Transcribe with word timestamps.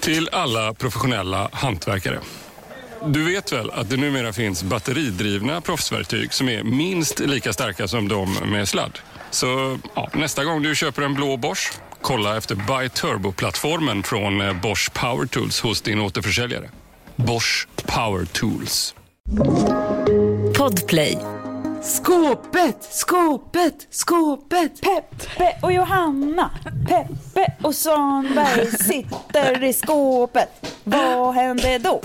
Till 0.00 0.28
alla 0.32 0.74
professionella 0.74 1.48
hantverkare. 1.52 2.20
Du 3.06 3.24
vet 3.24 3.52
väl 3.52 3.70
att 3.70 3.90
det 3.90 3.96
numera 3.96 4.32
finns 4.32 4.62
batteridrivna 4.62 5.60
proffsverktyg 5.60 6.34
som 6.34 6.48
är 6.48 6.62
minst 6.62 7.20
lika 7.20 7.52
starka 7.52 7.88
som 7.88 8.08
de 8.08 8.34
med 8.34 8.68
sladd? 8.68 8.98
Så 9.30 9.78
ja, 9.94 10.10
nästa 10.12 10.44
gång 10.44 10.62
du 10.62 10.74
köper 10.74 11.02
en 11.02 11.14
blå 11.14 11.36
Bosch, 11.36 11.72
kolla 12.00 12.36
efter 12.36 12.54
Buy 12.54 12.88
Turbo-plattformen 12.88 14.02
från 14.02 14.40
eh, 14.40 14.60
Bosch 14.60 14.92
Power 14.92 15.26
Tools 15.26 15.60
hos 15.60 15.82
din 15.82 16.00
återförsäljare. 16.00 16.70
Bosch 17.16 17.68
Power 17.86 18.24
Tools. 18.24 18.94
Podplay. 20.58 21.18
Skåpet, 21.84 22.76
skåpet, 22.80 23.86
skåpet. 23.90 24.80
Peppe 24.80 25.56
och 25.62 25.72
Johanna, 25.72 26.50
Peppe 26.88 27.52
och 27.62 27.74
Svanberg 27.74 28.66
sitter 28.66 29.64
i 29.64 29.72
skåpet. 29.72 30.76
Vad 30.84 31.34
hände 31.34 31.78
då? 31.78 32.00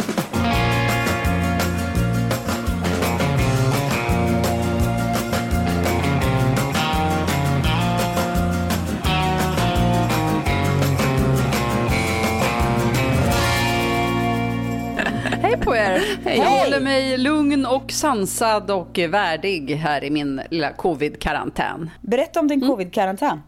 Hej 15.50 15.60
på 15.60 15.76
er! 15.76 16.20
Jag 16.24 16.32
Hej. 16.32 16.60
håller 16.60 16.80
mig 16.80 17.18
lugn 17.18 17.66
och 17.66 17.92
sansad 17.92 18.72
och 18.72 19.00
värdig 19.10 19.76
här 19.76 20.04
i 20.04 20.10
min 20.10 20.42
lilla 20.50 20.72
covid-karantän. 20.72 21.90
Berätta 22.02 22.40
om 22.40 22.48
din 22.48 22.62
covid-karantän. 22.62 23.42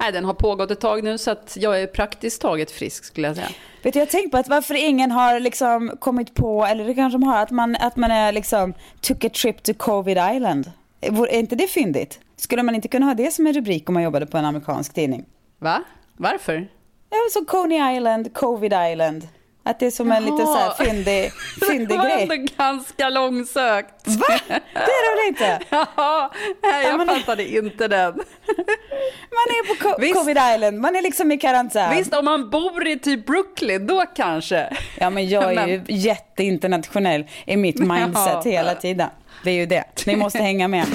Nej, 0.00 0.12
den 0.12 0.24
har 0.24 0.34
pågått 0.34 0.70
ett 0.70 0.80
tag 0.80 1.04
nu 1.04 1.18
så 1.18 1.30
att 1.30 1.56
jag 1.60 1.82
är 1.82 1.86
praktiskt 1.86 2.42
taget 2.42 2.70
frisk 2.70 3.04
skulle 3.04 3.26
jag 3.26 3.36
säga. 3.36 3.48
Vet 3.82 3.92
du, 3.92 3.98
jag 3.98 4.06
har 4.06 4.10
tänkt 4.10 4.30
på 4.30 4.36
att 4.36 4.48
varför 4.48 4.74
ingen 4.88 5.10
har 5.10 5.40
liksom 5.40 5.92
kommit 6.00 6.34
på, 6.34 6.64
eller 6.64 6.84
det 6.84 6.94
kanske 6.94 7.18
de 7.18 7.22
har, 7.22 7.42
att 7.42 7.50
man, 7.50 7.76
att 7.76 7.96
man 7.96 8.10
är 8.10 8.32
liksom 8.32 8.74
took 9.00 9.24
a 9.24 9.28
trip 9.28 9.62
to 9.62 9.74
covid 9.74 10.18
island. 10.34 10.72
Är 11.00 11.34
inte 11.34 11.56
det 11.56 11.66
fyndigt? 11.66 12.20
Skulle 12.36 12.62
man 12.62 12.74
inte 12.74 12.88
kunna 12.88 13.06
ha 13.06 13.14
det 13.14 13.30
som 13.30 13.46
en 13.46 13.52
rubrik 13.52 13.88
om 13.88 13.94
man 13.94 14.02
jobbade 14.02 14.26
på 14.26 14.38
en 14.38 14.44
amerikansk 14.44 14.94
tidning? 14.94 15.24
Va? 15.58 15.82
Varför? 16.16 16.68
Ja, 17.10 17.18
så 17.32 17.44
Coney 17.44 17.96
Island, 17.96 18.34
covid 18.34 18.74
island. 18.92 19.28
Att 19.64 19.78
det 19.80 19.86
är 19.86 19.90
som 19.90 20.12
en 20.12 20.26
Jaha. 20.26 20.46
så 20.46 20.54
här 20.56 20.84
fyndig, 20.84 21.32
fyndig 21.68 21.88
det 21.88 21.96
var 21.96 22.04
grej. 22.04 22.22
ändå 22.22 22.34
ganska 22.58 23.08
långsökt. 23.08 24.06
Va? 24.06 24.38
Det 24.48 24.54
är 24.74 25.16
det 25.16 25.22
väl 25.22 25.28
inte? 25.28 25.58
Ja, 25.96 26.32
nej, 26.62 26.86
jag 26.86 26.98
men- 26.98 27.08
fattade 27.08 27.48
inte 27.56 27.88
den. 27.88 28.12
Man 29.32 29.48
är 29.48 29.66
på 29.68 29.88
co- 29.88 29.96
Visst. 30.00 30.14
covid 30.14 30.36
island, 30.54 30.78
man 30.80 30.96
är 30.96 31.02
liksom 31.02 31.32
i 31.32 31.38
karantän. 31.38 31.96
Visst, 31.96 32.14
om 32.14 32.24
man 32.24 32.50
bor 32.50 32.86
i 32.88 32.98
typ 32.98 33.26
Brooklyn, 33.26 33.86
då 33.86 34.04
kanske. 34.16 34.76
Ja 34.98 35.10
men 35.10 35.28
jag 35.28 35.44
är 35.56 35.66
ju 35.66 35.78
Men- 35.78 35.84
jätteinternationell 35.98 37.24
i 37.46 37.56
mitt 37.56 37.78
mindset 37.78 38.14
Ja. 38.26 38.42
hela 38.44 38.74
tiden. 38.74 39.08
Det 39.44 39.50
är 39.50 39.54
ju 39.54 39.66
det. 39.66 39.84
Ni 40.06 40.16
måste 40.16 40.38
hänga 40.38 40.68
med. 40.68 40.86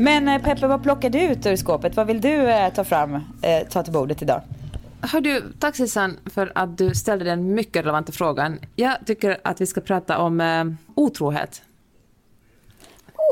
Men 0.00 0.28
eh, 0.28 0.42
Peppe, 0.42 0.66
vad 0.66 0.82
plockar 0.82 1.10
du 1.10 1.20
ut 1.20 1.46
ur 1.46 1.56
skåpet? 1.56 1.96
Vad 1.96 2.06
vill 2.06 2.20
du 2.20 2.50
eh, 2.50 2.72
ta 2.72 2.84
fram, 2.84 3.14
eh, 3.42 3.68
ta 3.70 3.82
till 3.82 3.92
bordet 3.92 4.22
idag? 4.22 4.42
Hör 5.02 5.20
du, 5.20 5.52
tack 5.58 5.76
Susanne 5.76 6.14
för 6.34 6.52
att 6.54 6.78
du 6.78 6.94
ställde 6.94 7.24
den 7.24 7.54
mycket 7.54 7.76
relevanta 7.82 8.12
frågan. 8.12 8.58
Jag 8.76 8.96
tycker 9.06 9.38
att 9.44 9.60
vi 9.60 9.66
ska 9.66 9.80
prata 9.80 10.18
om 10.18 10.40
eh, 10.40 10.64
otrohet. 10.94 11.62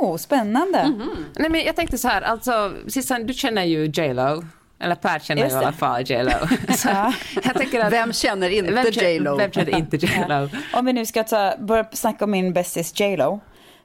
Oh, 0.00 0.16
spännande. 0.16 0.92
Nej, 1.38 1.50
men 1.50 1.60
jag 1.60 1.76
tänkte 1.76 1.98
så 1.98 2.08
här, 2.08 2.22
alltså 2.22 2.72
Susanne, 2.86 3.24
du 3.24 3.34
känner 3.34 3.64
ju 3.64 3.84
J 3.86 4.14
Lo. 4.14 4.44
Eller 4.80 4.94
Per 4.94 5.18
känner 5.18 5.42
Just 5.42 5.56
ju 5.56 5.60
i 5.60 5.64
alla 5.64 5.72
fall 5.72 6.02
J 6.06 6.22
Lo. 6.22 6.30
Ja. 6.84 7.12
jag 7.44 7.54
tänker 7.54 7.80
att, 7.80 7.92
Vem 7.92 8.12
känner 8.12 8.50
inte 8.50 8.72
vem, 8.72 8.92
känner- 8.92 9.08
J.Lo? 9.08 9.36
Vem 9.36 9.50
känner 9.50 9.78
inte 9.78 9.96
J 9.96 10.24
Lo? 10.28 10.48
Om 10.72 10.84
vi 10.84 10.92
nu 10.92 11.06
ska 11.06 11.24
ta, 11.24 11.54
börja 11.58 11.84
snacka 11.92 12.24
om 12.24 12.30
min 12.30 12.52
bästis 12.52 13.00
J 13.00 13.16
Lo. 13.16 13.40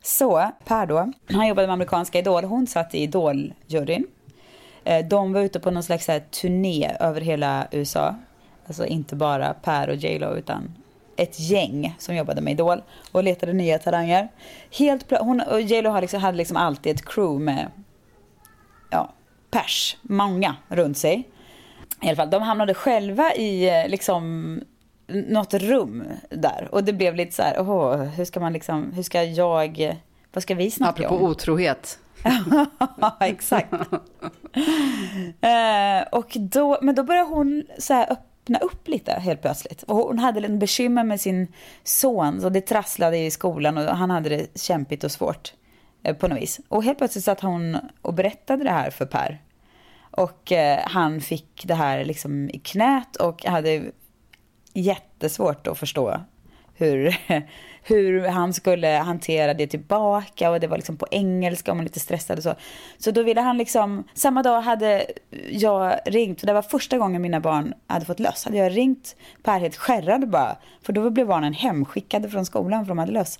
Så 0.06 0.52
Per 0.66 0.86
då, 0.86 1.12
han 1.26 1.48
jobbade 1.48 1.68
med 1.68 1.74
amerikanska 1.74 2.20
Idol. 2.20 2.44
Hon 2.44 2.68
satt 2.68 2.96
i 2.96 3.00
Idol-juryn. 3.00 4.08
Eh, 4.84 5.06
de 5.06 5.34
var 5.34 5.42
ute 5.42 5.60
på 5.60 5.72
någon 5.72 5.84
slags 5.84 6.08
här 6.08 6.20
turné 6.20 6.96
över 7.00 7.22
hela 7.22 7.68
USA. 7.72 8.16
Alltså 8.68 8.86
inte 8.86 9.16
bara 9.16 9.54
Per 9.54 9.90
och 9.90 9.96
J 9.96 10.20
Lo 10.20 10.36
utan 10.36 10.76
ett 11.16 11.40
gäng 11.40 11.96
som 12.00 12.16
jobbade 12.16 12.42
med 12.42 12.52
Idol 12.52 12.84
och 13.12 13.24
letade 13.24 13.54
nya 13.54 13.80
talanger. 13.80 14.28
Helt 14.72 15.12
hon 15.20 15.42
och 15.42 15.62
J 15.62 15.82
Lo 15.82 15.90
hade 15.90 16.02
liksom, 16.02 16.22
hade 16.22 16.38
liksom 16.38 16.58
alltid 16.58 16.96
ett 16.96 17.06
crew 17.06 17.46
med 17.46 17.72
ja, 18.92 19.14
pers, 19.52 19.98
många 20.02 20.56
runt 20.68 20.98
sig. 20.98 21.30
I 22.02 22.08
alla 22.08 22.16
fall, 22.16 22.30
de 22.30 22.42
hamnade 22.42 22.74
själva 22.74 23.34
i 23.34 23.70
eh, 23.70 23.90
liksom 23.90 24.60
något 25.08 25.54
rum 25.54 26.04
där 26.30 26.68
och 26.72 26.84
det 26.84 26.94
blev 26.94 27.16
lite 27.16 27.32
så 27.32 27.42
här, 27.42 27.60
åh, 27.60 27.96
hur 28.04 28.26
ska 28.26 28.40
man 28.40 28.54
liksom, 28.54 28.92
hur 28.92 29.04
ska 29.04 29.24
jag, 29.24 29.96
vad 30.34 30.44
ska 30.44 30.56
vi 30.56 30.72
snacka 30.72 30.90
Apropå 31.06 31.16
om? 31.26 31.32
otrohet. 31.32 32.00
Ja, 33.02 33.18
exakt. 33.20 33.74
eh, 35.42 36.08
och 36.12 36.32
då, 36.36 36.78
men 36.82 36.96
då 36.96 37.04
började 37.04 37.30
hon 37.30 37.64
så 37.78 37.94
här 37.94 38.12
öppna 38.12 38.60
upp 38.60 38.88
lite 38.88 39.12
helt 39.12 39.42
plötsligt. 39.42 39.84
Och 39.84 39.98
hon 39.98 40.20
hade 40.20 40.46
en 40.46 40.60
bekymmer 40.60 41.04
med 41.04 41.22
sin 41.22 41.48
son, 41.84 42.42
så 42.42 42.50
det 42.50 42.62
trasslade 42.62 43.18
i 43.18 43.32
skolan 43.32 43.78
och 43.78 43.84
han 43.98 44.10
hade 44.10 44.30
det 44.30 44.62
kämpigt 44.62 45.04
och 45.04 45.12
svårt 45.12 45.54
eh, 46.04 46.16
på 46.16 46.28
något 46.28 46.42
vis. 46.42 46.60
Och 46.70 46.84
helt 46.84 46.98
plötsligt 46.98 47.24
satt 47.26 47.42
hon 47.42 47.78
och 48.02 48.14
berättade 48.14 48.64
det 48.64 48.72
här 48.72 48.90
för 48.90 49.06
Per. 49.06 49.42
Och 50.12 50.52
eh, 50.52 50.80
han 50.86 51.22
fick 51.22 51.64
det 51.66 51.76
här 51.76 52.06
liksom 52.06 52.50
i 52.50 52.60
knät 52.60 53.16
och 53.16 53.46
hade 53.46 53.84
jättesvårt 54.74 55.68
att 55.68 55.78
förstå 55.78 56.20
hur, 56.76 57.18
hur 57.84 58.28
han 58.28 58.54
skulle 58.54 58.88
hantera 58.88 59.54
det 59.54 59.68
tillbaka 59.68 60.52
och 60.52 60.60
det 60.60 60.68
var 60.68 60.78
liksom 60.78 60.98
på 60.98 61.08
engelska 61.12 61.72
och 61.72 61.78
man 61.78 61.84
var 61.84 61.90
lite 61.90 62.00
stressad 62.00 62.38
och 62.38 62.44
så. 62.44 62.56
Så 62.98 63.12
då 63.12 63.24
ville 63.24 63.42
han 63.42 63.58
liksom, 63.58 64.04
samma 64.14 64.44
dag 64.44 64.62
hade 64.62 65.06
jag 65.50 66.00
ringt, 66.06 66.40
för 66.40 66.48
det 66.48 66.54
var 66.54 66.62
första 66.62 66.98
gången 66.98 67.22
mina 67.22 67.40
barn 67.40 67.74
hade 67.88 68.06
fått 68.06 68.20
löss, 68.20 68.46
hade 68.46 68.58
jag 68.58 68.78
ringt 68.78 69.16
Per 69.44 69.60
helt 69.60 69.76
skärrad 69.76 70.30
bara, 70.30 70.58
för 70.82 70.94
då 70.94 71.10
blev 71.10 71.28
barnen 71.28 71.54
hemskickade 71.54 72.30
från 72.30 72.46
skolan 72.46 72.86
för 72.86 72.90
de 72.90 72.98
hade 72.98 73.12
löss. 73.12 73.40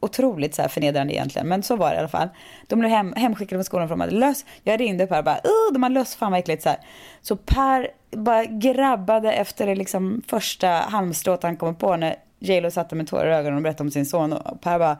Otroligt 0.00 0.54
så 0.54 0.62
här 0.62 0.68
förnedrande 0.68 1.14
egentligen, 1.14 1.48
men 1.48 1.62
så 1.62 1.76
var 1.76 1.90
det 1.90 1.96
i 1.96 1.98
alla 1.98 2.08
fall. 2.08 2.28
De 2.66 2.78
blev 2.78 2.90
hem, 2.90 3.12
hemskickade 3.16 3.58
från 3.58 3.64
skolan 3.64 3.88
för 3.88 3.92
de 3.92 4.00
hade 4.00 4.12
löss. 4.12 4.44
Jag 4.64 4.80
ringde 4.80 5.06
Per 5.06 5.18
och 5.18 5.24
bara, 5.24 5.40
Åh, 5.44 5.72
de 5.72 5.82
har 5.82 5.90
löss, 5.90 6.16
fan 6.16 6.32
vad 6.32 6.40
äckligt 6.40 6.62
så 6.62 6.68
här. 6.68 6.78
Så 7.22 7.36
Per 7.36 7.88
bara 8.16 8.44
grabbade 8.44 9.32
efter 9.32 9.66
det 9.66 9.74
liksom 9.74 10.22
första 10.26 10.68
halmstrået 10.68 11.42
han 11.42 11.56
kom 11.56 11.74
på 11.74 11.96
när 11.96 12.16
J 12.38 12.60
Lo 12.60 12.70
satte 12.70 12.94
med 12.94 13.08
tårar 13.08 13.30
i 13.30 13.34
ögonen 13.34 13.56
och 13.56 13.62
berättade 13.62 13.82
om 13.82 13.90
sin 13.90 14.06
son 14.06 14.32
och 14.32 14.60
Per 14.60 14.78
bara 14.78 14.98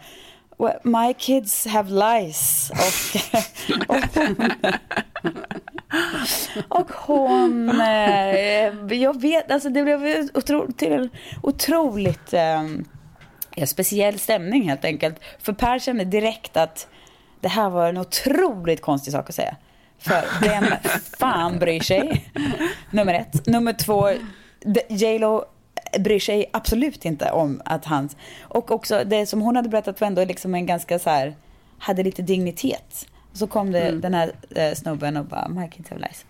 "Well, 0.59 0.79
My 0.83 1.15
kids 1.15 1.67
have 1.67 1.91
lice. 1.91 2.73
Och, 2.73 3.97
och 3.97 4.05
hon, 4.15 4.41
och 6.69 6.91
hon 6.93 7.81
eh, 7.81 8.95
jag 9.03 9.21
vet, 9.21 9.51
alltså 9.51 9.69
det 9.69 9.83
blev 9.83 10.29
otro, 10.35 10.73
till 10.73 11.09
otroligt 11.43 12.33
eh, 12.33 12.63
ja, 13.55 13.67
speciell 13.67 14.19
stämning 14.19 14.69
helt 14.69 14.85
enkelt. 14.85 15.17
För 15.39 15.53
Per 15.53 15.79
kände 15.79 16.05
direkt 16.05 16.57
att 16.57 16.89
det 17.41 17.49
här 17.49 17.71
var 17.71 17.89
en 17.89 17.97
otroligt 17.99 18.83
konstig 18.83 19.13
sak 19.13 19.29
att 19.29 19.35
säga. 19.35 19.57
För 19.99 20.25
vem 20.43 20.65
fan 21.19 21.59
bryr 21.59 21.81
sig? 21.81 22.31
Nummer 22.91 23.15
ett. 23.15 23.47
Nummer 23.47 23.73
två, 23.73 24.09
de- 24.65 24.95
J 24.95 25.19
Lo 25.19 25.45
bryr 25.99 26.21
sig 26.21 26.51
absolut 26.53 27.05
inte 27.05 27.31
om 27.31 27.63
att 27.65 27.85
hans... 27.85 28.17
Och 28.41 28.71
också 28.71 29.05
det 29.07 29.27
som 29.27 29.41
hon 29.41 29.57
hade 29.57 29.69
berättat 29.69 30.01
var 30.01 30.07
ändå 30.07 30.25
liksom 30.25 30.55
en 30.55 30.67
ganska 30.67 30.99
så 30.99 31.11
här, 31.11 31.35
hade 31.79 32.03
lite 32.03 32.23
dignitet. 32.23 33.07
Så 33.33 33.47
kom 33.47 33.73
det 33.73 33.91
den 33.91 34.15
här 34.15 34.33
eh, 34.57 34.75
snubben 34.75 35.17
och 35.17 35.25
bara, 35.25 35.49
my 35.49 35.69
kids 35.69 35.91
have 35.91 36.03
lice. 36.03 36.25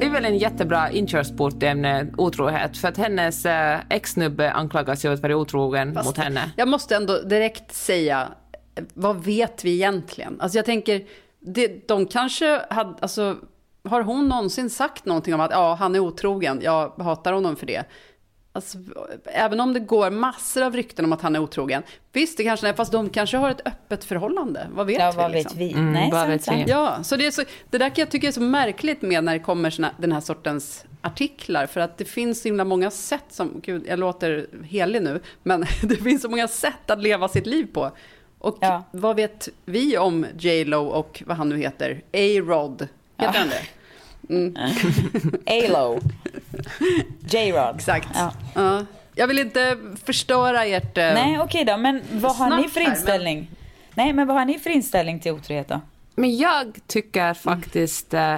Det 0.00 0.06
är 0.06 0.10
väl 0.10 0.24
en 0.24 0.38
jättebra 0.38 0.90
inkörsport 0.90 1.58
till 1.58 1.68
ämnet 1.68 2.08
otrohet, 2.16 2.78
för 2.78 2.88
att 2.88 2.96
hennes 2.96 3.46
eh, 3.46 3.78
ex-snubbe 3.88 4.52
anklagas 4.52 5.04
ju 5.04 5.12
att 5.12 5.20
vara 5.20 5.36
otrogen 5.36 5.94
Fast 5.94 6.06
mot 6.06 6.16
henne. 6.16 6.50
Jag 6.56 6.68
måste 6.68 6.96
ändå 6.96 7.18
direkt 7.18 7.72
säga, 7.72 8.28
vad 8.94 9.24
vet 9.24 9.64
vi 9.64 9.74
egentligen? 9.74 10.40
Alltså 10.40 10.58
jag 10.58 10.64
tänker, 10.64 11.04
det, 11.40 11.88
de 11.88 12.06
kanske 12.06 12.60
hade, 12.70 12.94
alltså, 13.00 13.36
har 13.84 14.02
hon 14.02 14.28
någonsin 14.28 14.70
sagt 14.70 15.04
någonting 15.04 15.34
om 15.34 15.40
att 15.40 15.50
ja, 15.50 15.74
han 15.74 15.94
är 15.94 15.98
otrogen, 15.98 16.60
jag 16.62 16.88
hatar 16.88 17.32
honom 17.32 17.56
för 17.56 17.66
det? 17.66 17.84
Alltså, 18.52 18.78
även 19.24 19.60
om 19.60 19.72
det 19.72 19.80
går 19.80 20.10
massor 20.10 20.62
av 20.62 20.76
rykten 20.76 21.04
om 21.04 21.12
att 21.12 21.22
han 21.22 21.36
är 21.36 21.40
otrogen, 21.40 21.82
visst 22.12 22.36
det 22.36 22.44
kanske 22.44 22.68
är, 22.68 22.72
fast 22.72 22.92
de 22.92 23.10
kanske 23.10 23.36
har 23.36 23.50
ett 23.50 23.66
öppet 23.66 24.04
förhållande, 24.04 24.66
vad 24.74 24.86
vet 24.86 24.98
Ja, 24.98 25.10
vi? 25.10 25.16
vad 25.16 25.30
liksom? 25.32 25.58
vet 25.58 25.68
vi? 25.68 25.72
Mm, 25.72 25.92
Nej, 25.92 26.10
vad 26.12 26.28
vet 26.28 26.48
vi? 26.52 26.64
Ja, 26.68 27.02
så 27.02 27.16
det, 27.16 27.26
är 27.26 27.30
så, 27.30 27.42
det 27.70 27.78
där 27.78 27.88
kan 27.88 28.02
jag 28.02 28.10
tycka 28.10 28.26
är 28.28 28.32
så 28.32 28.40
märkligt 28.40 29.02
med 29.02 29.24
när 29.24 29.32
det 29.32 29.38
kommer 29.38 29.70
såna, 29.70 29.90
den 29.98 30.12
här 30.12 30.20
sortens 30.20 30.84
artiklar. 31.00 31.66
För 31.66 31.80
att 31.80 31.98
det 31.98 32.04
finns 32.04 32.42
så 32.42 32.48
himla 32.48 32.64
många 32.64 32.90
sätt 32.90 33.24
som, 33.30 33.60
gud 33.64 33.84
jag 33.88 33.98
låter 33.98 34.46
helig 34.64 35.02
nu, 35.02 35.20
men 35.42 35.60
det 35.82 35.96
finns 35.96 36.22
så 36.22 36.28
många 36.28 36.48
sätt 36.48 36.90
att 36.90 37.02
leva 37.02 37.28
sitt 37.28 37.46
liv 37.46 37.66
på. 37.72 37.90
Och 38.38 38.58
Ja. 38.60 38.82
vad 38.90 39.16
vet 39.16 39.48
vi 39.64 39.98
om 39.98 40.26
J 40.38 40.64
Lo 40.64 40.86
och 40.86 41.22
vad 41.26 41.36
han 41.36 41.48
nu 41.48 41.56
heter, 41.58 42.02
A-Rod, 42.12 42.88
heter 43.18 43.38
han 43.38 43.48
det? 43.48 43.62
A-Lo. 45.46 46.00
J-Rod. 47.30 47.76
Exakt. 47.76 48.08
Ja. 48.14 48.32
Ja. 48.54 48.84
Jag 49.14 49.26
vill 49.26 49.38
inte 49.38 49.76
förstöra 50.04 50.64
ert... 50.64 50.98
eh, 50.98 51.04
Nej, 51.04 51.40
okej 51.40 51.64
då. 51.64 51.76
Men 51.76 52.02
vad 52.12 52.36
har 52.36 52.56
ni 52.56 52.68
för 52.68 52.80
här, 52.80 52.86
men- 52.88 52.96
inställning? 52.96 53.50
Nej, 53.94 54.12
men 54.12 54.26
vad 54.26 54.36
har 54.36 54.44
ni 54.44 54.58
för 54.58 54.70
inställning 54.70 55.20
till 55.20 55.32
otrohet 55.32 55.68
då? 55.68 55.80
Men 56.14 56.36
jag 56.36 56.78
tycker 56.86 57.34
faktiskt 57.34 58.14
eh, 58.14 58.36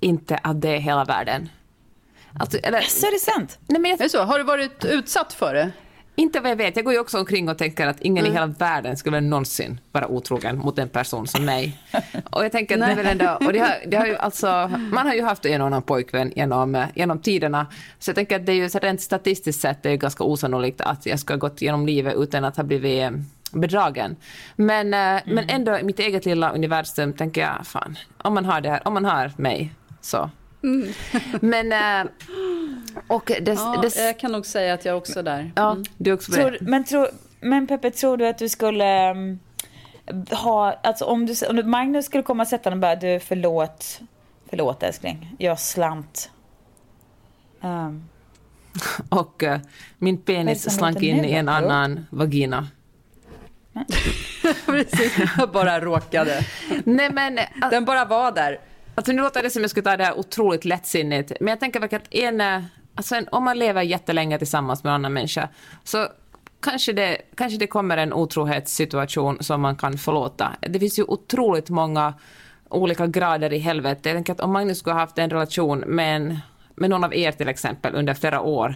inte 0.00 0.36
att 0.42 0.60
det 0.60 0.68
är 0.68 0.78
hela 0.78 1.04
världen. 1.04 1.48
Alltså, 2.40 2.58
eller, 2.58 2.80
Så 2.80 3.06
är 3.06 3.12
det 3.12 3.18
sant? 3.32 3.58
nej, 3.66 3.80
men 3.80 3.90
jag, 3.90 4.00
Är 4.00 4.04
det 4.04 4.10
så? 4.10 4.22
Har 4.22 4.38
du 4.38 4.44
varit 4.44 4.84
utsatt 4.84 5.32
för 5.32 5.54
det? 5.54 5.70
Inte 6.16 6.40
vad 6.40 6.50
jag 6.50 6.56
vet. 6.56 6.76
Jag 6.76 6.84
går 6.84 6.94
ju 6.94 7.00
också 7.00 7.18
omkring 7.18 7.48
och 7.48 7.58
tänker 7.58 7.86
att 7.86 8.00
ingen 8.00 8.26
i 8.26 8.30
hela 8.30 8.46
världen 8.46 8.96
skulle 8.96 9.16
väl 9.16 9.24
någonsin 9.24 9.80
vara 9.92 10.08
otrogen 10.08 10.58
mot 10.58 10.78
en 10.78 10.88
person 10.88 11.26
som 11.26 11.44
mig. 11.44 11.78
Och 12.32 12.44
jag 12.44 12.52
tänker 12.52 12.74
att 12.74 12.80
det 12.80 12.92
är 12.92 12.96
väl 12.96 13.06
ändå... 13.06 13.46
Och 13.46 13.52
det 13.52 13.58
har, 13.58 13.74
det 13.86 13.96
har 13.96 14.06
ju 14.06 14.16
alltså, 14.16 14.70
man 14.92 15.06
har 15.06 15.14
ju 15.14 15.22
haft 15.22 15.46
en 15.46 15.60
och 15.60 15.66
annan 15.66 15.82
pojkvän 15.82 16.32
genom, 16.36 16.74
eh, 16.74 16.86
genom 16.94 17.18
tiderna. 17.18 17.66
Så 17.98 18.08
jag 18.08 18.16
tänker 18.16 18.36
att 18.36 18.46
det 18.46 18.52
är 18.52 18.56
ju 18.56 18.68
så 18.68 18.78
rent 18.78 19.00
statistiskt 19.00 19.60
sett 19.60 19.82
det 19.82 19.88
är 19.88 19.90
ju 19.90 19.96
ganska 19.98 20.24
osannolikt 20.24 20.80
att 20.80 21.06
jag 21.06 21.18
ska 21.18 21.32
ha 21.32 21.38
gått 21.38 21.62
genom 21.62 21.86
livet 21.86 22.14
utan 22.16 22.44
att 22.44 22.56
ha 22.56 22.64
blivit 22.64 23.02
eh, 23.02 23.10
bedragen. 23.52 24.16
Men, 24.56 24.94
eh, 24.94 25.22
men 25.26 25.48
ändå 25.48 25.78
i 25.78 25.82
mitt 25.82 25.98
eget 25.98 26.26
lilla 26.26 26.50
universum 26.52 27.12
tänker 27.12 27.40
jag, 27.40 27.66
fan, 27.66 27.98
om 28.18 28.34
man 28.34 28.44
har 28.44 28.60
det 28.60 28.70
här, 28.70 28.80
om 28.84 28.94
man 28.94 29.04
har 29.04 29.32
mig, 29.36 29.72
så. 30.00 30.30
Men... 31.40 31.72
eh, 31.72 32.10
Och 33.06 33.32
det, 33.40 33.52
Ja, 33.52 33.78
det, 33.82 34.04
jag 34.04 34.18
kan 34.18 34.32
nog 34.32 34.46
säga 34.46 34.74
att 34.74 34.84
jag 34.84 34.96
också 34.96 35.18
är 35.18 35.22
där. 35.22 35.52
ja, 35.56 35.76
du 35.96 36.12
också. 36.12 36.32
Tror, 36.32 36.58
men, 36.60 36.84
tror, 36.84 37.08
men 37.40 37.66
Peppe, 37.66 37.90
tror 37.90 38.16
du 38.16 38.26
att 38.26 38.38
du 38.38 38.48
skulle 38.48 39.10
um, 39.10 39.38
ha... 40.30 40.72
Alltså 40.82 41.04
om, 41.04 41.26
du, 41.26 41.34
om 41.46 41.70
Magnus 41.70 42.06
skulle 42.06 42.22
komma 42.22 42.42
och 42.42 42.48
sätta 42.48 42.70
den 42.70 42.78
och 42.78 42.80
bara, 42.82 42.96
du 42.96 43.20
förlåt, 43.20 44.00
förlåt 44.50 44.82
älskling, 44.82 45.34
jag 45.38 45.60
slant. 45.60 46.30
Um, 47.60 48.08
Och 49.08 49.42
eh, 49.42 49.60
min 49.98 50.18
penis 50.18 50.74
slank 50.76 51.02
in 51.02 51.24
i 51.24 51.32
en 51.32 51.46
då? 51.46 51.52
annan 51.52 52.06
vagina. 52.10 52.68
Precis, 54.66 55.18
jag 55.38 55.50
bara 55.50 55.80
råkade. 55.80 56.46
Nej 56.84 57.10
men, 57.12 57.38
eh, 57.38 57.44
Den 57.70 57.84
bara 57.84 58.04
var 58.04 58.32
där. 58.32 58.60
alltså 58.94 59.12
nu 59.12 59.22
låter 59.22 59.42
det 59.42 59.50
som 59.50 59.62
jag 59.62 59.70
skulle 59.70 59.84
ta 59.84 59.96
det 59.96 60.04
här 60.04 60.18
otroligt 60.18 60.64
lättsinnigt, 60.64 61.32
men 61.40 61.48
jag 61.48 61.60
tänker 61.60 61.80
verkligen 61.80 62.02
att 62.02 62.14
en, 62.14 62.40
eh, 62.40 62.62
alltså 62.94 63.14
en, 63.14 63.28
om 63.28 63.44
man 63.44 63.58
lever 63.58 63.82
jättelänge 63.82 64.38
tillsammans 64.38 64.84
med 64.84 64.90
en 64.90 64.94
annan 64.94 65.12
människa, 65.12 65.48
så 65.84 66.08
kanske 66.62 66.92
det, 66.92 67.18
kanske 67.36 67.58
det 67.58 67.66
kommer 67.66 67.96
en 67.96 68.12
otrohetssituation 68.12 69.38
som 69.40 69.60
man 69.60 69.76
kan 69.76 69.98
förlåta. 69.98 70.56
Det 70.60 70.78
finns 70.78 70.98
ju 70.98 71.04
otroligt 71.04 71.70
många 71.70 72.14
olika 72.68 73.06
grader 73.06 73.52
i 73.52 73.58
helvetet. 73.58 74.06
Jag 74.06 74.14
tänker 74.14 74.32
att 74.32 74.40
om 74.40 74.52
Magnus 74.52 74.78
skulle 74.78 74.94
ha 74.94 75.00
haft 75.00 75.18
en 75.18 75.30
relation 75.30 75.78
med, 75.78 76.16
en, 76.16 76.38
med 76.74 76.90
någon 76.90 77.04
av 77.04 77.14
er 77.14 77.32
till 77.32 77.48
exempel 77.48 77.94
under 77.94 78.14
flera 78.14 78.40
år, 78.40 78.74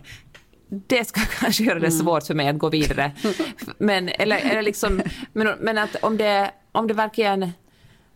det 0.68 1.04
ska 1.04 1.20
kanske 1.40 1.64
göra 1.64 1.78
det 1.78 1.90
svårt 1.90 2.26
för 2.26 2.34
mig 2.34 2.48
att 2.48 2.58
gå 2.58 2.68
vidare. 2.68 3.12
Men, 3.78 4.08
eller, 4.08 4.36
eller 4.36 4.62
liksom, 4.62 5.02
men, 5.32 5.48
men 5.60 5.78
att 5.78 5.96
om 6.02 6.16
det, 6.16 6.50
om 6.72 6.86
det 6.86 6.94
verkligen 6.94 7.52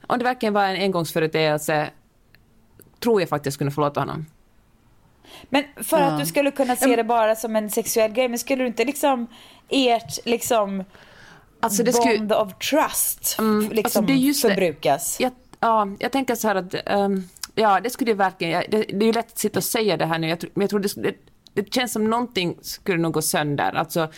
om 0.07 0.19
det 0.19 0.25
verkligen 0.25 0.55
var 0.55 0.65
en 0.65 0.83
engångsföreteelse 0.83 1.91
tror 3.01 3.21
jag 3.21 3.29
faktiskt 3.29 3.55
skulle 3.55 3.71
förlåta 3.71 4.01
honom. 4.01 4.27
men 5.49 5.65
för 5.77 6.01
att 6.01 6.21
du 6.21 6.27
skulle 6.27 6.51
kunna 6.51 6.77
se 6.77 6.97
det 6.97 7.05
bara 7.05 7.37
som 7.37 7.57
en 7.57 7.71
sexuell 7.71 8.13
grej, 8.13 8.29
men 8.29 8.39
skulle 8.39 8.63
du 8.63 8.67
inte 8.67 8.85
liksom 8.85 9.27
ert 9.71 10.19
liksom 10.27 10.85
Alltså 11.61 11.83
det 11.83 11.93
skulle- 11.93 12.19
bond 12.19 12.33
of 12.33 12.59
trust 12.71 13.37
Mm, 13.39 13.61
liksom 13.61 13.83
alltså 13.85 14.01
det 14.01 14.13
är 14.13 14.17
just 14.17 14.43
det. 14.43 14.49
förbrukas? 14.49 15.17
Jag, 15.21 15.33
ja, 15.61 15.89
jag 15.99 16.13
tänker 16.13 16.35
så 16.35 16.49
här 16.49 16.55
att, 16.55 16.75
ehm, 16.87 17.29
ja 17.55 17.81
det 17.81 17.91
skulle 17.91 18.11
ju 18.11 18.17
verkligen, 18.17 18.65
det, 18.71 18.77
det 18.89 19.05
är 19.05 19.07
ju 19.07 19.13
lätt 19.13 19.33
att 19.33 19.39
sitta 19.39 19.59
och 19.59 19.65
säga 19.65 19.97
det 19.97 20.07
här 20.07 20.19
nu, 20.19 20.29
jag, 20.29 20.39
men 20.55 20.61
jag 20.61 20.71
tror 20.71 20.81
det, 20.81 20.95
det, 21.03 21.15
det 21.55 21.75
känns 21.75 21.93
som 21.93 22.05
någonting 22.11 22.57
skulle 22.63 22.99
nog 22.99 23.13
gå 23.13 23.23
sönder, 23.23 23.73
alltså 23.77 24.09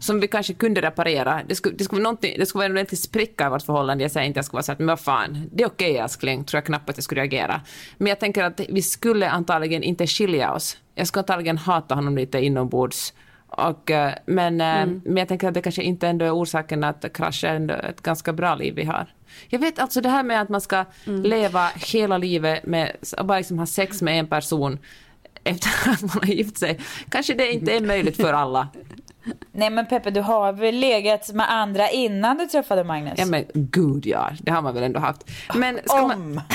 som 0.00 0.20
vi 0.20 0.28
kanske 0.28 0.54
kunde 0.54 0.80
reparera. 0.80 1.40
Det 1.48 1.54
skulle, 1.54 1.76
det 1.76 1.84
skulle, 1.84 2.02
vara, 2.04 2.16
det 2.20 2.46
skulle 2.46 2.58
vara 2.60 2.66
en 2.66 2.72
ordentlig 2.72 2.98
spricka 2.98 3.46
i 3.46 3.50
vårt 3.50 3.62
förhållande. 3.62 4.04
Jag 4.04 4.10
säger 4.10 4.26
inte 4.26 4.32
att 4.32 4.36
jag 4.36 4.44
skulle 4.44 4.56
vara 4.56 4.62
så 4.62 4.72
att, 4.72 4.78
men 4.78 4.86
vad 4.86 5.00
fan, 5.00 5.50
det 5.52 5.62
är 5.62 5.66
okej 5.68 5.96
älskling, 5.98 6.44
tror 6.44 6.58
jag 6.58 6.64
knappt 6.64 6.90
att 6.90 6.96
jag 6.96 7.04
skulle 7.04 7.20
reagera. 7.20 7.60
Men 7.98 8.06
jag 8.06 8.20
tänker 8.20 8.44
att 8.44 8.60
vi 8.68 8.82
skulle 8.82 9.30
antagligen 9.30 9.82
inte 9.82 10.06
skilja 10.06 10.52
oss. 10.52 10.76
Jag 10.94 11.06
skulle 11.06 11.20
antagligen 11.20 11.58
hata 11.58 11.94
honom 11.94 12.16
lite 12.16 12.38
inombords. 12.38 13.14
Och, 13.48 13.90
eh, 13.90 14.14
men, 14.26 14.60
eh, 14.60 14.86
men 15.04 15.16
jag 15.16 15.28
tänker 15.28 15.48
att 15.48 15.54
det 15.54 15.62
kanske 15.62 15.82
inte 15.82 16.08
ändå 16.08 16.24
är 16.24 16.34
orsaken 16.34 16.84
att 16.84 17.12
krascha 17.14 17.48
ändå 17.48 17.74
ett 17.74 18.02
ganska 18.02 18.32
bra 18.32 18.54
liv 18.54 18.74
vi 18.74 18.84
har. 18.84 19.06
Jag 19.48 19.58
vet 19.58 19.78
alltså 19.78 20.00
det 20.00 20.08
här 20.08 20.22
med 20.22 20.40
att 20.40 20.48
man 20.48 20.60
ska 20.60 20.84
leva 21.04 21.68
hela 21.74 22.18
livet 22.18 22.66
med, 22.66 22.96
bara 23.24 23.38
liksom 23.38 23.58
ha 23.58 23.66
sex 23.66 24.02
med 24.02 24.18
en 24.18 24.26
person 24.26 24.78
efter 25.44 25.90
att 25.90 26.02
man 26.02 26.10
har 26.10 26.26
gift 26.26 26.58
sig. 26.58 26.78
Kanske 27.08 27.34
det 27.34 27.52
inte 27.52 27.76
är 27.76 27.80
möjligt 27.80 28.16
för 28.16 28.32
alla. 28.32 28.68
Nej 29.52 29.70
men 29.70 29.86
Peppe, 29.86 30.10
du 30.10 30.20
har 30.20 30.52
väl 30.52 30.74
legat 30.74 31.32
med 31.32 31.52
andra 31.52 31.90
innan 31.90 32.38
du 32.38 32.46
träffade 32.46 32.84
Magnus? 32.84 33.12
Ja 33.16 33.26
men 33.26 33.44
gud 33.54 34.06
ja, 34.06 34.30
det 34.40 34.50
har 34.52 34.62
man 34.62 34.74
väl 34.74 34.82
ändå 34.82 35.00
haft. 35.00 35.30
Men 35.54 35.78
ska 35.84 36.06
man, 36.06 36.12
Om! 36.12 36.40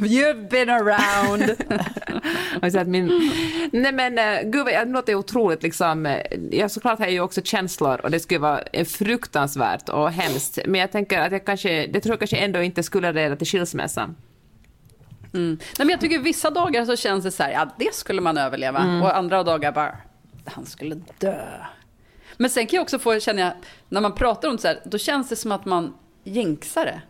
You've 0.00 0.48
been 0.50 0.70
around. 0.70 1.56
att 2.80 2.88
min, 2.88 3.30
nej 3.72 3.92
men 3.92 4.18
eh, 4.18 4.42
gud 4.50 4.64
vad- 4.64 4.74
det 4.74 4.84
låter 4.84 5.14
otroligt 5.14 5.62
liksom. 5.62 6.06
eh, 6.06 6.20
Jag 6.50 6.70
såklart 6.70 6.98
har 6.98 7.06
jag 7.06 7.12
ju 7.12 7.20
också 7.20 7.40
känslor 7.44 8.00
och 8.00 8.10
det 8.10 8.20
skulle 8.20 8.40
vara 8.40 8.60
eh, 8.72 8.84
fruktansvärt 8.84 9.88
och 9.88 10.10
hemskt. 10.10 10.58
Men 10.66 10.80
jag 10.80 10.92
tänker 10.92 11.20
att 11.20 11.32
jag 11.32 11.44
kanske, 11.44 11.86
det 11.86 12.00
tror 12.00 12.12
jag 12.12 12.18
kanske 12.18 12.36
ändå 12.36 12.62
inte 12.62 12.82
skulle 12.82 13.12
leda 13.12 13.36
till 13.36 13.46
skilsmässa. 13.46 14.10
Nej, 15.32 15.56
men 15.78 15.88
jag 15.88 16.00
tycker 16.00 16.18
vissa 16.18 16.50
dagar 16.50 16.84
så 16.84 16.96
känns 16.96 17.24
det 17.24 17.30
så 17.30 17.42
här, 17.42 17.50
ja 17.50 17.68
det 17.78 17.94
skulle 17.94 18.20
man 18.20 18.38
överleva. 18.38 18.78
Mm. 18.78 19.02
Och 19.02 19.16
andra 19.16 19.42
dagar 19.42 19.72
bara, 19.72 19.96
han 20.44 20.66
skulle 20.66 21.00
dö. 21.18 21.46
Men 22.36 22.50
sen 22.50 22.66
kan 22.66 22.76
jag 22.76 22.82
också 22.82 22.98
få, 22.98 23.20
känna 23.20 23.40
jag, 23.40 23.52
när 23.88 24.00
man 24.00 24.12
pratar 24.14 24.48
om 24.48 24.56
det 24.56 24.62
så 24.62 24.68
här, 24.68 24.80
då 24.84 24.98
känns 24.98 25.28
det 25.28 25.36
som 25.36 25.52
att 25.52 25.64
man 25.64 25.94
jinxar 26.24 26.84
det. 26.84 27.00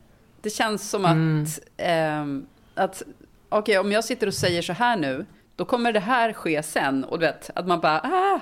Det 0.40 0.50
känns 0.50 0.90
som 0.90 1.04
Mm. 1.04 1.42
att, 1.44 1.60
ehm, 1.76 2.46
att 2.74 3.02
okej 3.48 3.78
om 3.78 3.92
jag 3.92 4.04
sitter 4.04 4.26
och 4.26 4.34
säger 4.34 4.62
så 4.62 4.72
här 4.72 4.96
nu, 4.96 5.26
då 5.56 5.64
kommer 5.64 5.92
det 5.92 6.00
här 6.00 6.32
ske 6.32 6.62
sen. 6.62 7.04
Och 7.04 7.18
du 7.18 7.26
vet, 7.26 7.50
att 7.54 7.66
man 7.66 7.80
bara, 7.80 8.00
ah, 8.00 8.40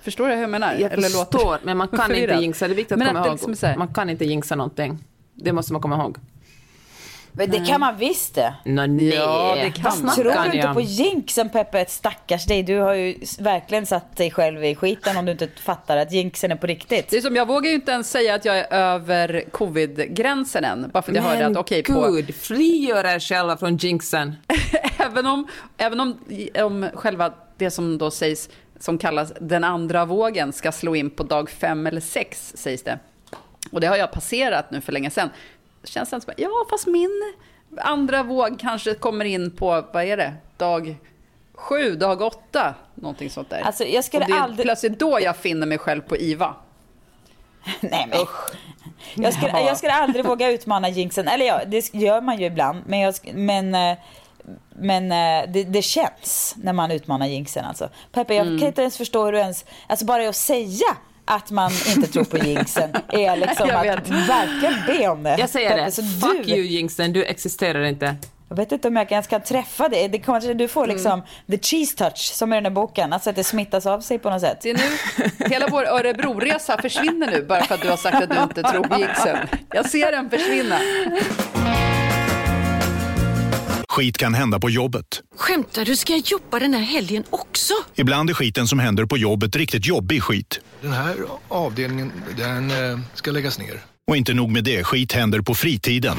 förstår 0.00 0.28
du 0.28 0.34
hur 0.34 0.40
jag 0.40 0.50
menar? 0.50 0.74
Jag 0.78 0.92
förstår, 1.02 1.58
men 1.62 1.76
man 1.76 1.88
kan 1.88 2.14
inte 2.14 2.34
jinxa. 2.34 2.68
Det 2.68 2.74
är 2.74 2.76
viktigt 2.76 2.92
att 2.92 2.98
Men 2.98 3.08
komma 3.08 3.20
att 3.20 3.26
ihåg. 3.26 3.48
liksom 3.50 3.68
här- 3.68 3.76
Man 3.76 3.94
kan 3.94 4.10
inte 4.10 4.24
jinxa 4.24 4.54
någonting. 4.56 4.98
Det 5.34 5.52
måste 5.52 5.72
man 5.72 5.82
komma 5.82 5.96
ihåg. 5.96 6.18
Men 7.32 7.50
det 7.50 7.66
kan 7.66 7.80
man 7.80 7.96
visst 7.96 8.34
det. 8.34 8.54
Nå, 8.64 8.86
nej. 8.86 9.14
Ja, 9.14 9.56
det 9.62 9.70
kan 9.70 10.04
man. 10.04 10.14
Tror 10.14 10.50
du 10.50 10.56
inte 10.56 10.74
på 10.74 10.80
jinxen 10.80 11.48
Peppe? 11.48 11.84
Stackars 11.88 12.46
dig. 12.46 12.62
Du 12.62 12.78
har 12.78 12.94
ju 12.94 13.14
verkligen 13.38 13.86
satt 13.86 14.16
dig 14.16 14.30
själv 14.30 14.64
i 14.64 14.74
skiten 14.74 15.16
om 15.16 15.24
du 15.24 15.32
inte 15.32 15.48
fattar 15.56 15.96
att 15.96 16.12
jinxen 16.12 16.52
är 16.52 16.56
på 16.56 16.66
riktigt. 16.66 17.10
Det 17.10 17.16
är 17.16 17.20
som, 17.20 17.36
jag 17.36 17.46
vågar 17.46 17.68
ju 17.68 17.74
inte 17.74 17.92
ens 17.92 18.10
säga 18.10 18.34
att 18.34 18.44
jag 18.44 18.58
är 18.58 18.72
över 18.72 19.44
covid-gränsen 19.50 20.64
än. 20.64 20.90
Bara 20.92 21.02
för 21.02 21.12
att 21.12 21.16
jag 21.16 21.22
hörde 21.22 21.46
att 21.46 21.56
okej, 21.56 21.82
på, 21.82 22.10
gud, 22.10 22.34
frigör 22.34 23.04
er 23.04 23.18
själva 23.18 23.56
från 23.56 23.76
jinxen. 23.76 24.36
även 24.98 25.26
om, 25.26 25.48
även 25.76 26.00
om, 26.00 26.18
om 26.54 26.88
själva 26.94 27.32
det 27.56 27.70
som 27.70 27.98
då 27.98 28.10
sägs, 28.10 28.48
som 28.78 28.98
kallas 28.98 29.32
den 29.40 29.64
andra 29.64 30.04
vågen, 30.04 30.52
ska 30.52 30.72
slå 30.72 30.96
in 30.96 31.10
på 31.10 31.22
dag 31.22 31.50
fem 31.50 31.86
eller 31.86 32.00
sex, 32.00 32.52
sägs 32.56 32.82
det. 32.82 32.98
Och 33.72 33.80
det 33.80 33.86
har 33.86 33.96
jag 33.96 34.12
passerat 34.12 34.70
nu 34.70 34.80
för 34.80 34.92
länge 34.92 35.10
sedan. 35.10 35.30
Känns 35.84 36.10
det 36.10 36.20
som, 36.20 36.32
ja 36.36 36.50
fast 36.70 36.86
min 36.86 37.34
andra 37.76 38.22
våg 38.22 38.58
kanske 38.60 38.94
kommer 38.94 39.24
in 39.24 39.56
på, 39.56 39.84
vad 39.92 40.04
är 40.04 40.16
det, 40.16 40.34
dag 40.56 40.96
sju, 41.54 41.96
dag 41.96 42.22
åtta, 42.22 42.74
någonting 42.94 43.30
sånt 43.30 43.50
där. 43.50 43.60
Alltså, 43.60 43.84
jag 43.84 44.04
skulle 44.04 44.24
Och 44.24 44.30
det 44.30 44.36
är 44.36 44.40
aldrig- 44.40 44.64
plötsligt 44.64 44.98
då 44.98 45.18
jag 45.20 45.36
finner 45.36 45.66
mig 45.66 45.78
själv 45.78 46.00
på 46.00 46.16
IVA. 46.16 46.54
Nej 47.80 48.06
men 48.10 48.18
jag 49.24 49.34
skulle, 49.34 49.50
Ja. 49.52 49.60
jag 49.60 49.76
skulle 49.78 49.92
aldrig 49.92 50.24
våga 50.24 50.50
utmana 50.50 50.88
jinxen. 50.88 51.28
Eller 51.28 51.46
ja, 51.46 51.60
det 51.66 51.94
gör 51.94 52.20
man 52.20 52.38
ju 52.38 52.46
ibland. 52.46 52.82
Men, 52.86 52.98
jag, 53.00 53.14
men 53.34 53.74
eh, 53.74 53.98
men 54.70 55.12
eh, 55.12 55.50
det, 55.52 55.64
det 55.64 55.82
känns 55.82 56.54
när 56.56 56.72
man 56.72 56.90
utmanar 56.90 57.26
jinxen 57.26 57.64
alltså. 57.64 57.88
Peppe, 58.12 58.34
jag 58.34 58.44
kan 58.46 58.62
inte 58.68 58.82
ens 58.82 58.96
förstå 58.96 59.24
hur 59.24 59.32
du 59.32 59.38
ens, 59.38 59.64
alltså 59.86 60.04
bara 60.04 60.28
att 60.28 60.36
säga 60.36 60.96
att 61.30 61.50
man 61.50 61.70
inte 61.96 62.12
tror 62.12 62.24
på 62.24 62.38
jinxen 62.38 62.90
är 63.08 63.36
liksom 63.36 63.68
Jag 63.68 63.86
att 63.88 64.08
verkligen 64.08 64.74
be 64.86 65.08
om 65.08 65.22
det. 65.22 65.36
Jag 65.38 65.48
säger 65.50 65.70
Peppe, 65.70 65.84
det, 65.84 65.92
så 65.92 66.02
fuck 66.02 66.46
du, 66.46 66.52
you 66.52 66.66
jinxen, 66.66 67.12
du 67.12 67.24
existerar 67.24 67.84
inte. 67.84 68.16
Jag 68.48 68.56
vet 68.56 68.72
inte 68.72 68.88
om 68.88 68.96
jag 68.96 69.12
ens 69.12 69.26
kan 69.26 69.42
träffa 69.42 69.88
dig. 69.88 70.08
Det 70.08 70.18
kommer, 70.18 70.54
du 70.54 70.68
får 70.68 70.86
liksom 70.86 71.12
Mm. 71.12 71.24
the 71.50 71.58
cheese 71.68 71.96
touch 71.96 72.18
som 72.34 72.52
i 72.52 72.56
den 72.56 72.64
där 72.64 72.70
boken. 72.70 73.12
Alltså 73.12 73.30
att 73.30 73.36
det 73.36 73.44
smittas 73.44 73.86
av 73.86 74.00
sig 74.00 74.18
på 74.18 74.30
något 74.30 74.40
sätt. 74.40 74.58
Det 74.62 74.70
är 74.70 74.74
nu, 74.74 75.46
hela 75.46 75.66
vår 75.70 75.86
Örebroresa 75.86 76.82
försvinner 76.82 77.30
nu 77.30 77.42
bara 77.42 77.62
för 77.64 77.74
att 77.74 77.82
du 77.82 77.90
har 77.90 77.96
sagt 77.96 78.22
att 78.22 78.30
du 78.30 78.42
inte 78.42 78.62
tror 78.62 78.82
på 78.84 78.98
jinxen. 78.98 79.36
Jag 79.72 79.90
ser 79.90 80.12
den 80.12 80.30
försvinna. 80.30 80.78
Skit 83.88 84.16
kan 84.18 84.34
hända 84.34 84.58
på 84.60 84.70
jobbet. 84.70 85.22
Skämtar 85.36 85.84
du? 85.84 85.96
Ska 85.96 86.12
jag 86.12 86.22
jobba 86.26 86.58
den 86.58 86.74
här 86.74 86.80
helgen 86.82 87.24
också? 87.30 87.74
Ibland 87.94 88.30
är 88.30 88.34
skiten 88.34 88.66
som 88.66 88.78
händer 88.78 89.04
på 89.04 89.18
jobbet 89.18 89.56
riktigt 89.56 89.86
jobbig 89.86 90.22
skit. 90.22 90.60
Den 90.82 90.92
här 90.92 91.16
avdelningen, 91.48 92.12
den 92.36 92.70
eh, 92.70 92.98
ska 93.14 93.30
läggas 93.30 93.58
ner. 93.58 93.80
Och 94.06 94.16
inte 94.16 94.34
nog 94.34 94.50
med 94.50 94.64
det, 94.64 94.84
skit 94.84 95.12
händer 95.12 95.40
på 95.40 95.54
fritiden. 95.54 96.16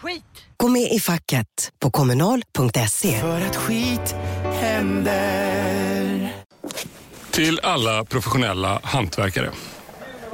Skit! 0.00 0.22
Gå 0.56 0.68
med 0.68 0.92
i 0.92 1.00
facket 1.00 1.72
på 1.80 1.90
kommunal.se. 1.90 3.20
För 3.20 3.40
att 3.40 3.56
skit 3.56 4.14
händer. 4.60 6.32
Till 7.30 7.60
alla 7.62 8.04
professionella 8.04 8.80
hantverkare. 8.82 9.50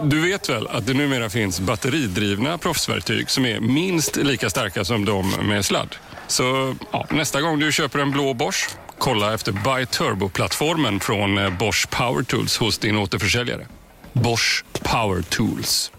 Du 0.02 0.20
vet 0.20 0.48
väl 0.48 0.66
att 0.66 0.86
det 0.86 0.94
numera 0.94 1.30
finns 1.30 1.60
batteridrivna 1.60 2.58
proffsverktyg 2.58 3.30
som 3.30 3.46
är 3.46 3.60
minst 3.60 4.16
lika 4.16 4.50
starka 4.50 4.84
som 4.84 5.04
de 5.04 5.30
med 5.30 5.64
sladd? 5.64 5.96
Så 6.26 6.76
ja, 6.92 7.06
nästa 7.10 7.40
gång 7.40 7.58
du 7.58 7.72
köper 7.72 7.98
en 7.98 8.10
blå 8.10 8.34
Bosch, 8.34 8.68
kolla 8.98 9.34
efter 9.34 9.52
Buy 9.52 9.86
Turbo-plattformen 9.86 11.00
från 11.00 11.38
eh, 11.38 11.58
Bosch 11.58 11.90
Power 11.90 12.22
Tools 12.22 12.58
hos 12.58 12.78
din 12.78 12.96
återförsäljare. 12.96 13.66
Bosch 14.12 14.64
Power 14.82 15.22
Tools. 15.22 15.92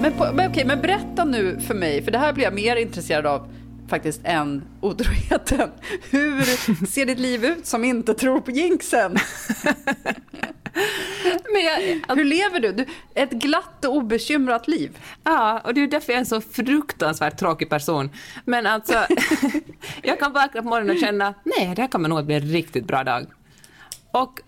Men, 0.00 0.12
på, 0.12 0.30
men 0.34 0.50
okej, 0.50 0.64
men 0.64 0.80
berätta 0.80 1.24
nu 1.24 1.60
för 1.66 1.74
mig, 1.74 2.02
för 2.04 2.10
det 2.10 2.18
här 2.18 2.32
blir 2.32 2.44
jag 2.44 2.54
mer 2.54 2.76
intresserad 2.76 3.26
av 3.26 3.52
faktiskt 3.88 4.20
än 4.24 4.62
otroheten. 4.80 5.70
Hur 6.10 6.44
ser 6.86 7.06
ditt 7.06 7.18
liv 7.18 7.44
ut 7.44 7.66
som 7.66 7.84
inte 7.84 8.14
tror 8.14 8.40
på 8.40 8.50
jinxen? 8.50 9.16
Men 11.52 11.64
jag, 11.64 12.16
Hur 12.16 12.24
lever 12.24 12.60
du? 12.60 12.72
du? 12.72 12.86
Ett 13.14 13.30
glatt 13.30 13.84
och 13.84 13.96
obekymrat 13.96 14.68
liv. 14.68 14.98
Ja, 15.24 15.60
och 15.64 15.74
det 15.74 15.80
är 15.80 15.86
därför 15.86 16.12
jag 16.12 16.16
är 16.16 16.20
en 16.20 16.26
så 16.26 16.40
fruktansvärt 16.40 17.38
tråkig 17.38 17.68
person. 17.68 18.10
Men 18.44 18.66
alltså, 18.66 18.94
jag 20.02 20.18
kan 20.18 20.32
vakna 20.32 20.62
på 20.62 20.68
morgonen 20.68 20.96
och 20.96 21.00
känna, 21.00 21.34
nej, 21.44 21.72
det 21.76 21.82
här 21.82 21.88
kommer 21.88 22.08
nog 22.08 22.18
att 22.18 22.24
bli 22.24 22.34
en 22.34 22.52
riktigt 22.52 22.84
bra 22.84 23.04
dag. 23.04 23.26
Och 24.10 24.40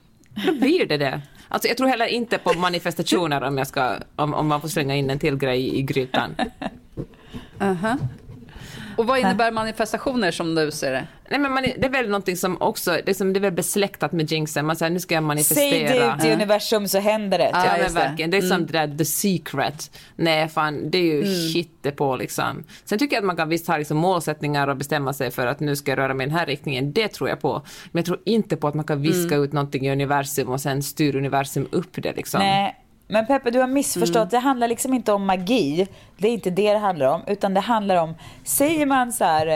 då 0.47 0.53
blir 0.53 0.87
det 0.87 0.97
det. 0.97 1.23
Alltså 1.49 1.69
jag 1.69 1.77
tror 1.77 1.89
heller 1.89 2.07
inte 2.07 2.39
på 2.39 2.53
manifestationer 2.53 3.43
om, 3.43 3.59
jag 3.59 3.67
ska, 3.67 3.95
om, 4.17 4.35
om 4.35 4.47
man 4.47 4.61
får 4.61 4.69
slänga 4.69 4.97
in 4.97 5.11
en 5.11 5.19
till 5.19 5.37
grej 5.37 5.79
i 5.79 5.83
grytan. 5.83 6.35
Och 8.97 9.07
vad 9.07 9.19
innebär 9.19 9.51
manifestationer 9.51 10.31
som 10.31 10.55
du 10.55 10.71
ser 10.71 10.93
det? 10.93 11.07
Nej, 11.31 11.41
men 11.41 11.53
man, 11.53 11.63
det 11.63 11.87
är 11.87 11.91
väl 11.91 12.07
någonting 12.07 12.37
som 12.37 12.63
också, 12.63 12.91
det 12.91 13.09
är, 13.09 13.15
som, 13.15 13.33
det 13.33 13.39
är 13.39 13.41
väl 13.41 13.53
besläktat 13.53 14.13
med 14.13 14.33
jinxen. 14.33 14.67
Man 14.67 14.77
säger 14.77 14.91
nu 14.91 15.01
ska 15.01 15.15
jag 15.15 15.23
manifestera. 15.23 15.89
Säg 15.89 16.13
det 16.21 16.29
i 16.29 16.35
universum 16.35 16.89
så 16.89 16.99
händer 16.99 17.39
det. 17.39 17.51
Ja, 17.53 17.63
typ. 17.63 17.83
men 17.83 17.95
verkligen. 17.95 18.31
Det 18.31 18.37
är 18.37 18.43
som 18.43 18.67
det 18.67 18.73
där 18.73 18.99
the 18.99 19.05
secret. 19.05 19.99
Nej, 20.17 20.49
fan, 20.49 20.91
det 20.91 20.99
är 20.99 21.03
ju 21.03 21.23
mm. 21.85 21.97
på 21.97 22.17
liksom. 22.17 22.65
Sen 22.85 22.99
tycker 22.99 23.17
jag 23.17 23.21
att 23.21 23.27
man 23.27 23.37
kan 23.37 23.49
visst 23.49 23.67
ha 23.67 23.77
liksom 23.77 23.97
målsättningar 23.97 24.69
och 24.69 24.77
bestämma 24.77 25.13
sig 25.13 25.31
för 25.31 25.47
att 25.47 25.61
nu 25.61 25.77
ska 25.77 25.91
jag 25.91 25.99
röra 25.99 26.15
mig 26.15 26.27
i 26.27 26.29
den 26.29 26.39
här 26.39 26.47
riktningen. 26.47 26.93
Det 26.93 27.09
tror 27.09 27.29
jag 27.29 27.41
på. 27.41 27.63
Men 27.93 28.01
jag 28.01 28.07
tror 28.07 28.19
inte 28.25 28.57
på 28.57 28.69
att 28.69 28.75
man 28.75 28.85
kan 28.85 29.03
viska 29.03 29.37
ut 29.37 29.53
någonting 29.53 29.87
i 29.87 29.93
universum 29.93 30.49
och 30.49 30.61
sen 30.61 30.83
styr 30.83 31.17
universum 31.17 31.69
upp 31.71 32.03
det 32.03 32.13
liksom. 32.13 32.39
Nej, 32.39 32.82
men 33.07 33.27
Peppe 33.27 33.51
du 33.51 33.61
har 33.61 33.67
missförstått. 33.67 34.31
Det 34.31 34.39
handlar 34.39 34.69
liksom 34.69 34.95
inte 34.95 35.13
om 35.13 35.27
magi. 35.27 35.89
Det 36.19 36.29
är 36.29 36.33
inte 36.33 36.51
det 36.51 36.73
det 36.73 36.79
handlar 36.79 37.07
om. 37.07 37.23
Utan 37.27 37.55
det 37.55 37.61
handlar 37.61 37.97
om, 37.97 38.15
säger 38.45 38.87
man 38.87 39.13
så 39.13 39.25
här, 39.25 39.47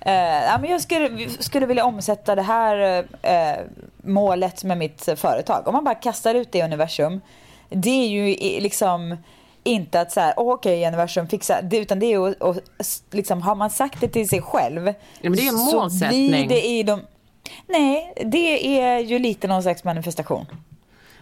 eh, 0.00 0.12
ja, 0.44 0.58
men 0.60 0.70
jag 0.70 0.80
skulle, 0.80 1.28
skulle 1.30 1.66
vilja 1.66 1.84
omsätta 1.84 2.34
det 2.34 2.42
här 2.42 3.04
eh, 3.22 3.56
målet 4.02 4.64
med 4.64 4.78
mitt 4.78 5.08
företag. 5.16 5.68
Om 5.68 5.72
man 5.74 5.84
bara 5.84 5.94
kastar 5.94 6.34
ut 6.34 6.52
det 6.52 6.58
i 6.58 6.62
universum. 6.62 7.20
Det 7.70 7.90
är 7.90 8.08
ju 8.08 8.26
liksom 8.60 9.16
inte 9.64 10.00
att 10.00 10.12
så 10.12 10.20
här, 10.20 10.34
åh, 10.36 10.54
okej 10.54 10.86
universum 10.86 11.28
fixa, 11.28 11.62
det, 11.62 11.78
utan 11.78 11.98
det 11.98 12.06
är 12.06 12.10
ju 12.10 12.28
att, 12.28 12.42
att, 12.42 12.58
liksom, 13.10 13.42
har 13.42 13.54
man 13.54 13.70
sagt 13.70 14.00
det 14.00 14.08
till 14.08 14.28
sig 14.28 14.42
själv. 14.42 14.82
men 14.82 15.32
det 15.32 15.42
är 15.42 15.48
en 15.48 15.58
Så 15.58 15.80
målsättning. 15.80 16.30
blir 16.30 16.48
det 16.48 16.66
i 16.66 16.82
de, 16.82 17.00
nej, 17.66 18.12
det 18.24 18.80
är 18.80 18.98
ju 18.98 19.18
lite 19.18 19.48
någon 19.48 19.62
slags 19.62 19.84
manifestation. 19.84 20.46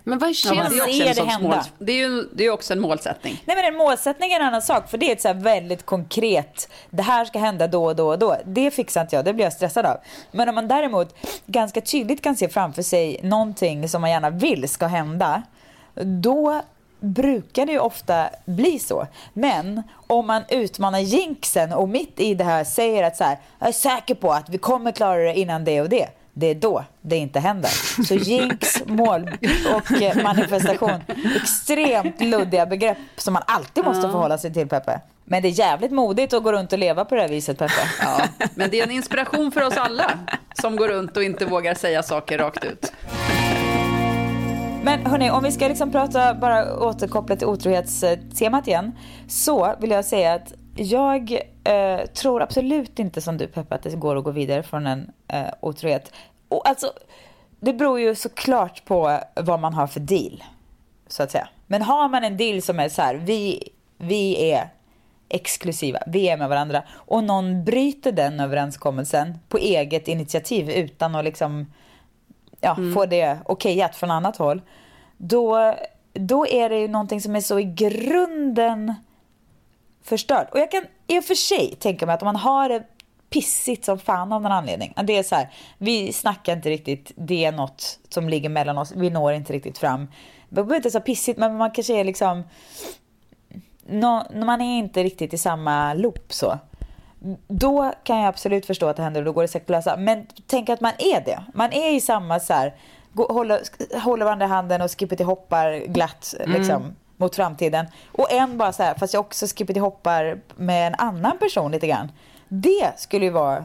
Men 0.09 0.19
vad 0.19 0.31
Ja, 0.45 0.55
men 0.55 0.71
skillnaden? 0.71 0.87
det, 0.87 1.03
är 1.03 1.15
ser 1.15 1.25
det 1.25 1.31
hända. 1.31 1.49
mål, 1.49 1.59
det, 1.79 1.93
är 1.93 1.97
ju, 1.97 2.29
det 2.33 2.43
är 2.43 2.45
ju 2.45 2.51
också 2.51 2.73
en 2.73 2.81
målsättning. 2.81 3.43
Nej 3.45 3.57
men 3.57 3.65
en 3.65 3.77
målsättning 3.77 4.33
är 4.33 4.41
en 4.41 4.47
annan 4.47 4.63
sak 4.63 4.91
för 4.91 4.99
det 4.99 5.09
är 5.09 5.13
ett 5.13 5.23
så 5.23 5.29
här 5.29 5.35
väldigt 5.35 5.87
konkret, 5.87 6.69
det 6.91 7.03
här 7.03 7.25
ska 7.25 7.39
hända 7.39 7.67
då 7.69 7.85
och 7.85 7.97
då 7.97 8.09
och 8.09 8.19
då. 8.19 8.37
Det 8.45 8.71
fixar 8.71 9.01
inte 9.01 9.17
jag, 9.17 9.25
det 9.25 9.33
blir 9.33 9.45
jag 9.45 9.53
stressad 9.53 9.87
av. 9.87 9.97
Men 10.31 10.49
om 10.49 10.55
man 10.55 10.69
däremot 10.69 11.15
ganska 11.47 11.81
tydligt 11.81 12.23
kan 12.23 12.37
se 12.37 12.49
framför 12.49 12.83
sig 12.83 13.21
någonting 13.23 13.89
som 13.89 14.01
man 14.01 14.11
gärna 14.11 14.31
vill 14.31 14.69
ska 14.69 14.87
hända, 14.87 15.43
då 15.95 16.63
brukar 17.01 17.67
det 17.67 17.73
ju 17.73 17.79
ofta 17.79 18.31
bli 18.45 18.79
så. 18.79 19.07
Men 19.33 19.83
om 20.07 20.27
man 20.27 20.43
utmanar 20.49 20.99
jinxen 20.99 21.73
och 21.73 21.89
mitt 21.89 22.21
i 22.21 22.35
det 22.35 22.45
här 22.45 22.65
säger 22.65 23.03
att 23.03 23.17
så 23.17 23.25
här, 23.25 23.39
jag 23.59 23.69
är 23.69 23.73
säker 23.73 24.15
på 24.15 24.33
att 24.33 24.49
vi 24.49 24.59
kommer 24.59 24.93
klara 24.93 25.19
det 25.19 25.39
innan 25.39 25.65
det 25.65 25.81
och 25.81 25.89
det. 25.89 26.09
Det 26.39 26.47
är 26.47 26.55
då 26.55 26.85
det 27.03 27.17
inte 27.17 27.41
händer. 27.41 28.03
Så 28.05 28.15
jinx, 28.15 28.83
mål 28.87 29.31
och 29.75 30.03
eh, 30.03 30.23
manifestation. 30.23 31.01
Extremt 31.37 32.21
luddiga 32.21 32.67
begrepp 32.67 32.99
som 33.17 33.33
man 33.33 33.43
alltid 33.47 33.85
måste 33.85 34.03
förhålla 34.03 34.39
sig 34.39 34.53
till 34.53 34.69
Peppe. 34.69 35.01
Men 35.25 35.43
det 35.43 35.49
är 35.49 35.59
jävligt 35.59 35.91
modigt 35.91 36.33
att 36.33 36.43
gå 36.43 36.53
runt 36.53 36.73
och 36.73 36.79
leva 36.79 37.05
på 37.05 37.15
det 37.15 37.21
här 37.21 37.29
viset 37.29 37.59
Peppe. 37.59 37.89
Ja, 38.01 38.23
men 38.55 38.71
det 38.71 38.81
är 38.81 38.85
en 38.85 38.91
inspiration 38.91 39.53
för 39.53 39.63
oss 39.63 39.77
alla 39.77 40.11
som 40.55 40.77
går 40.77 40.89
runt 40.89 41.17
och 41.17 41.23
inte 41.23 41.47
vågar 41.47 41.75
säga 41.75 42.03
saker 42.03 42.39
rakt 42.39 42.65
ut. 42.65 42.93
Men 44.83 45.07
hörni, 45.07 45.31
om 45.31 45.45
vi 45.45 45.53
ska 45.53 45.69
liksom 45.69 45.91
prata, 45.93 46.35
bara 46.35 46.79
återkoppla 46.79 47.37
till 47.37 47.47
otrohetstemat 47.47 48.69
igen. 48.69 48.93
Så 49.29 49.75
vill 49.81 49.91
jag 49.91 50.05
säga 50.05 50.35
att 50.35 50.53
jag 50.77 51.41
eh, 51.65 52.07
tror 52.07 52.43
absolut 52.43 52.99
inte 52.99 53.21
som 53.21 53.39
du 53.39 53.47
Peppe 53.47 53.75
att 53.75 53.83
det 53.83 53.97
går 53.97 54.17
att 54.17 54.25
gå 54.25 54.31
vidare 54.31 54.63
från 54.63 54.87
en 54.87 55.11
eh, 55.29 55.47
otrohet. 55.61 56.13
Och 56.49 56.69
alltså, 56.69 56.93
det 57.61 57.73
beror 57.73 58.01
ju 58.01 58.15
såklart 58.15 58.85
på 58.85 59.21
vad 59.35 59.61
man 59.61 59.75
har 59.75 59.87
för 59.87 60.01
deal. 60.01 60.45
Så 61.07 61.23
att 61.23 61.31
säga. 61.31 61.49
Men 61.67 61.83
har 61.83 62.09
man 62.09 62.25
en 62.25 62.37
deal 62.37 62.63
som 62.63 62.81
är 62.81 62.89
så 62.89 63.03
här, 63.03 63.15
vi, 63.15 63.69
vi 63.97 64.51
är 64.51 64.69
exklusiva, 65.29 65.99
vi 66.07 66.29
är 66.29 66.37
med 66.37 66.49
varandra. 66.49 66.83
Och 66.91 67.25
någon 67.25 67.65
bryter 67.65 68.13
den 68.13 68.41
överenskommelsen 68.41 69.39
på 69.49 69.59
eget 69.59 70.09
initiativ 70.09 70.71
utan 70.71 71.15
att 71.15 71.25
liksom 71.25 71.67
ja, 72.61 72.77
få 72.95 73.07
det 73.07 73.39
okejat 73.45 73.97
från 73.97 74.11
annat 74.11 74.37
håll. 74.37 74.63
Då, 75.17 75.75
då 76.13 76.47
är 76.47 76.69
det 76.69 76.79
ju 76.79 76.89
någonting 76.89 77.21
som 77.21 77.37
är 77.37 77.41
så 77.41 77.59
i 77.59 77.65
grunden 77.65 78.95
förstört. 80.07 80.49
Och 80.53 80.59
jag 80.59 80.71
kan 80.71 80.85
i 81.07 81.19
och 81.19 81.25
för 81.25 81.35
sig 81.35 81.75
tänka 81.81 82.07
mig 82.07 82.15
att 82.15 82.23
om 82.23 82.27
man 82.27 82.37
har 82.37 82.69
det 82.69 82.83
pissigt 83.31 83.85
som 83.85 83.99
fan 83.99 84.33
av 84.33 84.43
någon 84.43 84.53
anledning. 84.53 84.95
Det 85.05 85.17
är 85.17 85.23
så 85.23 85.35
här, 85.35 85.49
vi 85.79 86.13
snackar 86.13 86.53
inte 86.53 86.71
riktigt, 86.71 87.13
det 87.17 87.45
är 87.45 87.53
något 87.53 87.99
som 88.09 88.29
ligger 88.29 88.49
mellan 88.49 88.79
oss, 88.79 88.93
vi 88.97 89.11
når 89.11 89.33
inte 89.33 89.53
riktigt 89.53 89.79
fram. 89.79 90.07
Det 90.49 90.55
behöver 90.55 90.77
inte 90.77 90.91
så 90.91 91.01
pissigt, 91.01 91.39
men 91.39 91.57
man 91.57 91.71
kanske 91.71 92.01
är 92.01 92.05
liksom, 92.05 92.45
nå, 93.87 94.27
man 94.35 94.61
är 94.61 94.79
inte 94.79 95.03
riktigt 95.03 95.35
i 95.35 95.39
samma 95.39 95.95
loop 95.95 96.33
så. 96.33 96.59
Då 97.49 97.93
kan 98.05 98.19
jag 98.19 98.27
absolut 98.27 98.67
förstå 98.67 98.87
att 98.87 98.97
det 98.97 99.03
händer 99.03 99.21
och 99.21 99.25
då 99.25 99.33
går 99.33 99.43
det 99.43 99.49
säkert 99.49 99.71
att 99.71 99.77
lösa. 99.77 99.97
Men 99.97 100.27
tänk 100.47 100.69
att 100.69 100.81
man 100.81 100.93
är 100.99 101.25
det. 101.25 101.43
Man 101.55 101.73
är 101.73 101.95
i 101.95 102.01
samma 102.01 102.41
så 102.41 102.53
här, 102.53 102.75
gå, 103.13 103.27
håller, 103.27 103.61
håller 104.01 104.25
varandra 104.25 104.47
i 104.47 104.49
handen 104.49 104.83
och 104.83 104.91
skippity 104.99 105.25
hoppar 105.25 105.87
glatt 105.87 106.35
liksom, 106.47 106.97
mot 107.17 107.37
framtiden. 107.37 107.87
Och 108.13 108.33
en 108.33 108.59
bara 108.59 108.73
så 108.73 108.83
här, 108.83 108.95
fast 108.95 109.15
jag 109.15 109.21
också 109.21 109.47
skippity 109.47 109.81
hoppar 109.81 110.41
med 110.57 110.87
en 110.87 110.95
annan 110.95 111.39
person 111.39 111.73
lite 111.73 111.87
grann. 111.87 112.13
Det 112.49 112.93
skulle 112.97 113.25
ju 113.25 113.31
vara... 113.31 113.65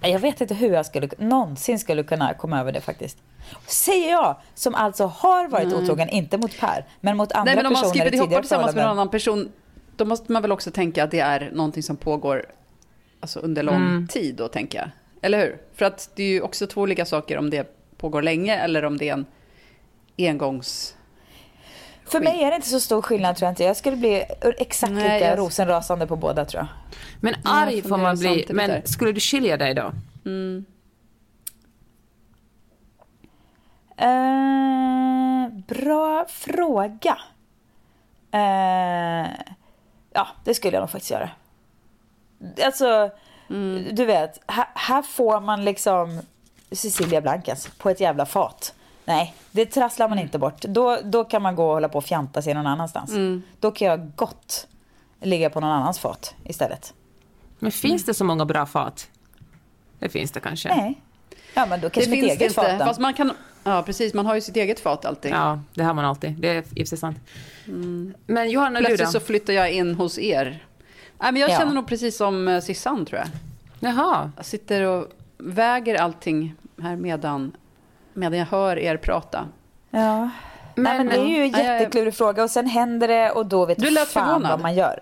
Jag 0.00 0.18
vet 0.18 0.40
inte 0.40 0.54
hur 0.54 0.72
jag 0.72 0.86
skulle, 0.86 1.08
någonsin 1.18 1.78
skulle 1.78 2.02
kunna 2.02 2.34
komma 2.34 2.60
över 2.60 2.72
det 2.72 2.80
faktiskt. 2.80 3.18
Säger 3.66 4.10
jag, 4.10 4.36
som 4.54 4.74
alltså 4.74 5.06
har 5.06 5.48
varit 5.48 5.72
otrogen, 5.72 6.08
inte 6.08 6.38
mot 6.38 6.58
Per, 6.58 6.84
men 7.00 7.16
mot 7.16 7.32
andra 7.32 7.44
Nej, 7.44 7.56
men 7.56 7.66
om 7.66 7.72
man 7.72 7.82
personer 7.82 8.14
ihop 8.14 8.24
tidigare 8.24 8.42
tillsammans 8.42 8.74
med 8.74 8.84
en 8.84 8.90
annan 8.90 9.10
person, 9.10 9.52
då 9.96 10.04
måste 10.04 10.32
man 10.32 10.42
väl 10.42 10.52
också 10.52 10.70
tänka 10.70 11.04
att 11.04 11.10
det 11.10 11.20
är 11.20 11.50
någonting 11.52 11.82
som 11.82 11.96
pågår 11.96 12.46
alltså 13.20 13.40
under 13.40 13.62
lång 13.62 14.06
tid 14.06 14.34
då, 14.34 14.48
tänker 14.48 14.78
jag. 14.78 14.88
Eller 15.22 15.38
hur? 15.38 15.58
För 15.74 15.84
att 15.84 16.10
det 16.14 16.22
är 16.22 16.28
ju 16.28 16.40
också 16.40 16.66
två 16.66 16.80
olika 16.80 17.04
saker 17.04 17.38
om 17.38 17.50
det 17.50 17.76
pågår 17.96 18.22
länge 18.22 18.56
eller 18.56 18.84
om 18.84 18.98
det 18.98 19.08
är 19.08 19.12
en 19.12 19.26
engångs... 20.18 20.95
För 22.06 22.20
mig 22.20 22.42
är 22.42 22.50
det 22.50 22.56
inte 22.56 22.68
så 22.68 22.80
stor 22.80 23.02
skillnad 23.02 23.36
tror 23.36 23.46
jag 23.46 23.52
inte. 23.52 23.64
Jag 23.64 23.76
skulle 23.76 23.96
bli 23.96 24.24
exakt 24.58 24.92
Nej, 24.92 25.02
lika 25.20 25.30
jag- 25.30 25.38
rosenrasande 25.38 26.06
på 26.06 26.16
båda 26.16 26.44
tror 26.44 26.60
jag. 26.60 26.68
Men 27.20 27.34
jag 27.44 27.52
arg 27.54 27.82
får 27.82 27.96
man 27.96 28.16
bli, 28.18 28.24
samtidigt 28.28 28.48
där. 28.48 28.54
men 28.54 28.86
skulle 28.86 29.12
du 29.12 29.20
skilja 29.20 29.56
dig 29.56 29.74
då? 29.74 29.92
Eh, 33.96 35.48
bra 35.66 36.26
fråga. 36.28 37.18
Eh, 38.30 39.30
ja, 40.12 40.28
det 40.44 40.54
skulle 40.54 40.76
jag 40.76 40.80
nog 40.82 40.90
faktiskt 40.90 41.10
göra. 41.10 41.30
Alltså, 42.64 43.10
du 43.92 44.04
vet, 44.04 44.40
här, 44.46 44.66
här 44.74 45.02
får 45.02 45.40
man 45.40 45.64
liksom 45.64 46.20
Cecilia 46.70 47.20
Blankens 47.20 47.68
på 47.78 47.90
ett 47.90 48.00
jävla 48.00 48.26
fat. 48.26 48.74
Nej, 49.08 49.34
det 49.50 49.66
trasslar 49.66 50.08
man 50.08 50.18
inte 50.18 50.38
bort. 50.38 50.60
Då, 50.62 50.98
då 51.04 51.24
kan 51.24 51.42
man 51.42 51.56
gå 51.56 51.66
och 51.66 51.72
hålla 51.74 51.88
på 51.88 51.98
och 51.98 52.04
fjanta 52.04 52.42
sig 52.42 52.54
någon 52.54 52.66
annanstans. 52.66 53.10
Då 53.60 53.70
kan 53.70 53.88
jag 53.88 54.12
gott 54.16 54.66
ligga 55.20 55.50
på 55.50 55.60
någon 55.60 55.70
annans 55.70 55.98
fat 55.98 56.34
istället. 56.44 56.94
Men 57.58 57.72
finns 57.72 58.04
det 58.04 58.14
så 58.14 58.24
många 58.24 58.44
bra 58.44 58.66
fat? 58.66 59.08
Det 59.98 60.08
finns 60.08 60.30
det 60.32 60.40
kanske. 60.40 60.68
Nej. 60.76 61.00
Ja, 61.54 61.66
men 61.66 61.80
då 61.80 61.86
Det 61.88 61.90
kanske 61.94 62.10
mitt 62.10 62.20
finns 62.20 62.30
eget 62.30 62.38
det 62.38 62.44
inte. 62.44 62.54
fat 62.54 62.78
då. 62.78 62.84
Fast 62.84 63.00
man 63.00 63.14
kan, 63.14 63.32
ja, 63.64 63.82
precis. 63.82 64.14
Man 64.14 64.26
har 64.26 64.34
ju 64.34 64.40
sitt 64.40 64.56
eget 64.56 64.80
fat 64.80 65.04
alltid. 65.04 65.30
Ja, 65.32 65.60
det 65.74 65.82
har 65.84 65.94
man 65.94 66.04
alltid. 66.04 66.32
Det 66.40 66.48
är 66.48 66.64
i 66.78 66.84
och 66.84 66.88
sant. 66.88 67.18
Men 68.26 68.50
Johanna, 68.50 68.78
du 68.80 68.84
då? 68.84 68.88
Plötsligt 68.88 69.10
så 69.10 69.20
flyttar 69.20 69.52
jag 69.52 69.72
in 69.72 69.94
hos 69.94 70.18
er. 70.18 70.64
Nej, 71.20 71.32
men 71.32 71.36
jag 71.40 71.50
Ja. 71.50 71.58
känner 71.58 71.72
nog 71.74 71.86
precis 71.86 72.16
som 72.16 72.48
eh, 72.48 72.60
Sissan, 72.60 73.06
tror 73.06 73.18
jag. 73.20 73.28
Jaha. 73.80 74.30
Jag 74.36 74.44
sitter 74.44 74.82
och 74.82 75.06
väger 75.38 75.94
allting 75.94 76.54
här 76.82 76.96
medan, 76.96 77.56
medan 78.16 78.38
jag 78.38 78.46
hör 78.46 78.78
er 78.78 78.96
prata. 78.96 79.48
Ja. 79.90 80.30
Men, 80.74 80.84
Nej, 80.84 80.98
men 80.98 81.06
det 81.06 81.16
är 81.16 81.26
ju 81.26 81.42
en 81.42 81.50
jätteklurig 81.50 82.14
fråga 82.14 82.42
och 82.42 82.50
sen 82.50 82.66
händer 82.66 83.08
det 83.08 83.30
och 83.30 83.46
då 83.46 83.66
vet 83.66 83.78
Du 83.78 83.94
fan 83.94 84.06
förvånad. 84.06 84.50
vad 84.50 84.60
man 84.60 84.74
gör. 84.74 85.00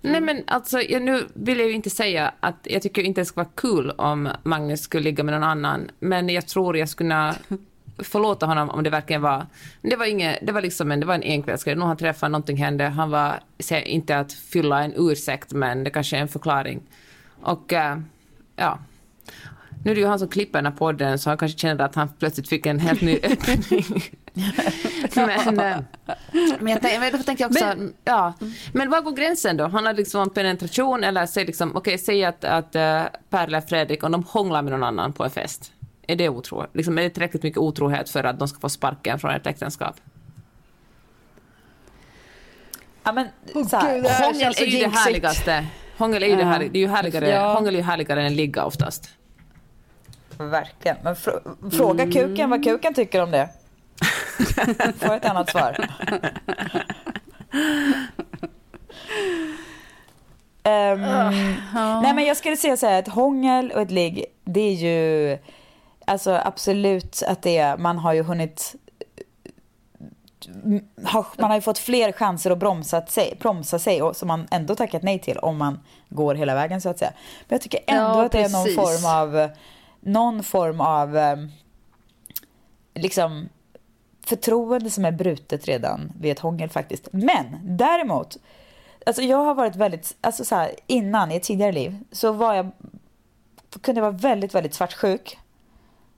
Nej 0.00 0.20
men 0.20 0.42
alltså, 0.46 0.80
jag, 0.80 1.02
nu 1.02 1.26
vill 1.34 1.58
jag 1.58 1.68
ju 1.68 1.74
inte 1.74 1.90
säga 1.90 2.32
att 2.40 2.56
jag 2.64 2.82
tycker 2.82 3.02
inte 3.02 3.20
det 3.20 3.24
skulle 3.24 3.44
vara 3.44 3.54
kul 3.54 3.90
om 3.90 4.28
Magnus 4.42 4.80
skulle 4.82 5.04
ligga 5.04 5.24
med 5.24 5.34
någon 5.34 5.42
annan, 5.42 5.90
men 5.98 6.28
jag 6.28 6.46
tror 6.46 6.76
jag 6.76 6.88
skulle 6.88 7.34
förlåta 7.98 8.46
honom 8.46 8.70
om 8.70 8.82
det 8.82 8.90
verkligen 8.90 9.22
var... 9.22 9.46
Det 9.82 9.96
var 9.96 10.06
inget, 10.06 10.38
det 10.42 10.52
var 10.52 10.60
liksom 10.60 10.92
en, 10.92 11.00
det 11.00 11.06
var 11.06 11.14
en 11.14 11.22
enkvällsgrej. 11.22 11.76
Nu 11.76 11.84
han 11.84 11.96
träffade, 11.96 12.30
någonting 12.32 12.56
hände, 12.56 12.84
han 12.84 13.10
var, 13.10 13.40
inte 13.84 14.18
att 14.18 14.32
fylla 14.32 14.84
en 14.84 14.92
ursäkt, 14.96 15.52
men 15.52 15.84
det 15.84 15.90
kanske 15.90 16.16
är 16.16 16.20
en 16.20 16.28
förklaring. 16.28 16.82
Och 17.42 17.72
eh, 17.72 17.98
ja, 18.56 18.78
nu 19.84 19.90
är 19.90 19.94
det 19.94 20.00
ju 20.00 20.06
han 20.06 20.18
som 20.18 20.28
klipper 20.28 20.58
den 20.58 20.72
här 20.72 20.78
podden, 20.78 21.18
så 21.18 21.30
han 21.30 21.38
kanske 21.38 21.58
kände 21.58 21.84
att 21.84 21.94
han 21.94 22.08
plötsligt 22.18 22.48
fick 22.48 22.66
en 22.66 22.78
helt 22.78 23.00
ny 23.00 23.18
öppning. 23.22 23.84
men, 25.14 25.60
eh, 25.60 25.78
men 26.60 26.72
jag 26.72 26.82
tänkte, 26.82 27.00
men 27.00 27.12
då 27.12 27.18
tänkte 27.18 27.42
jag 27.42 27.50
också, 27.50 27.64
Men- 27.64 27.94
ja, 28.04 28.32
men 28.72 28.90
var 28.90 29.00
går 29.00 29.12
gränsen 29.12 29.56
då? 29.56 29.66
Han 29.66 29.86
har 29.86 29.94
liksom 29.94 30.22
en 30.22 30.30
penetration 30.30 31.04
eller 31.04 31.26
säg 31.26 31.44
liksom, 31.44 31.76
okej, 31.76 31.98
säg 31.98 32.24
att, 32.24 32.44
att 32.44 32.76
uh, 32.76 33.02
Per 33.30 33.46
eller 33.46 33.60
Fredrik, 33.60 34.02
om 34.02 34.12
de 34.12 34.24
hånglar 34.24 34.62
med 34.62 34.72
någon 34.72 34.82
annan 34.82 35.12
på 35.12 35.24
en 35.24 35.30
fest, 35.30 35.72
är 36.06 36.16
det 36.16 36.28
otro? 36.28 36.66
Liksom, 36.74 36.98
är 36.98 37.02
det 37.02 37.10
tillräckligt 37.10 37.42
mycket 37.42 37.58
otrohet 37.58 38.10
för 38.10 38.24
att 38.24 38.38
de 38.38 38.48
ska 38.48 38.60
få 38.60 38.68
sparken 38.68 39.18
från 39.18 39.30
ett 39.30 39.46
äktenskap? 39.46 39.96
Ja, 43.04 43.12
men, 43.12 43.26
så 43.68 43.76
här, 43.76 43.94
Gud, 43.94 44.06
Hångel 44.06 44.52
är 44.58 44.66
ju 44.66 44.78
det 44.78 44.88
härligaste. 44.88 45.66
Hångel 45.98 46.22
är 46.22 46.26
ju 46.26 46.36
det, 46.36 46.44
här, 46.44 46.58
det 46.58 46.78
är 46.78 46.82
ju 46.82 46.88
härligare, 46.88 47.28
Ja. 47.28 47.54
hångel 47.54 47.74
är 47.74 47.78
ju 47.78 47.84
härligare 47.84 48.26
än 48.26 48.36
ligga 48.36 48.64
oftast. 48.64 49.10
Verkligen. 50.38 50.96
Men 51.02 51.14
fr- 51.14 51.70
fråga 51.76 52.10
kuken 52.10 52.50
vad 52.50 52.64
kuken 52.64 52.94
tycker 52.94 53.22
om 53.22 53.30
det. 53.30 53.48
Får 54.98 55.14
ett 55.14 55.24
annat 55.24 55.50
svar. 55.50 55.76
Ehm, 60.62 61.00
Nej 62.02 62.14
men 62.14 62.24
jag 62.24 62.36
skulle 62.36 62.56
säga 62.56 62.76
så 62.76 62.86
här 62.86 62.98
att 62.98 63.08
hångel 63.08 63.72
och 63.72 63.80
ett 63.82 63.90
ligg 63.90 64.24
det 64.44 64.60
är 64.60 64.72
ju 64.74 65.38
alltså 66.06 66.40
absolut 66.44 67.22
att 67.26 67.42
det 67.42 67.58
är, 67.58 67.76
man 67.76 67.98
har 67.98 68.12
ju 68.12 68.22
hunnit 68.22 68.74
man 71.38 71.50
har 71.50 71.54
ju 71.54 71.60
fått 71.60 71.78
fler 71.78 72.12
chanser 72.12 72.50
att 72.50 72.58
bromsa 72.58 73.06
sig, 73.06 73.36
bromsa 73.40 73.78
sig 73.78 74.02
och 74.02 74.16
som 74.16 74.28
man 74.28 74.46
ändå 74.50 74.74
tackat 74.74 75.02
nej 75.02 75.18
till 75.18 75.38
om 75.38 75.56
man 75.56 75.80
går 76.08 76.34
hela 76.34 76.54
vägen 76.54 76.80
så 76.80 76.88
att 76.88 76.98
säga. 76.98 77.12
Men 77.48 77.54
jag 77.54 77.60
tycker 77.60 77.80
ändå 77.86 78.02
Ja, 78.18 78.24
att 78.24 78.32
det 78.32 78.42
är 78.42 78.48
någon 78.48 78.74
form 78.74 79.18
av 79.18 79.48
någon 80.02 80.42
form 80.42 80.80
av 80.80 81.16
eh, 81.16 81.36
liksom 82.94 83.48
förtroende 84.26 84.90
som 84.90 85.04
är 85.04 85.12
brutet 85.12 85.64
redan 85.64 86.12
vid 86.20 86.32
ett 86.32 86.38
hångel 86.38 86.70
faktiskt. 86.70 87.08
Men 87.12 87.58
däremot, 87.62 88.36
alltså 89.06 89.22
jag 89.22 89.36
har 89.36 89.54
varit 89.54 89.76
väldigt, 89.76 90.16
alltså 90.20 90.44
så 90.44 90.54
här, 90.54 90.70
innan 90.86 91.32
i 91.32 91.36
ett 91.36 91.42
tidigare 91.42 91.72
liv 91.72 91.98
så 92.12 92.32
var 92.32 92.54
jag, 92.54 92.70
kunde 93.82 94.00
jag 94.00 94.06
vara 94.06 94.18
väldigt, 94.18 94.54
väldigt 94.54 94.74
svartsjuk. 94.74 95.38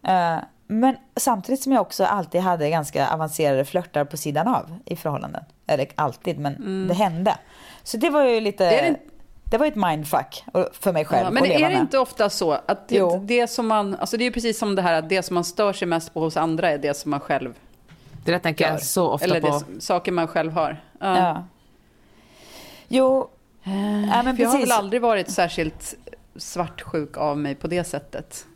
Eh, 0.03 0.39
men 0.67 0.97
samtidigt 1.17 1.63
som 1.63 1.73
jag 1.73 1.83
också 1.83 2.05
alltid 2.05 2.41
hade 2.41 2.71
ganska 2.71 3.09
avancerade 3.09 3.65
flörtar 3.65 4.05
på 4.05 4.17
sidan 4.17 4.49
av 4.49 4.79
i 4.85 4.97
förhållanden. 4.97 5.45
Eller 5.67 5.89
alltid, 5.95 6.39
men 6.39 6.89
det 6.89 6.95
hände. 6.95 7.39
Så 7.83 7.97
det 7.97 8.11
var 8.11 8.25
ju 8.25 8.41
lite, 8.41 8.71
Mm. 8.71 8.85
Är 8.85 8.91
det... 8.91 9.14
det- 9.55 9.59
var 9.59 9.67
ju 9.67 9.71
ett 9.73 9.77
mindfuck 9.97 10.45
för 10.73 10.93
mig 10.93 11.05
själv 11.05 11.25
Ja, 11.25 11.31
men 11.31 11.43
att 11.43 11.49
leva 11.49 11.61
är 11.61 11.69
det 11.71 11.75
med. 11.75 11.81
inte 11.83 11.99
ofta 11.99 12.31
så 12.31 12.53
att 12.53 12.89
det, 12.89 12.97
Jo. 12.97 13.23
det 13.27 13.47
som 13.49 13.67
man, 13.67 13.95
alltså 13.95 14.17
det 14.17 14.25
är 14.27 14.31
precis 14.31 14.59
som 14.59 14.75
det 14.75 14.83
här 14.83 14.93
att 14.99 15.09
det 15.09 15.23
som 15.23 15.35
man 15.35 15.45
stör 15.45 15.73
sig 15.73 15.89
mest 15.89 16.15
på 16.15 16.21
hos 16.21 16.37
andra 16.37 16.71
är 16.71 16.79
det 16.79 16.95
som 16.95 17.11
man 17.11 17.21
själv 17.21 17.55
Det 18.25 18.31
där 18.33 18.39
tänker 18.39 18.65
gör. 18.65 18.73
jag 18.73 18.83
så 18.83 19.09
ofta 19.09 19.25
Eller 19.27 19.41
på. 19.41 19.53
som- 19.61 19.81
saker 19.81 20.13
man 20.13 20.29
själv 20.29 20.53
har. 20.53 20.83
Ja. 21.01 21.19
Ja. 21.19 21.45
Jo, 22.89 23.31
ja, 23.63 24.23
men 24.25 24.37
jag 24.37 24.49
har 24.49 24.59
väl 24.61 24.73
aldrig 24.73 25.03
varit 25.03 25.31
särskilt 25.31 25.95
svartsjuk 26.37 27.17
av 27.17 27.39
mig 27.39 27.55
på 27.55 27.67
det 27.67 27.85
sättet. 27.85 28.47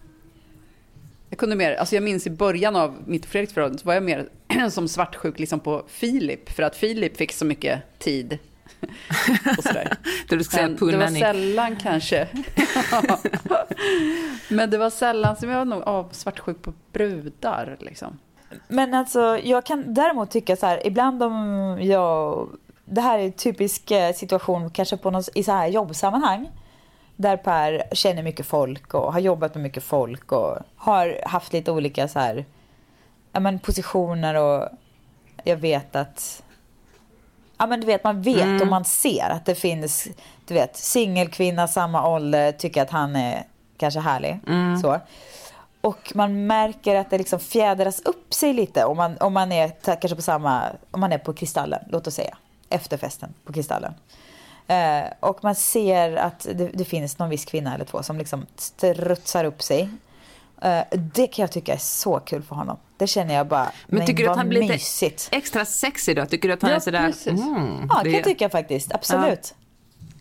Jag 1.31 1.39
kunde 1.39 1.57
mer, 1.57 1.75
alltså 1.75 1.95
jag 1.95 2.03
minns 2.05 2.27
i 2.27 2.31
början 2.31 2.77
av 2.77 2.95
mitt 3.07 3.25
och 3.25 3.31
Fredriks 3.31 3.53
förhållande 3.55 3.79
så 3.79 3.87
var 3.87 3.95
jag 3.95 4.03
mer 4.03 4.29
som 4.71 4.89
svartsjuk 4.89 5.39
liksom 5.39 5.61
på 5.61 5.83
Filip. 5.89 6.51
För 6.51 6.63
att 6.63 6.77
Filip 6.77 7.17
fick 7.17 7.33
så 7.33 7.45
mycket 7.45 7.79
tid. 7.99 8.39
Och 9.59 9.65
sådär. 9.65 9.97
Du 10.29 10.45
ska 10.45 10.57
säga 10.57 10.69
det 10.69 10.97
var 10.97 11.19
sällan 11.19 11.77
kanske. 11.77 12.29
Men 14.49 14.71
det 14.71 14.79
var 14.79 14.91
sällan 14.91 15.37
som 15.37 15.49
jag 15.51 15.59
var 15.59 15.65
nog 15.65 15.83
av 15.83 16.09
svartsjuk 16.13 16.63
på 16.63 16.73
brudar. 16.93 17.77
Liksom. 17.81 18.19
Men 18.69 18.95
alltså, 18.95 19.39
jag 19.39 19.67
kan 19.67 19.95
däremot 19.95 20.31
tycka 20.31 20.57
så 20.57 20.67
här, 20.67 20.87
ibland 20.87 21.23
om 21.23 21.79
jag... 21.83 22.49
Det 22.85 23.01
här 23.01 23.19
är 23.19 23.25
en 23.25 23.33
typisk 23.33 23.91
eh, 23.91 24.13
situation 24.13 24.71
kanske 24.71 24.97
på 24.97 25.11
någon, 25.11 25.23
i 25.35 25.43
så 25.43 25.53
här 25.53 25.67
jobbsammanhang. 25.67 26.51
Där 27.17 27.37
Per 27.37 27.83
känner 27.93 28.23
mycket 28.23 28.47
folk 28.47 28.95
och 28.95 29.13
har 29.13 29.21
jobbat 29.21 29.55
med 29.55 29.63
mycket 29.63 29.85
folk 29.85 30.33
och 30.33 30.59
har 30.77 31.21
haft 31.27 31.53
lite 31.53 31.73
olika 31.73 32.09
så 32.09 32.19
här, 32.19 32.45
ja, 33.33 33.41
men 33.41 33.59
positioner 33.59 34.35
och 34.35 34.69
jag 35.45 35.57
vet 35.57 35.97
att... 35.97 36.43
Ja 37.59 37.67
men 37.67 37.81
du 37.81 37.87
vet, 37.87 38.05
man 38.05 38.23
vet 38.23 38.61
och 38.61 38.67
man 38.67 38.85
ser 38.85 39.31
att 39.31 39.45
det 39.45 39.55
finns, 39.55 40.09
du 40.47 40.55
vet, 40.55 40.77
singelkvinna 40.77 41.69
samma 41.69 42.09
ålder 42.09 42.53
tycker 42.53 42.83
att 42.83 42.91
han 42.91 43.17
är 43.17 43.45
kanske 43.77 44.01
härlig. 44.01 44.41
Så. 44.83 45.01
Och 45.81 46.13
man 46.15 46.47
märker 46.47 46.95
att 46.97 47.11
det 47.11 47.19
liksom 47.19 47.41
fjädras 47.41 48.01
upp 48.01 48.35
sig 48.35 48.53
lite 48.53 48.85
om 48.85 48.97
man, 48.97 49.17
om 49.19 49.33
man 49.33 49.53
är 49.53 49.69
kanske 49.83 50.17
på 50.17 50.23
samma, 50.23 50.63
om 50.91 51.01
man 51.01 51.13
är 51.13 51.19
på 51.19 51.33
Kristallen, 51.33 51.81
låt 51.91 52.07
oss 52.07 52.15
säga. 52.15 52.37
Efterfesten 52.69 53.35
på 53.45 53.53
Kristallen. 53.53 53.95
Eh, 54.67 55.05
och 55.21 55.45
man 55.45 55.55
ser 55.55 56.17
att 56.17 56.47
det, 56.55 56.71
det 56.75 56.85
finns 56.85 57.19
någon 57.19 57.29
viss 57.29 57.45
kvinna 57.45 57.75
eller 57.75 57.85
två 57.85 58.03
som 58.03 58.19
liksom 58.19 58.47
strutsar 58.57 59.45
upp 59.45 59.63
sig. 59.63 59.91
Eh, 60.63 60.81
det 61.15 61.27
kan 61.27 61.43
jag 61.43 61.53
tycka 61.53 61.73
är 61.75 61.79
så 61.79 62.19
kul 62.21 62.43
för 62.43 62.55
honom. 62.57 62.77
Det 62.97 63.07
känner 63.07 63.35
jag 63.35 63.47
bara, 63.47 63.73
Men 63.87 64.07
tycker 64.07 64.25
du 64.25 64.31
att 64.31 64.37
han 64.37 64.49
blir 64.49 64.61
lite 64.61 64.73
mysigt. 64.73 65.29
extra 65.33 65.65
sexig 65.65 66.17
då? 66.17 66.27
Tycker 66.27 66.49
du 66.49 66.55
att 66.55 66.63
han 66.63 66.71
Ja, 66.71 66.77
är 66.77 66.81
sådär... 66.81 67.15
Mm, 67.29 67.89
Ja, 67.89 68.01
det 68.03 68.05
kan 68.05 68.13
jag 68.13 68.25
tycka 68.25 68.49
faktiskt. 68.51 68.95
Absolut. 68.95 69.55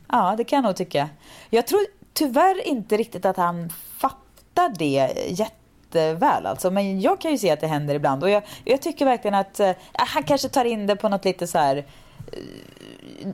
Ja. 0.09 0.35
det 0.37 0.43
kan 0.43 0.57
jag 0.57 0.63
nog 0.63 0.75
tycka. 0.75 1.09
Jag 1.49 1.67
tror 1.67 1.81
tyvärr 2.13 2.67
inte 2.67 2.97
riktigt 2.97 3.25
att 3.25 3.37
han 3.37 3.69
fattar 3.97 4.73
det 4.77 5.13
jätteväl 5.29 6.45
alltså. 6.45 6.71
Men 6.71 7.01
jag 7.01 7.21
kan 7.21 7.31
ju 7.31 7.37
se 7.37 7.51
att 7.51 7.59
det 7.61 7.67
händer 7.67 7.95
ibland. 7.95 8.23
Och 8.23 8.29
jag, 8.29 8.43
jag 8.63 8.81
tycker 8.81 9.05
verkligen 9.05 9.35
att 9.35 9.59
eh, 9.59 9.71
han 9.93 10.23
kanske 10.23 10.49
tar 10.49 10.65
in 10.65 10.87
det 10.87 10.95
på 10.95 11.09
något 11.09 11.25
lite 11.25 11.47
så 11.47 11.57
här 11.57 11.85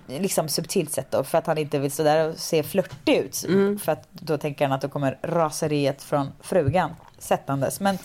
liksom 0.07 0.47
subtilt 0.49 0.91
sätt 0.91 1.07
då. 1.09 1.23
För 1.23 1.37
att 1.37 1.47
han 1.47 1.57
inte 1.57 1.79
vill 1.79 1.91
stå 1.91 2.03
där 2.03 2.29
och 2.29 2.37
se 2.37 2.63
flörtig 2.63 3.17
ut. 3.17 3.35
För 3.83 3.91
att 3.91 4.07
då 4.11 4.37
tänker 4.37 4.65
han 4.65 4.71
att 4.75 4.81
då 4.81 4.89
kommer 4.89 5.17
raseriet 5.21 6.03
från 6.03 6.31
frugan 6.41 6.95
sättandes. 7.17 7.79
Men, 7.79 7.97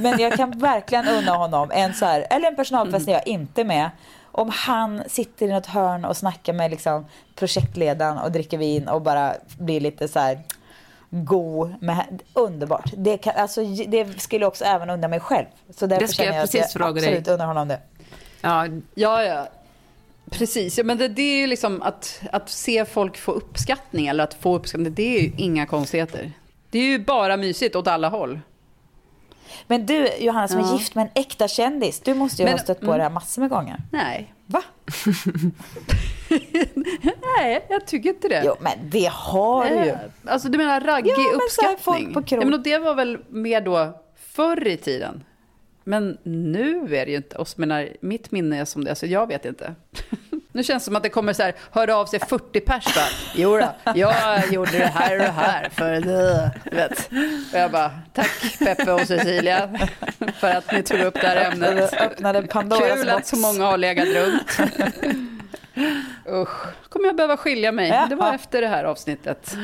men 0.00 0.18
jag 0.20 0.32
kan 0.36 0.58
verkligen 0.58 1.08
unna 1.08 1.32
honom 1.32 1.70
en 1.70 1.94
så 1.94 2.04
här, 2.04 2.26
eller 2.30 2.48
en 2.48 2.56
personalfest 2.56 3.06
när 3.06 3.12
jag 3.12 3.26
inte 3.26 3.60
är 3.60 3.64
med. 3.64 3.90
Om 4.32 4.50
han 4.54 5.02
sitter 5.06 5.46
i 5.46 5.52
något 5.52 5.66
hörn 5.66 6.04
och 6.04 6.16
snackar 6.16 6.52
med 6.52 6.70
liksom 6.70 7.06
projektledaren 7.34 8.18
och 8.18 8.32
dricker 8.32 8.58
vin 8.58 8.88
och 8.88 9.02
bara 9.02 9.34
blir 9.58 9.80
lite 9.80 10.08
så 10.08 10.18
här 10.18 10.38
god. 11.10 11.74
Med, 11.82 12.22
underbart. 12.34 12.92
Det, 12.96 13.18
kan, 13.18 13.32
alltså, 13.36 13.64
det 13.86 14.20
skulle 14.20 14.44
jag 14.44 14.48
också 14.48 14.64
även 14.64 14.90
unna 14.90 15.08
mig 15.08 15.20
själv. 15.20 15.46
Så 15.70 15.86
därför 15.86 16.06
Det 16.06 16.12
ska 16.12 16.24
jag 16.24 16.34
jag 16.34 16.42
precis 16.42 16.60
att 16.60 16.74
jag 16.74 16.82
fråga 16.82 17.00
dig. 17.00 17.08
absolut 17.08 17.28
unnar 17.28 17.46
honom 17.46 17.68
det. 17.68 17.80
Ja, 18.40 18.66
Ja, 18.94 19.22
ja. 19.24 19.46
Precis, 20.30 20.78
ja, 20.78 20.84
men 20.84 20.98
det, 20.98 21.08
det 21.08 21.22
är 21.22 21.36
ju 21.40 21.46
liksom 21.46 21.82
att, 21.82 22.20
att 22.32 22.48
se 22.50 22.84
folk 22.84 23.16
få 23.18 23.32
uppskattning 23.32 24.06
eller 24.06 24.24
att 24.24 24.34
få 24.34 24.56
uppskattning, 24.56 24.94
det 24.94 25.16
är 25.18 25.22
ju 25.22 25.32
inga 25.36 25.66
konstigheter. 25.66 26.32
Det 26.70 26.78
är 26.78 26.82
ju 26.84 26.98
bara 26.98 27.36
mysigt 27.36 27.76
åt 27.76 27.86
alla 27.86 28.08
håll. 28.08 28.40
Men 29.66 29.86
du 29.86 30.08
Johanna 30.18 30.48
som 30.48 30.58
är 30.58 30.62
Ja. 30.64 30.72
gift 30.72 30.94
med 30.94 31.02
en 31.02 31.10
äkta 31.22 31.48
kändis, 31.48 32.00
du 32.00 32.14
måste 32.14 32.42
ju 32.42 32.44
Men- 32.44 32.54
ha 32.54 32.58
stött 32.58 32.80
på 32.80 32.86
mm. 32.86 32.96
det 32.98 33.02
här 33.02 33.10
massor 33.10 33.42
med 33.42 33.50
gånger. 33.50 33.76
Nej. 33.92 34.34
Va? 34.46 34.62
Nej, 37.38 37.66
jag 37.68 37.86
tycker 37.86 38.08
inte 38.08 38.28
det. 38.28 38.42
Jo 38.44 38.54
men 38.60 38.72
det 38.90 39.10
har 39.12 39.64
du 39.68 39.74
ju. 39.84 39.94
Alltså 40.26 40.48
du 40.48 40.58
menar 40.58 40.80
raggig 40.80 41.10
Ja, 41.10 41.18
men 41.18 41.34
uppskattning? 41.40 41.78
folk 41.80 42.14
på 42.14 42.22
krog. 42.22 42.42
ja, 42.42 42.46
men 42.46 42.62
det 42.62 42.78
var 42.78 42.94
väl 42.94 43.18
mer 43.28 43.60
då 43.60 44.00
förr 44.32 44.66
i 44.66 44.76
tiden? 44.76 45.24
Men 45.88 46.18
nu 46.22 46.96
är 46.96 47.06
det 47.06 47.10
ju 47.10 47.16
inte, 47.16 47.36
och 47.36 47.48
menar, 47.56 47.88
mitt 48.00 48.30
minne 48.30 48.60
är 48.60 48.64
som 48.64 48.84
det 48.84 48.94
så 48.94 49.06
jag 49.06 49.26
vet 49.26 49.44
inte. 49.44 49.74
Nu 50.52 50.64
känns 50.64 50.82
det 50.82 50.84
som 50.84 50.96
att 50.96 51.02
det 51.02 51.08
kommer 51.08 51.32
så 51.32 51.42
här, 51.42 51.54
höra 51.70 51.96
av 51.96 52.06
sig 52.06 52.20
40 52.20 52.60
pers 52.60 52.84
bara, 52.84 53.08
jo 53.34 53.58
då, 53.58 53.92
jag 53.94 54.52
gjorde 54.52 54.78
det 54.78 54.86
här 54.86 55.12
och 55.12 55.18
det 55.18 55.30
här 55.30 55.68
för 55.68 56.00
du 56.00 56.50
vet. 56.76 57.10
Och 57.52 57.58
jag 57.58 57.70
bara, 57.70 57.90
tack 58.14 58.58
Peppe 58.58 58.92
och 58.92 59.00
Cecilia 59.00 59.88
för 60.40 60.50
att 60.50 60.72
ni 60.72 60.82
tog 60.82 61.00
upp 61.00 61.14
det 61.14 61.26
här 61.26 61.52
ämnet. 61.52 61.92
Öppnade, 61.92 62.42
Pandoras 62.42 63.00
Kul 63.00 63.08
att 63.08 63.26
så 63.26 63.36
många 63.36 63.64
har 63.64 63.78
legat 63.78 64.08
runt. 64.08 64.58
Usch, 66.28 66.88
kommer 66.88 67.06
jag 67.06 67.16
behöva 67.16 67.36
skilja 67.36 67.72
mig. 67.72 68.06
Det 68.08 68.14
var 68.14 68.26
Ja. 68.26 68.34
efter 68.34 68.60
det 68.60 68.68
här 68.68 68.84
avsnittet. 68.84 69.56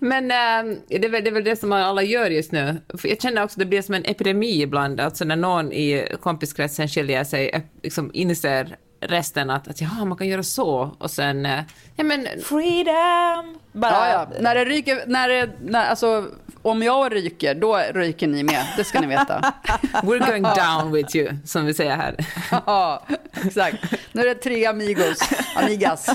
Men 0.00 0.30
eh, 0.30 0.76
det, 0.88 1.04
är 1.06 1.08
väl, 1.10 1.24
det 1.24 1.30
är 1.30 1.34
väl 1.34 1.44
det 1.44 1.56
som 1.56 1.72
alla 1.72 2.02
gör 2.02 2.30
just 2.30 2.52
nu. 2.52 2.76
För 2.98 3.08
jag 3.08 3.20
känner 3.22 3.44
också 3.44 3.54
att 3.54 3.58
det 3.58 3.66
blir 3.66 3.82
som 3.82 3.94
en 3.94 4.04
epidemi 4.04 4.62
ibland, 4.62 5.00
alltså 5.00 5.24
när 5.24 5.36
någon 5.36 5.72
i 5.72 6.06
kompiskretsen 6.20 6.88
skiljer 6.88 7.24
sig, 7.24 7.66
liksom 7.82 8.10
inser 8.14 8.76
resten 9.02 9.50
att, 9.50 9.68
att 9.68 9.80
jaha, 9.80 10.04
man 10.04 10.18
kan 10.18 10.28
göra 10.28 10.42
så, 10.42 10.96
och 10.98 11.10
sen, 11.10 11.46
eh, 11.46 11.60
ja 11.96 12.04
men, 12.04 12.26
Freedom! 12.44 13.58
Bara, 13.72 13.90
Ja, 13.90 14.08
ja. 14.12 14.28
När 14.40 14.54
det 14.54 14.64
ryker, 14.64 15.02
när 15.06 15.28
det, 15.28 15.50
när, 15.64 15.86
alltså, 15.90 16.26
om 16.62 16.82
jag 16.82 17.12
ryker, 17.14 17.54
då 17.54 17.76
ryker 17.94 18.26
ni 18.26 18.42
med. 18.42 18.66
Det 18.76 18.84
ska 18.84 19.00
ni 19.00 19.06
veta. 19.06 19.52
we're 19.92 20.30
going 20.30 20.42
down 20.42 20.92
with 20.92 21.16
you, 21.16 21.32
som 21.44 21.66
vi 21.66 21.74
säger 21.74 21.96
här. 21.96 22.16
Ja, 22.66 23.06
exakt. 23.44 23.76
Nu 24.12 24.22
är 24.22 24.26
det 24.26 24.34
tre 24.34 24.66
amigos, 24.66 25.18
amigas. 25.56 26.08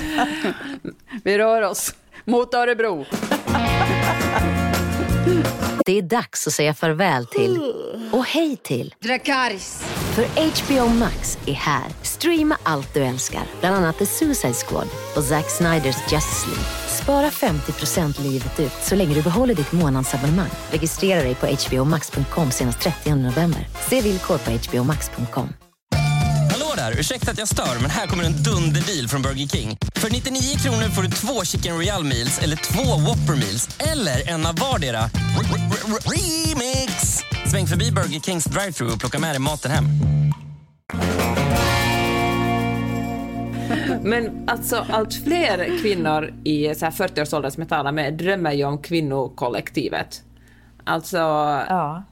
Vi 1.24 1.38
rör 1.38 1.62
oss 1.62 1.94
mot 2.24 2.54
Örebro. 2.54 3.04
Det 5.86 5.98
är 5.98 6.02
dags 6.02 6.46
att 6.46 6.52
säga 6.52 6.74
farväl 6.74 7.26
till 7.26 7.72
och 8.12 8.24
hej 8.24 8.56
till 8.56 8.94
Dracarys. 9.00 9.82
För 10.14 10.24
HBO 10.24 10.88
Max 10.88 11.38
är 11.46 11.52
här. 11.52 11.84
Streama 12.02 12.56
allt 12.62 12.94
du 12.94 13.04
älskar, 13.04 13.42
bland 13.60 13.76
annat 13.76 13.98
The 13.98 14.06
Suicide 14.06 14.54
Squad 14.54 14.88
och 15.16 15.22
Zack 15.22 15.50
Sniders 15.50 16.12
Justice 16.12 16.46
League. 16.46 16.85
Spara 17.06 17.30
50% 17.30 18.22
livet 18.22 18.60
ut 18.60 18.72
så 18.82 18.94
länge 18.94 19.14
du 19.14 19.22
behåller 19.22 19.54
ditt 19.54 19.72
månadsabonnemang. 19.72 20.50
Registrera 20.70 21.22
dig 21.22 21.34
på 21.34 21.46
hbomax.com 21.46 22.50
senast 22.50 22.80
30 22.80 23.14
november. 23.14 23.68
Se 23.88 24.00
villkor 24.00 24.38
på 24.38 24.50
hbomax.com. 24.50 25.48
Hallå 26.52 26.66
där! 26.76 27.00
Ursäkta 27.00 27.30
att 27.30 27.38
jag 27.38 27.48
stör, 27.48 27.80
men 27.80 27.90
här 27.90 28.06
kommer 28.06 28.24
en 28.24 28.42
dunderdeal 28.42 29.08
från 29.08 29.22
Burger 29.22 29.48
King. 29.48 29.78
För 29.94 30.10
99 30.10 30.58
kronor 30.58 30.88
får 30.88 31.02
du 31.02 31.08
två 31.08 31.44
Chicken 31.44 31.76
Royal 31.76 32.04
Meals 32.04 32.38
eller 32.38 32.56
två 32.56 32.82
Whopper 32.82 33.36
Meals 33.36 33.68
eller 33.78 34.28
en 34.28 34.46
av 34.46 34.56
vardera. 34.56 35.10
Remix! 36.04 37.22
Sväng 37.50 37.66
förbi 37.66 37.92
Burger 37.92 38.20
Kings 38.20 38.44
drive-thru 38.44 38.92
och 38.92 39.00
plocka 39.00 39.18
med 39.18 39.30
dig 39.30 39.38
maten 39.38 39.70
hem. 39.70 39.84
Men 44.02 44.44
alltså 44.46 44.84
allt 44.90 45.14
fler 45.14 45.78
kvinnor 45.82 46.32
i 46.44 46.74
så 46.74 46.84
här 46.84 46.92
40-årsåldern 46.92 47.50
som 47.50 47.60
jag 47.60 47.68
talar 47.68 47.92
med 47.92 48.14
drömmer 48.14 48.52
ju 48.52 48.64
om 48.64 48.78
kvinnokollektivet. 48.78 50.22
Alltså, 50.84 51.16
Ja. 51.16 52.02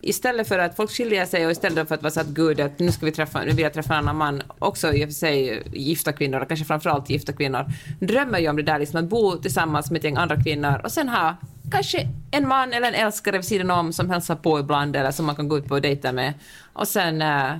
istället 0.00 0.48
för 0.48 0.58
att 0.58 0.76
folk 0.76 0.90
skiljer 0.90 1.24
sig 1.26 1.46
och 1.46 1.52
istället 1.52 1.88
för 1.88 1.94
att 1.94 2.02
vara 2.02 2.10
så 2.10 2.20
att 2.20 2.26
gud, 2.26 2.60
att 2.60 2.78
nu 2.78 2.92
ska 2.92 3.06
vi 3.06 3.12
träffa, 3.12 3.40
nu 3.40 3.46
vill 3.50 3.58
jag 3.58 3.72
träffa 3.72 3.94
en 3.94 3.98
annan 3.98 4.16
man, 4.16 4.42
också 4.58 4.92
i 4.92 5.04
och 5.04 5.08
för 5.08 5.14
sig 5.14 5.62
gifta 5.72 6.12
kvinnor, 6.12 6.40
och 6.40 6.48
kanske 6.48 6.66
framförallt 6.66 7.10
gifta 7.10 7.32
kvinnor, 7.32 7.64
drömmer 8.00 8.38
ju 8.38 8.48
om 8.48 8.56
det 8.56 8.62
där 8.62 8.78
liksom 8.78 8.98
att 9.04 9.10
bo 9.10 9.36
tillsammans 9.36 9.90
med 9.90 9.98
ett 9.98 10.04
gäng 10.04 10.16
andra 10.16 10.42
kvinnor 10.42 10.80
och 10.84 10.92
sen 10.92 11.08
ha 11.08 11.36
kanske 11.70 12.08
en 12.30 12.48
man 12.48 12.72
eller 12.72 12.88
en 12.88 12.94
älskare 12.94 13.36
vid 13.36 13.44
sidan 13.46 13.70
om 13.70 13.92
som 13.92 14.10
hälsar 14.10 14.34
på 14.36 14.60
ibland 14.60 14.96
eller 14.96 15.10
som 15.10 15.26
man 15.26 15.36
kan 15.36 15.48
gå 15.48 15.58
ut 15.58 15.66
på 15.66 15.74
och 15.74 15.80
dejta 15.82 16.12
med. 16.12 16.34
Och 16.72 16.88
sen 16.88 17.22
eh, 17.22 17.52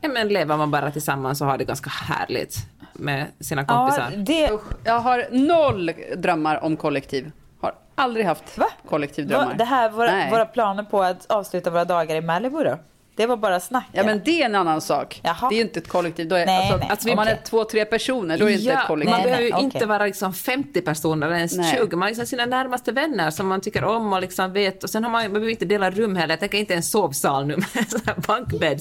ja, 0.00 0.08
men 0.08 0.28
lever 0.28 0.56
man 0.56 0.70
bara 0.70 0.90
tillsammans 0.90 1.40
och 1.40 1.46
har 1.46 1.58
det 1.58 1.64
ganska 1.64 1.90
härligt 1.90 2.56
med 2.92 3.26
sina 3.40 3.64
kompisar. 3.64 4.10
Ja, 4.10 4.16
det, 4.16 4.50
jag 4.84 5.00
har 5.00 5.26
noll 5.30 5.90
drömmar 6.16 6.64
om 6.64 6.76
kollektiv. 6.76 7.32
Har 7.60 7.74
aldrig 7.94 8.26
haft 8.26 8.58
kollektivdrömmar. 8.88 9.46
vad, 9.46 9.58
det 9.58 9.64
här, 9.64 9.90
våra, 9.90 10.12
Nej. 10.12 10.30
våra 10.30 10.46
planer 10.46 10.82
på 10.82 11.02
att 11.02 11.30
avsluta 11.30 11.70
våra 11.70 11.84
dagar 11.84 12.16
i 12.16 12.20
Malibu 12.20 12.64
då? 12.64 12.78
Det 13.20 13.26
var 13.26 13.36
bara 13.36 13.60
snack. 13.60 13.86
Ja, 13.92 14.04
men 14.04 14.20
det 14.24 14.42
är 14.42 14.46
en 14.46 14.54
annan 14.54 14.80
sak. 14.80 15.20
Jaha. 15.24 15.48
Det 15.48 15.54
är 15.54 15.56
ju 15.56 15.62
inte 15.62 15.80
ett 15.80 15.88
kollektiv. 15.88 16.28
Då 16.28 16.36
är, 16.36 16.46
Nej, 16.46 16.58
alltså, 16.58 16.76
nej, 16.76 16.88
alltså, 16.90 17.10
om 17.10 17.16
man 17.16 17.28
är 17.28 17.38
två, 17.44 17.64
tre 17.64 17.84
personer, 17.84 18.38
då 18.38 18.44
är 18.44 18.50
det 18.50 18.54
inte 18.54 18.72
ett 18.72 18.86
kollektiv. 18.86 19.10
Man 19.10 19.22
behöver 19.22 19.44
ju 19.44 19.52
nej, 19.52 19.62
inte 19.62 19.86
vara 19.86 20.06
liksom 20.06 20.34
50 20.34 20.80
personer 20.80 21.26
eller 21.26 21.36
ens 21.36 21.56
Nej. 21.56 21.76
20. 21.76 21.96
Man 21.96 22.02
har 22.02 22.08
liksom 22.08 22.26
sina 22.26 22.46
närmaste 22.46 22.92
vänner 22.92 23.30
som 23.30 23.48
man 23.48 23.60
tycker 23.60 23.84
om 23.84 24.12
och 24.12 24.20
liksom 24.20 24.52
vet. 24.52 24.84
Och 24.84 24.90
sen 24.90 25.04
har 25.04 25.10
man, 25.10 25.22
man 25.22 25.32
behöver 25.32 25.50
inte 25.50 25.64
dela 25.64 25.90
rum 25.90 26.16
heller. 26.16 26.32
Jag 26.32 26.40
tänker 26.40 26.58
inte 26.58 26.74
en 26.74 26.82
sovsal 26.82 27.46
nu 27.46 27.56
med. 28.60 28.80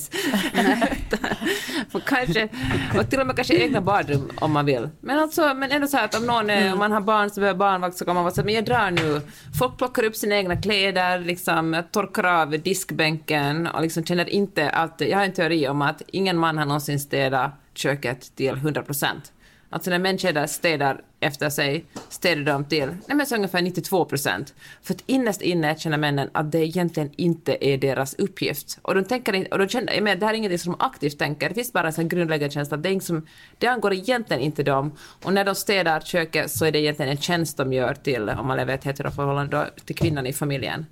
För 1.92 2.00
kanske, 2.06 2.50
och 2.98 3.10
till 3.10 3.20
och 3.20 3.28
med 3.28 3.36
kanske 3.36 3.56
egna 3.56 3.82
badrum 3.82 4.32
om 4.42 4.52
man 4.52 4.66
vill. 4.66 4.90
Men, 5.02 5.20
alltså, 5.20 5.54
men 5.54 5.72
ändå 5.72 5.88
så 5.88 5.98
här 5.98 6.06
att 6.06 6.16
om, 6.16 6.26
någon 6.26 6.50
är, 6.50 6.74
om 6.74 6.80
man 6.80 6.92
har 6.92 7.02
barn 7.02 7.30
som 7.30 7.42
behöver 7.42 7.60
barnvakt 7.60 7.98
så 7.98 8.06
kan 8.06 8.16
man 8.16 8.24
vara 8.24 8.34
så 8.34 8.42
här, 8.42 8.46
men 8.46 8.56
jag 8.56 8.66
drar 8.66 8.92
nu. 8.92 9.22
Folk 9.60 9.78
plockar 9.78 10.04
upp 10.04 10.16
sina 10.16 10.36
egna 10.36 10.62
kläder, 10.62 11.20
liksom, 11.20 11.84
torkar 11.92 12.24
av 12.24 12.50
diskbänken 12.50 13.68
och 13.68 13.82
liksom 13.82 14.06
känner 14.06 14.29
inte 14.30 14.70
att, 14.70 15.02
jag 15.02 15.18
har 15.18 15.26
en 15.26 15.34
teori 15.34 15.68
om 15.68 15.82
att 15.82 16.02
ingen 16.08 16.38
man 16.38 16.58
har 16.58 16.66
någonsin 16.66 17.00
städat 17.00 17.52
köket 17.74 18.36
till 18.36 18.54
100 18.54 18.84
procent. 18.84 19.34
Alltså 19.72 19.90
när 19.90 20.00
människor 20.00 20.48
städar 20.48 21.02
efter 21.20 21.50
sig, 21.50 21.86
städar 22.10 22.44
de 22.44 22.66
till 22.66 22.88
nej 22.88 23.18
men 23.18 23.26
så 23.26 23.36
ungefär 23.36 23.62
92 23.62 24.06
procent. 24.06 24.54
För 24.82 24.94
att 24.94 25.04
innerst 25.06 25.42
inne 25.42 25.76
känner 25.78 25.98
männen 25.98 26.30
att 26.32 26.52
det 26.52 26.60
egentligen 26.60 27.12
inte 27.16 27.66
är 27.66 27.78
deras 27.78 28.14
uppgift. 28.14 28.80
Och 28.82 28.96
de 28.96 29.04
tänker 29.04 29.36
inte, 29.36 29.52
och 29.52 29.58
de 29.58 29.68
känner, 29.68 29.94
jag 29.94 30.04
menar, 30.04 30.20
det 30.20 30.26
här 30.26 30.34
är 30.34 30.38
ingenting 30.38 30.60
som 30.60 30.76
de 30.80 30.86
aktivt 30.86 31.20
tänker, 31.20 31.50
det 31.50 31.56
finns 31.56 31.74
bara 31.74 31.88
en 31.88 31.94
sån 31.94 32.10
grundläggande 32.10 32.54
känsla 32.54 32.78
att 32.78 32.84
det, 32.84 32.90
är 32.90 33.00
som, 33.00 33.28
det 33.58 33.68
angår 33.68 33.94
egentligen 33.94 34.42
inte 34.42 34.64
dem. 34.64 34.92
Och 35.24 35.34
när 35.34 35.46
de 35.46 35.56
städar 35.56 36.00
köket 36.02 36.52
så 36.52 36.66
är 36.66 36.72
det 36.72 36.80
egentligen 36.80 37.12
en 37.12 37.18
tjänst 37.18 37.58
de 37.58 37.74
gör 37.74 37.94
till, 37.94 38.30
om 38.30 38.48
man 38.48 38.58
lever 38.58 38.74
i 38.74 38.76
ett 38.76 38.84
heteroförhållande, 38.84 39.70
till 39.86 39.96
kvinnan 39.96 40.28
i 40.28 40.34
familjen. 40.34 40.86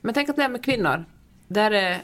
Men 0.00 0.14
tänk 0.14 0.28
att 0.28 0.36
det 0.36 0.42
här 0.42 0.48
med 0.48 0.64
kvinnor, 0.64 1.04
där 1.48 1.70
är 1.70 2.02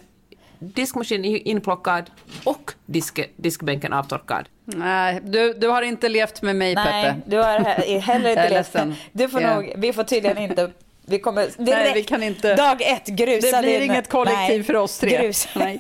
diskmaskinen 0.59 1.25
inplockad 1.25 2.11
och 2.45 2.73
disk, 2.87 3.21
diskbänken 3.37 3.93
avtorkad. 3.93 4.49
Nej, 4.65 5.21
du, 5.23 5.53
du 5.53 5.69
har 5.69 5.83
inte 5.83 6.09
levt 6.09 6.43
med 6.43 6.57
mig, 6.57 6.75
Nej, 6.75 7.05
Peppe. 7.05 7.21
du 7.27 7.37
har 7.37 7.59
he- 7.59 7.99
heller 7.99 8.31
inte 8.31 8.49
ledsen. 8.49 8.89
den. 8.89 8.97
Du 9.13 9.29
får 9.29 9.43
Ja. 9.43 9.55
nog, 9.55 9.73
vi 9.77 9.93
får 9.93 10.05
tydligen 10.05 10.39
inte, 10.39 10.71
vi 11.07 11.19
kommer 11.19 11.43
direkt, 11.43 11.59
Nej, 11.59 11.93
vi 11.95 12.03
kan 12.05 12.23
inte. 12.23 12.55
dag 12.55 12.83
ett 12.83 13.07
grusa 13.07 13.57
Det 13.57 13.63
blir 13.63 13.81
din- 13.81 13.91
inget 13.91 14.09
kollektiv 14.09 14.63
för 14.63 14.77
oss 14.77 14.99
tre. 14.99 15.19
Grus. 15.19 15.49
Nej. 15.55 15.79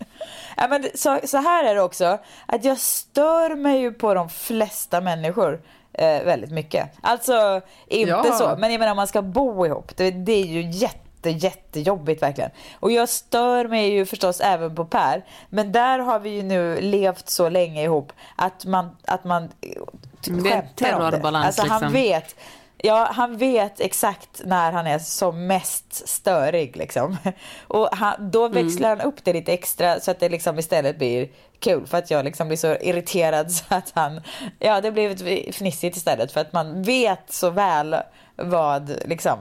ja, 0.56 0.68
men 0.68 0.84
så, 0.94 1.18
så 1.24 1.36
här 1.36 1.64
är 1.64 1.74
det 1.74 1.82
också, 1.82 2.18
att 2.46 2.64
jag 2.64 2.78
stör 2.78 3.54
mig 3.54 3.80
ju 3.80 3.92
på 3.92 4.14
de 4.14 4.28
flesta 4.28 5.00
människor 5.00 5.60
eh, 5.92 6.22
väldigt 6.24 6.50
mycket. 6.50 6.90
Alltså, 7.00 7.60
inte 7.88 8.10
Ja. 8.10 8.32
så, 8.32 8.56
men 8.58 8.72
jag 8.72 8.78
menar 8.78 8.90
om 8.92 8.96
man 8.96 9.06
ska 9.08 9.22
bo 9.22 9.66
ihop, 9.66 9.96
det, 9.96 10.10
det 10.10 10.32
är 10.32 10.46
ju 10.46 10.70
jätte, 10.70 10.98
jättejobbigt 11.28 12.22
verkligen. 12.22 12.50
Och 12.80 12.92
jag 12.92 13.08
stör 13.08 13.68
mig 13.68 13.90
ju 13.90 14.06
förstås 14.06 14.40
även 14.40 14.74
på 14.74 14.84
Per, 14.84 15.24
men 15.48 15.72
där 15.72 15.98
har 15.98 16.18
vi 16.18 16.30
ju 16.30 16.42
nu 16.42 16.80
levt 16.80 17.28
så 17.28 17.48
länge 17.48 17.82
ihop 17.82 18.12
att 18.36 18.64
man, 18.64 18.96
att 19.04 19.24
man 19.24 19.44
eh, 19.44 20.42
skämtar 20.42 20.92
om 20.92 21.32
det. 21.32 21.38
Alltså 21.38 21.62
han 21.62 21.80
liksom. 21.80 21.92
vet 21.92 22.36
Ja, 22.82 23.08
han 23.12 23.36
vet 23.36 23.80
exakt 23.80 24.40
när 24.44 24.72
han 24.72 24.86
är 24.86 24.98
som 24.98 25.46
mest 25.46 26.08
störig 26.08 26.76
liksom. 26.76 27.16
Och 27.66 27.88
han, 27.92 28.30
då 28.30 28.48
växlar 28.48 28.88
han 28.88 29.00
upp 29.00 29.24
det 29.24 29.32
lite 29.32 29.52
extra 29.52 30.00
så 30.00 30.10
att 30.10 30.20
det 30.20 30.28
liksom 30.28 30.58
istället 30.58 30.98
blir 30.98 31.28
kul 31.58 31.86
för 31.86 31.98
att 31.98 32.10
jag 32.10 32.24
liksom 32.24 32.48
blir 32.48 32.56
så 32.56 32.76
irriterad 32.76 33.52
så 33.52 33.64
att 33.68 33.92
han, 33.94 34.20
ja 34.58 34.80
det 34.80 34.92
blir 34.92 35.52
fnissigt 35.52 35.96
istället 35.96 36.32
för 36.32 36.40
att 36.40 36.52
man 36.52 36.82
vet 36.82 37.32
så 37.32 37.50
väl 37.50 37.96
vad 38.36 38.92
liksom, 39.04 39.38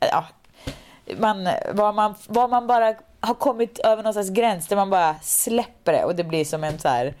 ja, 0.00 0.24
man, 1.18 1.48
var, 1.72 1.92
man, 1.92 2.14
var 2.26 2.48
man 2.48 2.66
bara 2.66 2.94
har 3.20 3.34
kommit 3.34 3.78
över 3.78 4.02
någon 4.02 4.12
slags 4.12 4.30
gräns 4.30 4.66
där 4.66 4.76
man 4.76 4.90
bara 4.90 5.16
släpper 5.22 5.92
det 5.92 6.04
och 6.04 6.14
det 6.14 6.24
blir 6.24 6.44
som 6.44 6.64
en 6.64 6.78
så 6.78 6.88
här, 6.88 7.14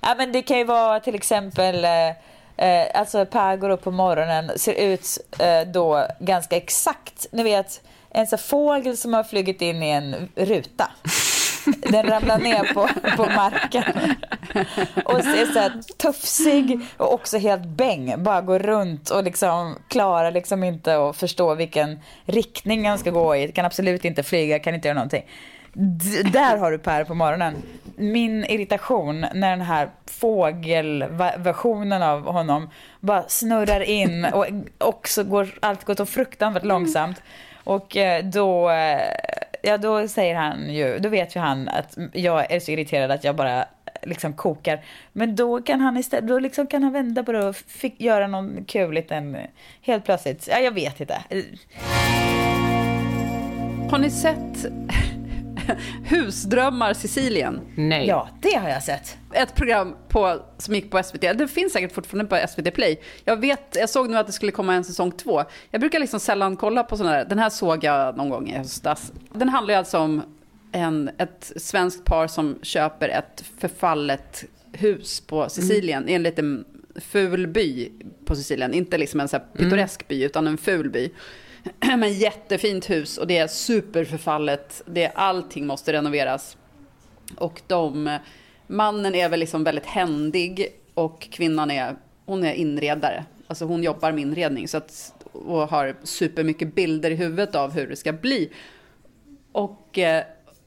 ja 0.00 0.14
men 0.18 0.32
det 0.32 0.42
kan 0.42 0.58
ju 0.58 0.64
vara 0.64 1.00
till 1.00 1.14
exempel 1.14 1.84
eh, 1.84 2.08
eh 2.56 2.86
alltså 2.94 3.26
Per 3.26 3.56
går 3.56 3.70
upp 3.70 3.82
på 3.82 3.90
morgonen, 3.90 4.58
ser 4.58 4.72
ut 4.72 5.18
eh, 5.38 5.60
då 5.60 6.06
ganska 6.18 6.56
exakt, 6.56 7.26
ni 7.32 7.42
vet 7.42 7.82
en 8.10 8.26
sån 8.26 8.36
här 8.36 8.44
fågel 8.44 8.96
som 8.96 9.14
har 9.14 9.24
flugit 9.24 9.62
in 9.62 9.82
i 9.82 9.90
en 9.90 10.28
ruta. 10.34 10.90
Den 11.90 12.06
ramlar 12.06 12.38
ner 12.38 12.74
på, 12.74 12.88
på 13.16 13.22
marken. 13.22 13.82
Och 15.04 15.18
är 15.18 15.52
så 15.52 15.58
här 15.58 15.72
tuffsig 15.96 16.80
och 16.96 17.14
också 17.14 17.38
helt 17.38 17.64
bäng. 17.64 18.22
Bara 18.22 18.40
går 18.40 18.58
runt 18.58 19.10
och 19.10 19.24
liksom 19.24 19.78
klarar 19.88 20.30
liksom 20.30 20.64
inte 20.64 21.08
att 21.08 21.16
förstå 21.16 21.54
vilken 21.54 22.00
riktning 22.24 22.82
den 22.82 22.98
ska 22.98 23.10
gå 23.10 23.36
i. 23.36 23.52
Kan 23.52 23.64
absolut 23.64 24.04
inte 24.04 24.22
flyga, 24.22 24.58
kan 24.58 24.74
inte 24.74 24.88
göra 24.88 24.94
någonting. 24.94 25.24
D 25.72 26.22
där 26.32 26.56
har 26.56 26.70
du 26.70 26.78
Per 26.78 27.04
på 27.04 27.14
morgonen. 27.14 27.54
Min 27.96 28.44
irritation 28.44 29.20
när 29.20 29.50
den 29.50 29.60
här 29.60 29.90
fågelversionen 30.06 32.02
av 32.02 32.26
honom 32.26 32.70
bara 33.00 33.24
snurrar 33.28 33.80
in 33.80 34.24
och 34.24 34.46
också 34.78 35.24
går, 35.24 35.48
allt 35.60 35.84
går 35.84 35.94
så 35.94 36.06
fruktansvärt 36.06 36.64
långsamt. 36.64 37.22
Och 37.64 37.96
eh, 37.96 38.24
då, 38.24 38.70
eh, 38.70 39.00
ja, 39.62 39.78
då 39.78 40.08
säger 40.08 40.34
han 40.34 40.70
ju, 40.70 40.98
då 40.98 41.08
vet 41.08 41.36
ju 41.36 41.40
han 41.40 41.68
att 41.68 41.98
jag 42.12 42.52
är 42.52 42.60
så 42.60 42.70
irriterad 42.70 43.10
att 43.10 43.24
jag 43.24 43.36
bara 43.36 43.58
eh, 43.58 43.66
liksom 44.02 44.32
kokar. 44.32 44.84
Men 45.12 45.36
då 45.36 45.62
kan 45.62 45.80
han 45.80 45.96
istället, 45.96 46.28
då 46.28 46.38
liksom 46.38 46.66
kan 46.66 46.82
han 46.82 46.92
vända 46.92 47.24
på 47.24 47.32
det 47.32 47.44
och 47.44 47.56
fick 47.56 48.00
göra 48.00 48.26
någon 48.26 48.64
kul 48.64 48.94
liten, 48.94 49.34
eh, 49.34 49.46
helt 49.82 50.04
plötsligt, 50.04 50.48
ja 50.50 50.58
jag 50.58 50.72
vet 50.72 51.00
inte. 51.00 51.22
Har 53.90 53.98
ni 53.98 54.10
sett 54.10 54.66
Husdrömmar 56.04 56.94
Sicilien? 56.94 57.60
Nej. 57.74 58.06
Ja, 58.06 58.28
det 58.40 58.54
har 58.54 58.68
jag 58.68 58.82
sett. 58.82 59.16
Ett 59.32 59.54
program 59.54 59.96
på, 60.08 60.42
som 60.58 60.74
gick 60.74 60.90
på 60.90 61.02
SVT. 61.02 61.20
Det 61.20 61.48
finns 61.48 61.72
säkert 61.72 61.92
fortfarande 61.92 62.28
på 62.28 62.48
SVT 62.48 62.74
Play. 62.74 63.00
Jag, 63.24 63.36
vet, 63.36 63.76
jag 63.76 63.90
såg 63.90 64.10
nu 64.10 64.16
att 64.16 64.26
det 64.26 64.32
skulle 64.32 64.52
komma 64.52 64.74
en 64.74 64.84
säsong 64.84 65.12
två. 65.12 65.44
Jag 65.70 65.80
brukar 65.80 65.98
liksom 65.98 66.20
sällan 66.20 66.56
kolla 66.56 66.82
på 66.82 66.96
sådana 66.96 67.16
där. 67.16 67.24
Den 67.24 67.38
här 67.38 67.50
såg 67.50 67.84
jag 67.84 68.16
någon 68.16 68.28
gång 68.28 68.48
i 68.50 68.58
höstas. 68.58 69.12
Den 69.32 69.48
handlar 69.48 69.74
ju 69.74 69.78
alltså 69.78 69.98
om 69.98 70.22
en, 70.72 71.10
ett 71.18 71.52
svenskt 71.56 72.04
par 72.04 72.26
som 72.26 72.58
köper 72.62 73.08
ett 73.08 73.44
förfallet 73.58 74.44
hus 74.72 75.20
på 75.20 75.48
Sicilien. 75.48 76.02
Mm. 76.02 76.08
I 76.08 76.14
en 76.14 76.22
liten 76.22 76.64
ful 76.96 77.46
by 77.46 77.92
på 78.24 78.36
Sicilien. 78.36 78.74
Inte 78.74 78.98
liksom 78.98 79.20
en 79.20 79.28
så 79.28 79.36
här 79.36 79.44
pittoresk 79.56 80.08
by, 80.08 80.24
utan 80.24 80.46
en 80.46 80.58
ful 80.58 80.90
by. 80.90 81.10
Men 81.98 82.12
jättefint 82.12 82.90
hus 82.90 83.18
och 83.18 83.26
det 83.26 83.38
är 83.38 83.46
superförfallet. 83.46 84.82
Det, 84.86 85.10
allting 85.14 85.66
måste 85.66 85.92
renoveras. 85.92 86.56
Och 87.36 87.62
de, 87.66 88.18
mannen 88.66 89.14
är 89.14 89.28
väl 89.28 89.40
liksom 89.40 89.64
väldigt 89.64 89.86
händig 89.86 90.66
och 90.94 91.20
kvinnan 91.20 91.70
är, 91.70 91.96
hon 92.26 92.44
är 92.44 92.52
inredare. 92.52 93.24
Alltså 93.46 93.64
hon 93.64 93.82
jobbar 93.82 94.12
med 94.12 94.22
inredning 94.22 94.68
så 94.68 94.76
att, 94.76 95.14
och 95.32 95.68
har 95.68 95.96
supermycket 96.02 96.74
bilder 96.74 97.10
i 97.10 97.14
huvudet 97.14 97.54
av 97.54 97.72
hur 97.72 97.86
det 97.86 97.96
ska 97.96 98.12
bli. 98.12 98.50
Och, 99.52 99.98
eh, 99.98 100.24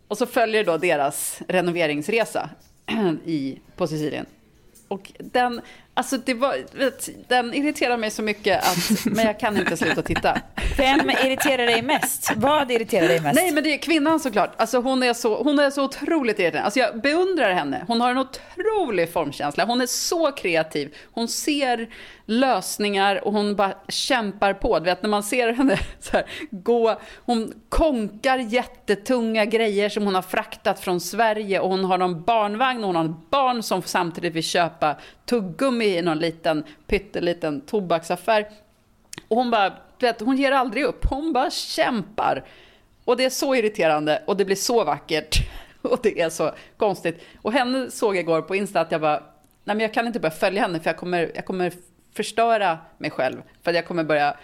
och 0.07 0.17
så 0.17 0.25
följer 0.25 0.63
då 0.63 0.77
deras 0.77 1.41
renoveringsresa 1.47 2.49
i, 3.25 3.59
på 3.75 3.87
Sicilien. 3.87 4.25
Och 4.87 5.11
den, 5.19 5.61
Alltså 5.95 6.17
det 6.17 6.33
var, 6.33 6.57
den 7.27 7.53
irriterar 7.53 7.97
mig 7.97 8.11
så 8.11 8.21
mycket 8.21 8.63
att, 8.63 9.05
men 9.05 9.25
jag 9.25 9.39
kan 9.39 9.57
inte 9.57 9.77
sluta 9.77 10.01
titta. 10.01 10.41
Vem 10.77 11.09
irriterar 11.09 11.65
dig 11.65 11.81
mest? 11.81 12.31
Vad 12.35 12.71
irriterar 12.71 13.07
dig 13.07 13.19
mest? 13.21 13.35
Nej 13.35 13.51
men 13.51 13.63
det 13.63 13.73
är 13.73 13.77
kvinnan 13.77 14.19
såklart. 14.19 14.53
Alltså 14.57 14.79
hon 14.79 15.03
är 15.03 15.13
så, 15.13 15.43
hon 15.43 15.59
är 15.59 15.69
så 15.69 15.83
otroligt 15.83 16.39
irriterande. 16.39 16.65
Alltså 16.65 16.79
jag 16.79 17.01
beundrar 17.01 17.53
henne. 17.53 17.85
Hon 17.87 18.01
har 18.01 18.11
en 18.11 18.17
otrolig 18.17 19.13
formkänsla. 19.13 19.65
Hon 19.65 19.81
är 19.81 19.85
så 19.85 20.31
kreativ. 20.31 20.95
Hon 21.11 21.27
ser 21.27 21.89
lösningar 22.25 23.27
och 23.27 23.33
hon 23.33 23.55
bara 23.55 23.73
kämpar 23.87 24.53
på. 24.53 24.79
Du 24.79 24.85
vet 24.85 25.01
när 25.01 25.09
man 25.09 25.23
ser 25.23 25.53
henne 25.53 25.79
så 25.99 26.11
här, 26.11 26.25
gå, 26.51 26.99
hon 27.25 27.53
konkar 27.69 28.37
jättetunga 28.37 29.45
grejer 29.45 29.89
som 29.89 30.03
hon 30.03 30.15
har 30.15 30.21
fraktat 30.21 30.79
från 30.79 30.99
Sverige 30.99 31.59
och 31.59 31.69
hon 31.69 31.85
har 31.85 31.97
någon 31.97 32.23
barnvagn 32.23 32.83
och 32.83 32.87
hon 32.87 32.95
har 32.95 33.15
barn 33.29 33.63
som 33.63 33.81
samtidigt 33.81 34.33
vill 34.33 34.43
köpa 34.43 34.95
tuggummi 35.25 35.97
i 35.97 36.01
någon 36.01 36.19
liten 36.19 36.63
pytteliten 36.87 37.61
tobaksaffär. 37.61 38.47
Och 39.27 39.37
hon 39.37 39.51
bara, 39.51 39.69
du 39.97 40.05
vet, 40.05 40.19
hon 40.19 40.37
ger 40.37 40.51
aldrig 40.51 40.83
upp. 40.83 41.05
Hon 41.05 41.33
bara 41.33 41.51
kämpar. 41.51 42.45
Och 43.05 43.17
det 43.17 43.25
är 43.25 43.29
så 43.29 43.55
irriterande 43.55 44.23
och 44.27 44.37
det 44.37 44.45
blir 44.45 44.55
så 44.55 44.83
vackert. 44.83 45.37
Och 45.81 45.99
det 46.03 46.21
är 46.21 46.29
så 46.29 46.51
konstigt. 46.77 47.23
Och 47.41 47.53
henne 47.53 47.91
såg 47.91 48.15
jag 48.15 48.21
igår 48.21 48.41
på 48.41 48.55
Insta 48.55 48.81
att 48.81 48.91
jag 48.91 49.01
bara, 49.01 49.23
nej 49.63 49.75
men 49.75 49.79
jag 49.79 49.93
kan 49.93 50.07
inte 50.07 50.19
börja 50.19 50.35
följa 50.35 50.61
henne 50.61 50.79
för 50.79 50.89
jag 50.89 50.97
kommer, 50.97 51.31
jag 51.35 51.45
kommer 51.45 51.73
förstöra 52.13 52.79
mig 52.97 53.11
själv. 53.11 53.41
För 53.61 53.73
jag 53.73 53.85
kommer 53.85 54.03
börja 54.03 54.37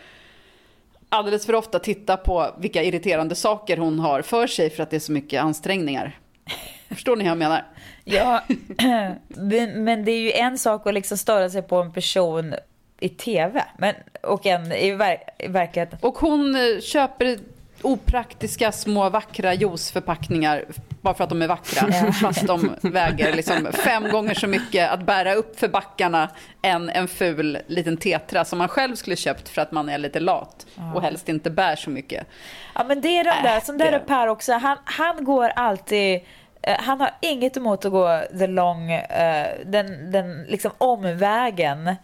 alldeles 1.09 1.45
för 1.45 1.55
ofta 1.55 1.79
titta 1.79 2.17
på 2.17 2.55
vilka 2.59 2.83
irriterande 2.83 3.35
saker 3.35 3.77
hon 3.77 3.99
har 3.99 4.21
för 4.21 4.47
sig 4.47 4.69
för 4.69 4.83
att 4.83 4.89
det 4.89 4.95
är 4.95 4.99
så 4.99 5.11
mycket 5.11 5.41
ansträngningar. 5.41 6.19
Förstår 6.89 7.15
ni 7.15 7.23
hur 7.23 7.31
jag 7.31 7.37
menar? 7.37 7.65
Ja, 8.03 8.43
men 9.75 10.05
det 10.05 10.11
är 10.11 10.21
ju 10.21 10.31
en 10.31 10.57
sak 10.57 10.87
att 10.87 10.93
liksom 10.93 11.17
störa 11.17 11.49
sig 11.49 11.61
på 11.61 11.75
en 11.75 11.93
person 11.93 12.55
i 12.99 13.09
tv 13.09 13.65
men, 13.77 13.95
och 14.23 14.45
en 14.45 14.71
i, 14.71 14.91
ver 14.91 15.17
i 15.37 15.47
verkligheten. 15.47 15.99
Och 16.01 16.17
hon 16.17 16.55
eh, 16.55 16.79
köper 16.81 17.39
opraktiska 17.81 18.71
små 18.71 19.09
vackra 19.09 19.53
juiceförpackningar 19.53 20.65
bara 21.01 21.13
för 21.13 21.23
att 21.23 21.29
de 21.29 21.41
är 21.41 21.47
vackra. 21.47 21.89
Ja. 21.91 22.11
Fast 22.21 22.47
de 22.47 22.75
väger 22.81 23.35
liksom 23.35 23.67
fem 23.73 24.09
gånger 24.11 24.33
så 24.33 24.47
mycket 24.47 24.89
att 24.89 25.01
bära 25.01 25.33
upp 25.33 25.59
för 25.59 25.67
backarna 25.67 26.29
än 26.61 26.89
en 26.89 27.07
ful 27.07 27.57
liten 27.67 27.97
tetra 27.97 28.45
som 28.45 28.59
man 28.59 28.67
själv 28.67 28.95
skulle 28.95 29.15
köpt 29.15 29.49
för 29.49 29.61
att 29.61 29.71
man 29.71 29.89
är 29.89 29.97
lite 29.97 30.19
lat 30.19 30.65
och 30.95 31.01
helst 31.01 31.29
inte 31.29 31.49
bär 31.49 31.75
så 31.75 31.89
mycket. 31.89 32.27
Ja 32.75 32.83
men 32.83 33.01
det 33.01 33.17
är 33.17 33.23
de 33.23 33.47
där, 33.47 33.55
äh, 33.55 33.63
som 33.63 33.77
där 33.77 33.91
är 33.91 33.99
Per 33.99 34.27
också, 34.27 34.53
han, 34.53 34.77
han 34.85 35.23
går 35.23 35.49
alltid 35.55 36.21
Eh, 36.61 36.77
han 36.79 36.99
har 36.99 37.11
inget 37.21 37.57
emot 37.57 37.85
att 37.85 37.91
gå 37.91 38.21
the 38.39 38.47
long, 38.47 38.91
uh, 38.91 39.47
den, 39.65 40.11
den 40.11 40.43
liksom 40.43 40.71
omvägen 40.77 41.95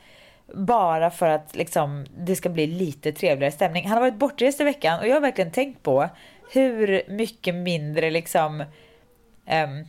bara 0.53 1.11
för 1.11 1.27
att 1.27 1.55
liksom, 1.55 2.05
det 2.17 2.35
ska 2.35 2.49
bli 2.49 2.67
lite 2.67 3.11
trevligare 3.11 3.51
stämning. 3.51 3.87
Han 3.87 3.93
har 3.93 4.01
varit 4.01 4.19
bortrest 4.19 4.61
i 4.61 4.63
veckan 4.63 4.99
och 4.99 5.07
jag 5.07 5.13
har 5.13 5.21
verkligen 5.21 5.51
tänkt 5.51 5.83
på 5.83 6.09
hur 6.51 7.03
mycket 7.07 7.55
mindre 7.55 8.11
liksom 8.11 8.61
um, 8.61 9.87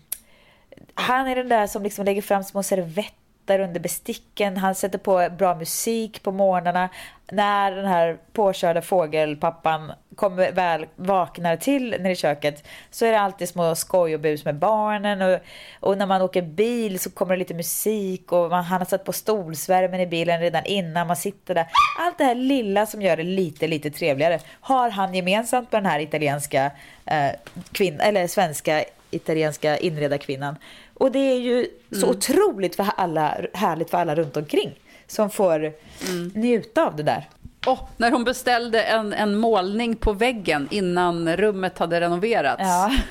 han 0.94 1.26
är 1.26 1.36
den 1.36 1.48
där 1.48 1.66
som 1.66 1.82
liksom 1.82 2.04
lägger 2.04 2.22
fram 2.22 2.44
små 2.44 2.62
servetter 2.62 3.25
tvättar 3.46 3.60
under 3.60 3.80
besticken, 3.80 4.56
han 4.56 4.74
sätter 4.74 4.98
på 4.98 5.28
bra 5.38 5.54
musik 5.54 6.22
på 6.22 6.32
morgnarna. 6.32 6.88
När 7.32 7.72
den 7.72 7.86
här 7.86 8.18
påkörda 8.32 8.82
fågelpappan 8.82 9.92
kommer 10.16 10.52
väl 10.52 10.86
vaknar 10.96 11.56
till 11.56 11.90
nere 11.90 12.12
i 12.12 12.16
köket 12.16 12.64
så 12.90 13.06
är 13.06 13.12
det 13.12 13.20
alltid 13.20 13.48
små 13.48 13.74
skoj 13.74 14.14
och 14.14 14.20
bus 14.20 14.44
med 14.44 14.54
barnen 14.54 15.22
och, 15.22 15.40
och 15.80 15.98
när 15.98 16.06
man 16.06 16.22
åker 16.22 16.42
bil 16.42 16.98
så 16.98 17.10
kommer 17.10 17.34
det 17.34 17.38
lite 17.38 17.54
musik 17.54 18.32
och 18.32 18.50
man, 18.50 18.64
han 18.64 18.80
har 18.80 18.86
satt 18.86 19.04
på 19.04 19.12
stolsvärmen 19.12 20.00
i 20.00 20.06
bilen 20.06 20.40
redan 20.40 20.64
innan 20.64 21.06
man 21.06 21.16
sitter 21.16 21.54
där. 21.54 21.66
Allt 21.98 22.18
det 22.18 22.24
här 22.24 22.34
lilla 22.34 22.86
som 22.86 23.02
gör 23.02 23.16
det 23.16 23.22
lite, 23.22 23.66
lite 23.66 23.90
trevligare 23.90 24.40
har 24.60 24.90
han 24.90 25.14
gemensamt 25.14 25.72
med 25.72 25.82
den 25.82 25.90
här 25.90 26.00
italienska 26.00 26.70
eh, 27.06 27.30
kvinnan, 27.72 28.00
eller 28.00 28.26
svenska 28.26 28.84
italienska 29.10 29.76
inredarkvinnan. 29.78 30.56
Och 30.98 31.12
det 31.12 31.18
är 31.18 31.38
ju 31.38 31.58
mm. 31.58 32.00
så 32.00 32.10
otroligt 32.10 32.76
för 32.76 32.86
alla, 32.96 33.36
härligt 33.54 33.90
för 33.90 33.98
alla 33.98 34.14
runt 34.14 34.36
omkring 34.36 34.78
som 35.06 35.30
får 35.30 35.72
mm. 36.08 36.32
njuta 36.34 36.86
av 36.86 36.96
det 36.96 37.02
där. 37.02 37.28
Oh, 37.66 37.80
när 37.96 38.10
hon 38.10 38.24
beställde 38.24 38.82
en, 38.82 39.12
en 39.12 39.36
målning 39.36 39.96
på 39.96 40.12
väggen 40.12 40.68
innan 40.70 41.36
rummet 41.36 41.78
hade 41.78 42.00
renoverats. 42.00 42.62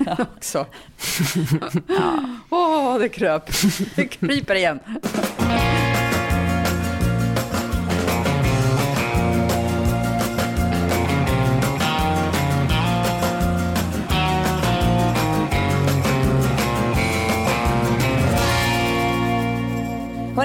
Ja. 0.05 0.17
också. 0.35 0.65
Åh, 2.49 2.95
oh, 2.95 2.99
det 2.99 3.09
kröp. 3.09 3.49
Det 3.95 4.07
kryper 4.07 4.55
igen. 4.55 4.79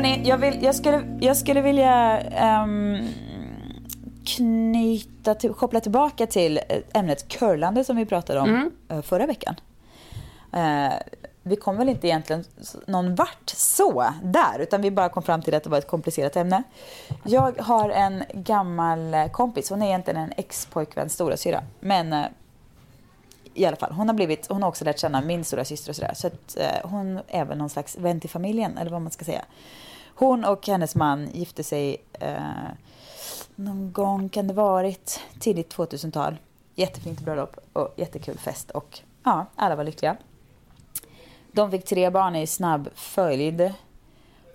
Hörrni, 0.00 0.28
jag, 0.28 0.38
vill, 0.38 0.62
jag, 0.62 0.74
skulle, 0.74 1.18
jag 1.20 1.36
skulle 1.36 1.60
vilja 1.60 2.22
um, 2.62 3.08
knyta, 4.24 5.34
till, 5.34 5.52
koppla 5.52 5.80
tillbaka 5.80 6.26
till 6.26 6.60
ämnet 6.94 7.28
curlande 7.28 7.84
som 7.84 7.96
vi 7.96 8.06
pratade 8.06 8.40
om 8.40 8.48
mm. 8.48 8.70
Eh, 8.88 9.02
förra 9.02 9.26
veckan. 9.26 9.54
Uh, 10.54 10.92
vi 11.42 11.56
kom 11.56 11.76
väl 11.76 11.88
inte 11.88 12.06
egentligen 12.06 12.44
någon 12.86 13.14
vart 13.14 13.50
så 13.56 14.12
där, 14.22 14.58
utan 14.58 14.82
vi 14.82 14.90
bara 14.90 15.08
kom 15.08 15.22
fram 15.22 15.42
till 15.42 15.54
att 15.54 15.64
det 15.64 15.70
var 15.70 15.78
ett 15.78 15.88
komplicerat 15.88 16.36
ämne. 16.36 16.62
Jag 17.24 17.60
har 17.60 17.90
en 17.90 18.24
gammal 18.34 19.28
kompis, 19.32 19.70
hon 19.70 19.82
är 19.82 19.86
egentligen 19.86 20.20
en 20.20 20.32
ex-pojkväns 20.36 21.12
stora 21.12 21.36
syra, 21.36 21.62
men 21.80 22.12
uh, 22.12 22.24
i 23.54 23.64
alla 23.64 23.76
fall, 23.76 23.92
hon 23.92 24.08
har, 24.08 24.14
blivit, 24.14 24.46
hon 24.48 24.62
har 24.62 24.68
också 24.68 24.84
lärt 24.84 24.98
känna 24.98 25.20
min 25.20 25.44
stora 25.44 25.64
syster 25.64 25.90
och 25.90 25.96
sådär. 25.96 26.14
Så 26.14 26.26
att, 26.26 26.56
uh, 26.60 26.90
hon 26.90 27.20
är 27.28 27.44
väl 27.44 27.58
någon 27.58 27.70
slags 27.70 27.96
vän 27.96 28.20
till 28.20 28.30
familjen, 28.30 28.78
eller 28.78 28.90
vad 28.90 29.02
man 29.02 29.10
ska 29.10 29.24
säga. 29.24 29.44
Hon 30.20 30.44
och 30.44 30.66
hennes 30.66 30.94
man 30.94 31.30
gifte 31.30 31.64
sig 31.64 31.96
eh, 32.12 32.42
någon 33.54 33.92
gång, 33.92 34.28
kan 34.28 34.46
det 34.46 34.54
varit, 34.54 35.20
tidigt 35.38 35.76
2000-tal. 35.76 36.36
Jättefint 36.74 37.20
bröllop 37.20 37.56
och 37.72 37.94
jättekul 37.96 38.38
fest 38.38 38.70
och 38.70 39.00
ja, 39.24 39.46
alla 39.56 39.76
var 39.76 39.84
lyckliga. 39.84 40.16
De 41.52 41.70
fick 41.70 41.84
tre 41.84 42.10
barn 42.10 42.36
i 42.36 42.46
snabb 42.46 42.88
följd. 42.94 43.72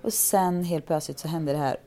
Och 0.02 0.14
sen 0.14 0.64
helt 0.64 0.86
plötsligt 0.88 1.20
så 1.20 1.28
hände 1.28 1.52
det 1.52 1.58
här 1.58 1.78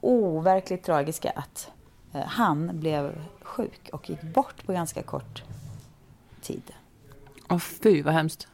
overkligt 0.00 0.84
tragiska 0.84 1.30
att 1.30 1.70
eh, 2.12 2.26
han 2.26 2.80
blev 2.80 3.24
sjuk 3.42 3.90
och 3.92 4.10
gick 4.10 4.22
bort 4.22 4.66
på 4.66 4.72
ganska 4.72 5.02
kort 5.02 5.42
tid. 6.42 6.72
Åh 7.48 7.58
fy 7.58 8.02
vad 8.02 8.14
hemskt. 8.14 8.48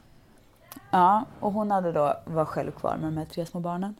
Ja, 0.91 1.25
och 1.39 1.53
hon 1.53 1.71
hade 1.71 1.91
då, 1.91 2.13
var 2.25 2.45
själv 2.45 2.71
kvar 2.71 2.97
med 2.97 3.07
de 3.07 3.17
här 3.17 3.25
tre 3.25 3.45
små 3.45 3.59
barnen. 3.59 3.95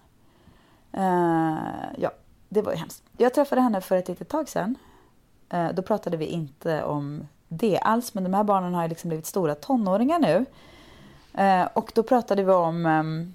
Eh, 0.95 1.57
ja, 1.97 2.11
det 2.49 2.61
var 2.61 2.71
ju 2.71 2.77
hemskt. 2.77 3.03
Jag 3.17 3.33
träffade 3.33 3.61
henne 3.61 3.81
för 3.81 3.97
ett 3.97 4.07
litet 4.07 4.29
tag 4.29 4.49
sedan. 4.49 4.75
Eh, 5.49 5.69
då 5.73 5.81
pratade 5.81 6.17
vi 6.17 6.25
inte 6.25 6.83
om 6.83 7.27
det 7.47 7.79
alls, 7.79 8.13
men 8.13 8.23
de 8.23 8.33
här 8.33 8.43
barnen 8.43 8.73
har 8.73 8.83
ju 8.83 8.89
liksom 8.89 9.07
blivit 9.07 9.25
stora 9.25 9.55
tonåringar 9.55 10.19
nu. 10.19 10.45
Eh, 11.33 11.67
och 11.73 11.91
då 11.95 12.03
pratade 12.03 12.43
vi 12.43 12.51
om, 12.51 12.85
ehm, 12.85 13.33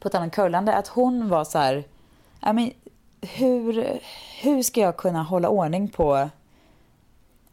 på 0.00 0.08
ett 0.08 0.14
annat 0.14 0.32
curlande, 0.34 0.74
att 0.74 0.88
hon 0.88 1.28
var 1.28 1.44
så 1.44 1.58
här, 1.58 1.76
I 2.46 2.52
mean, 2.52 2.70
hur, 3.20 4.00
hur 4.42 4.62
ska 4.62 4.80
jag 4.80 4.96
kunna 4.96 5.22
hålla 5.22 5.48
ordning 5.48 5.88
på 5.88 6.28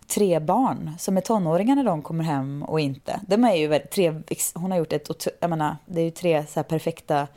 tre 0.07 0.39
barn 0.39 0.91
som 0.99 1.17
är 1.17 1.21
tonåringar 1.21 1.75
när 1.75 1.83
de 1.83 2.01
kommer 2.01 2.23
hem 2.23 2.63
och 2.63 2.79
inte. 2.79 3.19
De 3.27 3.43
är 3.43 3.55
ju 3.55 3.79
tre, 3.79 4.21
hon 4.55 4.71
har 4.71 4.77
gjort 4.77 4.93
ett, 4.93 5.27
jag 5.39 5.49
menar, 5.49 5.77
det 5.85 6.01
är 6.01 6.05
ju 6.05 6.11
tre 6.11 6.45
så 6.45 6.63
perfekta 6.63 7.27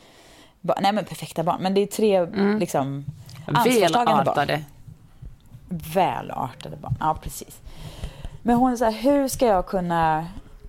nej 0.80 0.92
men 0.92 1.04
perfekta 1.04 1.42
barn, 1.42 1.62
men 1.62 1.74
det 1.74 1.80
är 1.80 1.86
tre 1.86 2.16
mm. 2.16 2.58
liksom 2.58 3.04
ansvarstagande 3.46 4.24
barn. 4.24 4.64
Välartade 5.68 6.76
barn, 6.76 6.94
ja 7.00 7.18
precis. 7.22 7.60
Men 8.42 8.56
hon 8.56 8.76
här, 8.80 8.92
hur 8.92 9.28
ska 9.28 9.46
jag 9.46 9.66
kunna 9.66 10.26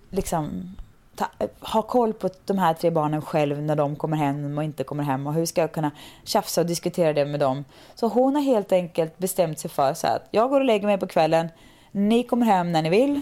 liksom 0.10 0.75
ta, 1.15 1.27
ha 1.60 1.81
koll 1.81 2.13
på 2.13 2.29
de 2.45 2.57
här 2.57 2.73
tre 2.73 2.89
barnen 2.91 3.21
själv 3.21 3.62
när 3.62 3.75
de 3.75 3.95
kommer 3.95 4.17
hem 4.17 4.57
och 4.57 4.63
inte 4.63 4.83
kommer 4.83 5.03
hem 5.03 5.27
och 5.27 5.33
hur 5.33 5.45
ska 5.45 5.62
jag 5.62 5.71
kunna 5.71 5.91
tjafsa 6.23 6.62
och 6.62 6.67
diskutera 6.67 7.13
det 7.13 7.25
med 7.25 7.39
dem. 7.39 7.65
Så 7.95 8.07
hon 8.07 8.36
har 8.36 8.41
helt 8.41 8.71
enkelt 8.71 9.17
bestämt 9.17 9.60
sig 9.60 9.69
för 9.69 9.93
så 9.93 10.07
att 10.07 10.27
jag 10.31 10.49
går 10.49 10.60
och 10.60 10.65
lägger 10.65 10.88
mig 10.88 10.97
på 10.97 11.07
kvällen, 11.07 11.47
ni 11.91 12.23
kommer 12.23 12.45
hem 12.45 12.71
när 12.71 12.81
ni 12.81 12.89
vill, 12.89 13.21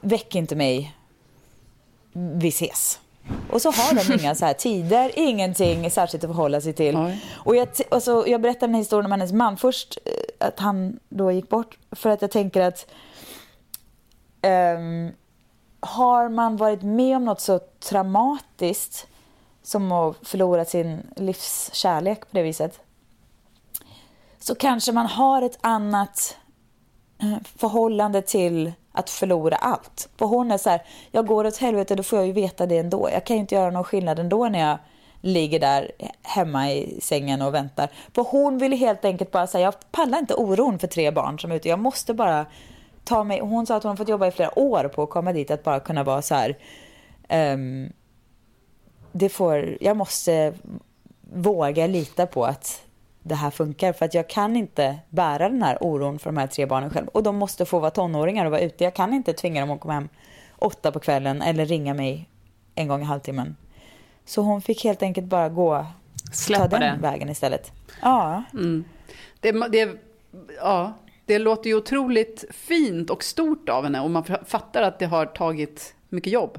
väck 0.00 0.34
inte 0.34 0.56
mig, 0.56 0.96
vi 2.12 2.48
ses. 2.48 3.00
Och 3.50 3.62
så 3.62 3.70
har 3.70 3.94
de 3.94 4.22
inga 4.22 4.34
så 4.34 4.46
här 4.46 4.54
tider, 4.54 5.10
ingenting 5.14 5.90
särskilt 5.90 6.24
att 6.24 6.30
förhålla 6.30 6.60
sig 6.60 6.72
till. 6.72 7.18
Och 7.34 7.56
jag, 7.56 7.68
och 7.90 8.02
så, 8.02 8.24
jag 8.26 8.40
berättade 8.40 8.66
den 8.66 8.74
här 8.74 8.80
historien 8.80 9.06
om 9.06 9.12
hennes 9.12 9.32
man 9.32 9.56
först, 9.56 9.98
eh, 10.04 10.46
att 10.46 10.60
han 10.60 10.98
då 11.08 11.32
gick 11.32 11.48
bort, 11.48 11.78
för 11.92 12.10
att 12.10 12.22
jag 12.22 12.30
tänker 12.30 12.60
att 12.60 12.86
um, 14.76 15.10
har 15.80 16.28
man 16.28 16.56
varit 16.56 16.82
med 16.82 17.16
om 17.16 17.24
något 17.24 17.40
så 17.40 17.60
traumatiskt 17.88 19.06
som 19.62 19.92
att 19.92 20.16
förlora 20.22 20.64
sin 20.64 21.02
livskärlek 21.16 22.20
på 22.20 22.26
det 22.30 22.42
viset 22.42 22.80
så 24.44 24.54
kanske 24.54 24.92
man 24.92 25.06
har 25.06 25.42
ett 25.42 25.58
annat 25.60 26.36
eh, 27.22 27.36
förhållande 27.56 28.22
till 28.22 28.72
att 28.94 29.10
förlora 29.10 29.56
allt. 29.56 30.08
För 30.18 30.26
hon 30.26 30.50
är 30.50 30.58
så 30.58 30.70
här, 30.70 30.82
jag 31.10 31.26
går 31.26 31.46
åt 31.46 31.56
helvete, 31.56 31.94
då 31.94 32.02
får 32.02 32.18
jag 32.18 32.26
ju 32.26 32.32
veta 32.32 32.66
det 32.66 32.78
ändå. 32.78 33.08
Jag 33.12 33.26
kan 33.26 33.36
ju 33.36 33.40
inte 33.40 33.54
göra 33.54 33.70
någon 33.70 33.84
skillnad 33.84 34.18
ändå 34.18 34.48
när 34.48 34.58
jag 34.68 34.78
ligger 35.20 35.60
där 35.60 35.90
hemma 36.22 36.72
i 36.72 37.00
sängen 37.02 37.42
och 37.42 37.54
väntar. 37.54 37.88
För 38.14 38.22
hon 38.22 38.58
vill 38.58 38.72
helt 38.72 39.04
enkelt 39.04 39.30
bara 39.30 39.46
säga, 39.46 39.64
jag 39.64 39.74
pallar 39.92 40.18
inte 40.18 40.34
oron 40.34 40.78
för 40.78 40.86
tre 40.86 41.10
barn 41.10 41.38
som 41.38 41.50
är 41.50 41.56
ute. 41.56 41.68
Jag 41.68 41.78
måste 41.78 42.14
bara 42.14 42.46
ta 43.04 43.24
mig, 43.24 43.40
hon 43.40 43.66
sa 43.66 43.76
att 43.76 43.82
hon 43.82 43.90
har 43.90 43.96
fått 43.96 44.08
jobba 44.08 44.26
i 44.26 44.30
flera 44.30 44.58
år 44.58 44.88
på 44.88 45.02
att 45.02 45.10
komma 45.10 45.32
dit, 45.32 45.50
att 45.50 45.62
bara 45.62 45.80
kunna 45.80 46.04
vara 46.04 46.22
så 46.22 46.34
här, 46.34 46.58
um, 47.54 47.92
det 49.12 49.28
får, 49.28 49.78
jag 49.80 49.96
måste 49.96 50.54
våga 51.32 51.86
lita 51.86 52.26
på 52.26 52.44
att 52.44 52.82
det 53.24 53.34
här 53.34 53.50
funkar. 53.50 53.92
För 53.92 54.04
att 54.04 54.14
jag 54.14 54.28
kan 54.28 54.56
inte 54.56 54.98
bära 55.10 55.48
den 55.48 55.62
här 55.62 55.78
oron 55.80 56.18
för 56.18 56.30
de 56.30 56.36
här 56.36 56.46
tre 56.46 56.66
barnen 56.66 56.90
själv. 56.90 57.08
Och 57.08 57.22
de 57.22 57.36
måste 57.36 57.64
få 57.64 57.78
vara 57.78 57.90
tonåringar 57.90 58.44
och 58.44 58.50
vara 58.50 58.60
ute. 58.60 58.84
Jag 58.84 58.94
kan 58.94 59.12
inte 59.12 59.32
tvinga 59.32 59.60
dem 59.60 59.70
att 59.70 59.80
komma 59.80 59.94
hem 59.94 60.08
åtta 60.56 60.92
på 60.92 61.00
kvällen 61.00 61.42
eller 61.42 61.66
ringa 61.66 61.94
mig 61.94 62.28
en 62.74 62.88
gång 62.88 63.02
i 63.02 63.04
halvtimmen. 63.04 63.56
Så 64.24 64.42
hon 64.42 64.62
fick 64.62 64.84
helt 64.84 65.02
enkelt 65.02 65.26
bara 65.26 65.48
gå, 65.48 65.86
Släppa 66.32 66.68
ta 66.68 66.78
den 66.78 66.96
det. 66.96 67.02
vägen 67.02 67.28
istället. 67.28 67.72
Ja. 68.02 68.42
Mm. 68.52 68.84
Det, 69.40 69.52
det, 69.68 69.88
ja. 70.60 70.92
det 71.24 71.38
låter 71.38 71.70
ju 71.70 71.76
otroligt 71.76 72.44
fint 72.50 73.10
och 73.10 73.24
stort 73.24 73.68
av 73.68 73.84
henne 73.84 74.00
och 74.00 74.10
man 74.10 74.24
fattar 74.46 74.82
att 74.82 74.98
det 74.98 75.06
har 75.06 75.26
tagit 75.26 75.94
mycket 76.08 76.32
jobb 76.32 76.58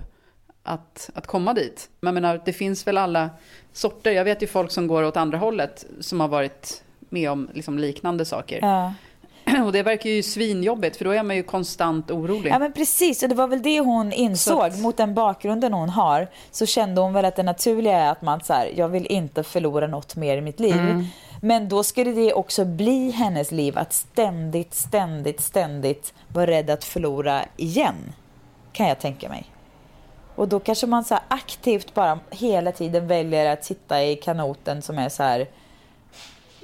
att, 0.65 1.09
att 1.13 1.27
komma 1.27 1.53
dit. 1.53 1.89
Men 1.99 2.15
jag 2.15 2.21
menar, 2.21 2.41
det 2.45 2.53
finns 2.53 2.87
väl 2.87 2.97
alla 2.97 3.29
sorter. 3.73 4.11
Jag 4.11 4.23
vet 4.23 4.43
ju 4.43 4.47
folk 4.47 4.71
som 4.71 4.87
går 4.87 5.03
åt 5.03 5.17
andra 5.17 5.37
hållet 5.37 5.85
som 5.99 6.19
har 6.19 6.27
varit 6.27 6.83
med 7.09 7.31
om 7.31 7.49
liksom 7.53 7.79
liknande 7.79 8.25
saker. 8.25 8.59
Ja. 8.61 8.93
Och 9.65 9.71
det 9.71 9.83
verkar 9.83 10.09
ju 10.09 10.23
svinjobbigt 10.23 10.97
för 10.97 11.05
då 11.05 11.11
är 11.11 11.23
man 11.23 11.35
ju 11.35 11.43
konstant 11.43 12.11
orolig. 12.11 12.51
Ja 12.51 12.59
men 12.59 12.73
precis 12.73 13.23
och 13.23 13.29
det 13.29 13.35
var 13.35 13.47
väl 13.47 13.61
det 13.61 13.79
hon 13.79 14.13
insåg. 14.13 14.61
Att... 14.61 14.79
Mot 14.79 14.97
den 14.97 15.13
bakgrunden 15.13 15.73
hon 15.73 15.89
har 15.89 16.27
så 16.51 16.65
kände 16.65 17.01
hon 17.01 17.13
väl 17.13 17.25
att 17.25 17.35
det 17.35 17.43
naturliga 17.43 17.97
är 17.97 18.11
att 18.11 18.21
man 18.21 18.41
så 18.43 18.53
här, 18.53 18.71
jag 18.75 18.89
vill 18.89 19.05
inte 19.05 19.43
förlora 19.43 19.87
något 19.87 20.15
mer 20.15 20.37
i 20.37 20.41
mitt 20.41 20.59
liv. 20.59 20.79
Mm. 20.79 21.05
Men 21.41 21.69
då 21.69 21.83
skulle 21.83 22.11
det 22.11 22.33
också 22.33 22.65
bli 22.65 23.11
hennes 23.11 23.51
liv 23.51 23.77
att 23.77 23.93
ständigt, 23.93 24.73
ständigt, 24.73 25.41
ständigt 25.41 26.13
vara 26.27 26.47
rädd 26.47 26.69
att 26.69 26.83
förlora 26.83 27.45
igen. 27.57 28.13
Kan 28.71 28.87
jag 28.87 28.99
tänka 28.99 29.29
mig. 29.29 29.54
Och 30.35 30.47
då 30.47 30.59
kanske 30.59 30.87
man 30.87 31.03
så 31.03 31.19
aktivt 31.27 31.93
bara 31.93 32.19
hela 32.29 32.71
tiden 32.71 33.07
väljer 33.07 33.53
att 33.53 33.65
sitta 33.65 34.03
i 34.03 34.15
kanoten 34.15 34.81
som 34.81 34.97
är 34.97 35.09
så 35.09 35.23
här, 35.23 35.47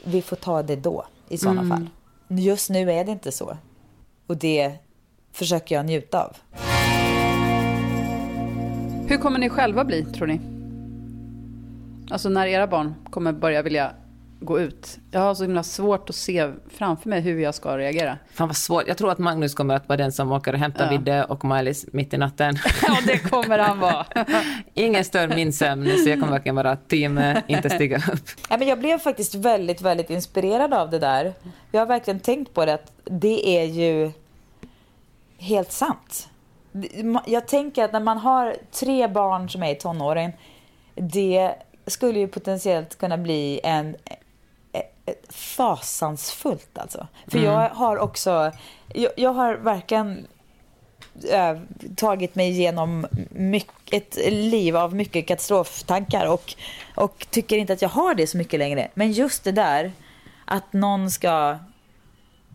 vi 0.04 0.22
får 0.22 0.36
ta 0.36 0.64
det 0.64 0.76
då 0.76 1.06
i 1.30 1.38
sådana 1.38 1.62
mm. 1.62 1.78
fall. 1.78 1.90
Just 2.28 2.70
nu 2.70 2.92
är 2.92 3.06
det 3.06 3.12
inte 3.12 3.32
så. 3.32 3.58
Och 4.28 4.38
det 4.38 4.74
försöker 5.32 5.76
jag 5.76 5.86
njuta 5.86 6.24
av. 6.24 6.38
Hur 9.08 9.18
kommer 9.18 9.40
ni 9.40 9.50
själva 9.50 9.86
bli, 9.86 10.06
tror 10.06 10.28
ni? 10.28 10.42
Alltså 12.12 12.30
när 12.30 12.48
era 12.48 12.68
barn 12.68 12.96
kommer 13.10 13.32
börja 13.32 13.62
vilja 13.62 13.92
gå 14.42 14.60
ut. 14.60 15.00
Jag 15.12 15.20
har 15.20 15.36
så 15.36 15.44
himla 15.44 15.64
svårt 15.64 16.10
att 16.10 16.16
se 16.16 16.52
framför 16.70 17.10
mig 17.10 17.22
hur 17.22 17.40
jag 17.40 17.56
ska 17.56 17.78
reagera. 17.78 18.18
Fan 18.34 18.48
vad 18.48 18.58
svårt. 18.58 18.88
Jag 18.88 18.98
tror 18.98 19.12
att 19.12 19.18
Magnus 19.18 19.54
kommer 19.54 19.76
att 19.76 19.90
vara 19.90 19.98
den 19.98 20.12
som 20.12 20.32
åker 20.32 20.54
och 20.54 20.60
hämtar 20.60 20.86
ja. 20.86 20.90
Vidde 20.98 21.24
och 21.24 21.46
Maj-Lis 21.46 21.86
mitt 21.94 22.14
i 22.14 22.18
natten. 22.18 22.56
ja, 22.88 22.98
det 23.06 23.18
kommer 23.18 23.60
han 23.60 23.80
vara. 23.80 24.06
Ingen 24.74 25.06
stör 25.06 25.28
min 25.28 25.54
sömn, 25.54 25.98
så 26.04 26.10
jag 26.10 26.20
kommer 26.20 26.32
verkligen 26.32 26.56
vara 26.56 26.76
team, 26.76 27.22
inte 27.48 27.70
stiga 27.70 27.98
upp. 27.98 28.30
Ja, 28.50 28.58
men 28.58 28.68
jag 28.68 28.80
blev 28.80 28.98
faktiskt 28.98 29.36
väldigt, 29.36 29.82
väldigt 29.82 30.10
inspirerad 30.10 30.74
av 30.74 30.90
det 30.90 31.00
där. 31.00 31.34
Jag 31.72 31.82
har 31.82 31.86
verkligen 31.86 32.20
tänkt 32.20 32.54
på 32.54 32.66
det, 32.66 32.74
att 32.74 32.92
det 33.04 33.60
är 33.60 33.66
ju 33.66 34.12
helt 35.38 35.72
sant. 35.72 36.30
Jag 37.26 37.48
tänker 37.48 37.84
att 37.84 37.94
när 37.94 38.00
man 38.00 38.18
har 38.18 38.56
tre 38.72 39.08
barn 39.08 39.50
som 39.50 39.64
är 39.64 39.72
i 39.72 39.76
tonåren, 39.76 40.32
det 40.96 41.56
skulle 41.88 42.20
ju 42.20 42.28
potentiellt 42.28 42.98
kunna 42.98 43.18
bli 43.18 43.60
en 43.64 43.96
fasansfullt 45.30 46.78
alltså. 46.78 47.08
För 47.28 47.38
mm. 47.38 47.52
jag 47.52 47.70
har 47.70 47.98
också, 47.98 48.52
jag, 48.94 49.12
jag 49.18 49.34
har 49.34 49.54
verkligen 49.54 50.28
äh, 51.32 51.58
tagit 51.96 52.36
mig 52.36 52.50
igenom 52.50 53.08
mycket, 53.30 53.94
ett 53.94 54.34
liv 54.34 54.78
av 54.78 54.96
mycket 54.96 55.28
katastroftankar 55.28 56.26
och, 56.26 56.54
och 56.96 57.28
tycker 57.30 57.58
inte 57.58 57.74
att 57.74 57.82
jag 57.82 57.90
har 57.90 58.16
det 58.16 58.28
så 58.28 58.38
mycket 58.38 58.60
längre. 58.60 58.92
Men 58.94 59.12
just 59.12 59.44
det 59.44 59.52
där, 59.52 59.92
att 60.46 60.74
någon 60.74 61.12
ska 61.12 61.58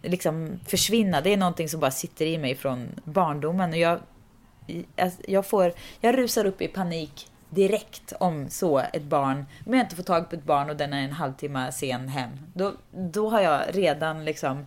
liksom 0.02 0.60
försvinna, 0.66 1.20
det 1.20 1.32
är 1.32 1.36
någonting 1.36 1.68
som 1.68 1.80
bara 1.80 1.90
sitter 1.90 2.26
i 2.26 2.38
mig 2.38 2.54
från 2.54 2.88
barndomen. 3.04 3.70
Och 3.70 3.78
jag, 3.78 4.00
jag, 5.26 5.46
får, 5.46 5.72
jag 6.00 6.18
rusar 6.18 6.44
upp 6.44 6.62
i 6.62 6.68
panik 6.68 7.28
direkt 7.50 8.12
om 8.20 8.50
så 8.50 8.78
ett 8.78 9.02
barn, 9.02 9.46
om 9.66 9.74
jag 9.74 9.84
inte 9.84 9.96
får 9.96 10.02
tag 10.02 10.30
på 10.30 10.36
ett 10.36 10.44
barn 10.44 10.70
och 10.70 10.76
den 10.76 10.92
är 10.92 11.04
en 11.04 11.12
halvtimme 11.12 11.72
sen 11.72 12.08
hem, 12.08 12.30
då, 12.54 12.72
då 12.90 13.30
har 13.30 13.40
jag 13.40 13.62
redan 13.68 14.24
liksom 14.24 14.66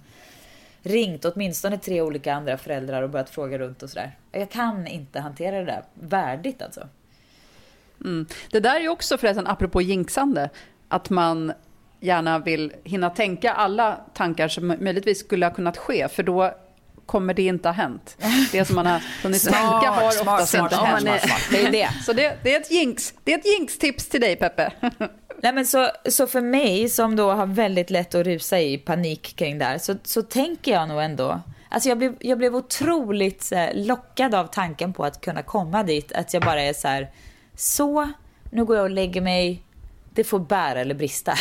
ringt 0.81 1.25
åtminstone 1.25 1.77
tre 1.77 2.01
olika 2.01 2.33
andra 2.33 2.57
föräldrar 2.57 3.03
och 3.03 3.09
börjat 3.09 3.29
fråga 3.29 3.57
runt 3.57 3.83
och 3.83 3.89
sådär. 3.89 4.17
Jag 4.31 4.49
kan 4.49 4.87
inte 4.87 5.19
hantera 5.19 5.59
det 5.59 5.65
där 5.65 5.83
värdigt 5.93 6.61
alltså. 6.61 6.87
Mm. 8.01 8.25
Det 8.51 8.59
där 8.59 8.75
är 8.75 8.79
ju 8.79 8.89
också 8.89 9.17
förresten, 9.17 9.47
apropå 9.47 9.81
jinxande, 9.81 10.49
att 10.87 11.09
man 11.09 11.53
gärna 11.99 12.39
vill 12.39 12.73
hinna 12.83 13.09
tänka 13.09 13.53
alla 13.53 13.99
tankar 14.13 14.47
som 14.47 14.67
möjligtvis 14.67 15.19
skulle 15.19 15.45
ha 15.45 15.53
kunnat 15.53 15.77
ske, 15.77 16.07
för 16.07 16.23
då 16.23 16.53
kommer 17.09 17.33
det 17.33 17.41
inte 17.41 17.67
ha 17.67 17.73
hänt. 17.73 18.17
Det 18.51 18.65
som 18.65 18.75
man 18.75 18.85
har 18.85 19.03
hunnit 19.23 19.43
tänka 19.43 19.89
har 19.89 20.07
oftast 20.07 20.53
inte 20.53 20.75
hänt. 20.75 21.01
Smart, 21.01 21.21
smart, 21.21 21.41
det 21.51 21.65
är 21.65 21.71
det. 21.71 21.89
Så 22.05 22.13
det, 22.13 22.37
det, 22.43 22.55
är 22.55 22.59
ett 22.59 22.71
jinx. 22.71 23.13
Det 23.23 23.33
är 23.33 23.37
ett 23.37 23.45
jinx-tips 23.45 24.09
till 24.09 24.21
dig, 24.21 24.35
Peppe. 24.35 24.71
Nej, 25.41 25.53
men 25.53 25.65
så, 25.65 25.87
så 26.09 26.27
för 26.27 26.41
mig 26.41 26.89
som 26.89 27.15
då 27.15 27.31
har 27.31 27.45
väldigt 27.45 27.89
lätt 27.89 28.15
att 28.15 28.25
rusa 28.25 28.59
i 28.59 28.77
panik 28.77 29.35
kring 29.35 29.57
det 29.57 29.65
här 29.65 29.77
så, 29.77 29.95
så 30.03 30.21
tänker 30.21 30.71
jag 30.71 30.89
nog 30.89 31.03
ändå 31.03 31.41
Alltså 31.69 31.89
jag 31.89 31.97
blev, 31.97 32.15
jag 32.19 32.37
blev 32.37 32.55
otroligt 32.55 33.51
lockad 33.73 34.35
av 34.35 34.47
tanken 34.47 34.93
på 34.93 35.05
att 35.05 35.21
kunna 35.21 35.41
komma 35.41 35.83
dit. 35.83 36.11
Att 36.11 36.33
jag 36.33 36.43
bara 36.43 36.61
är 36.61 36.73
så 36.73 36.87
här, 36.87 37.11
så, 37.55 38.11
nu 38.51 38.65
går 38.65 38.75
jag 38.75 38.83
och 38.83 38.89
lägger 38.89 39.21
mig, 39.21 39.63
det 40.13 40.23
får 40.23 40.39
bära 40.39 40.79
eller 40.79 40.95
brista. 40.95 41.33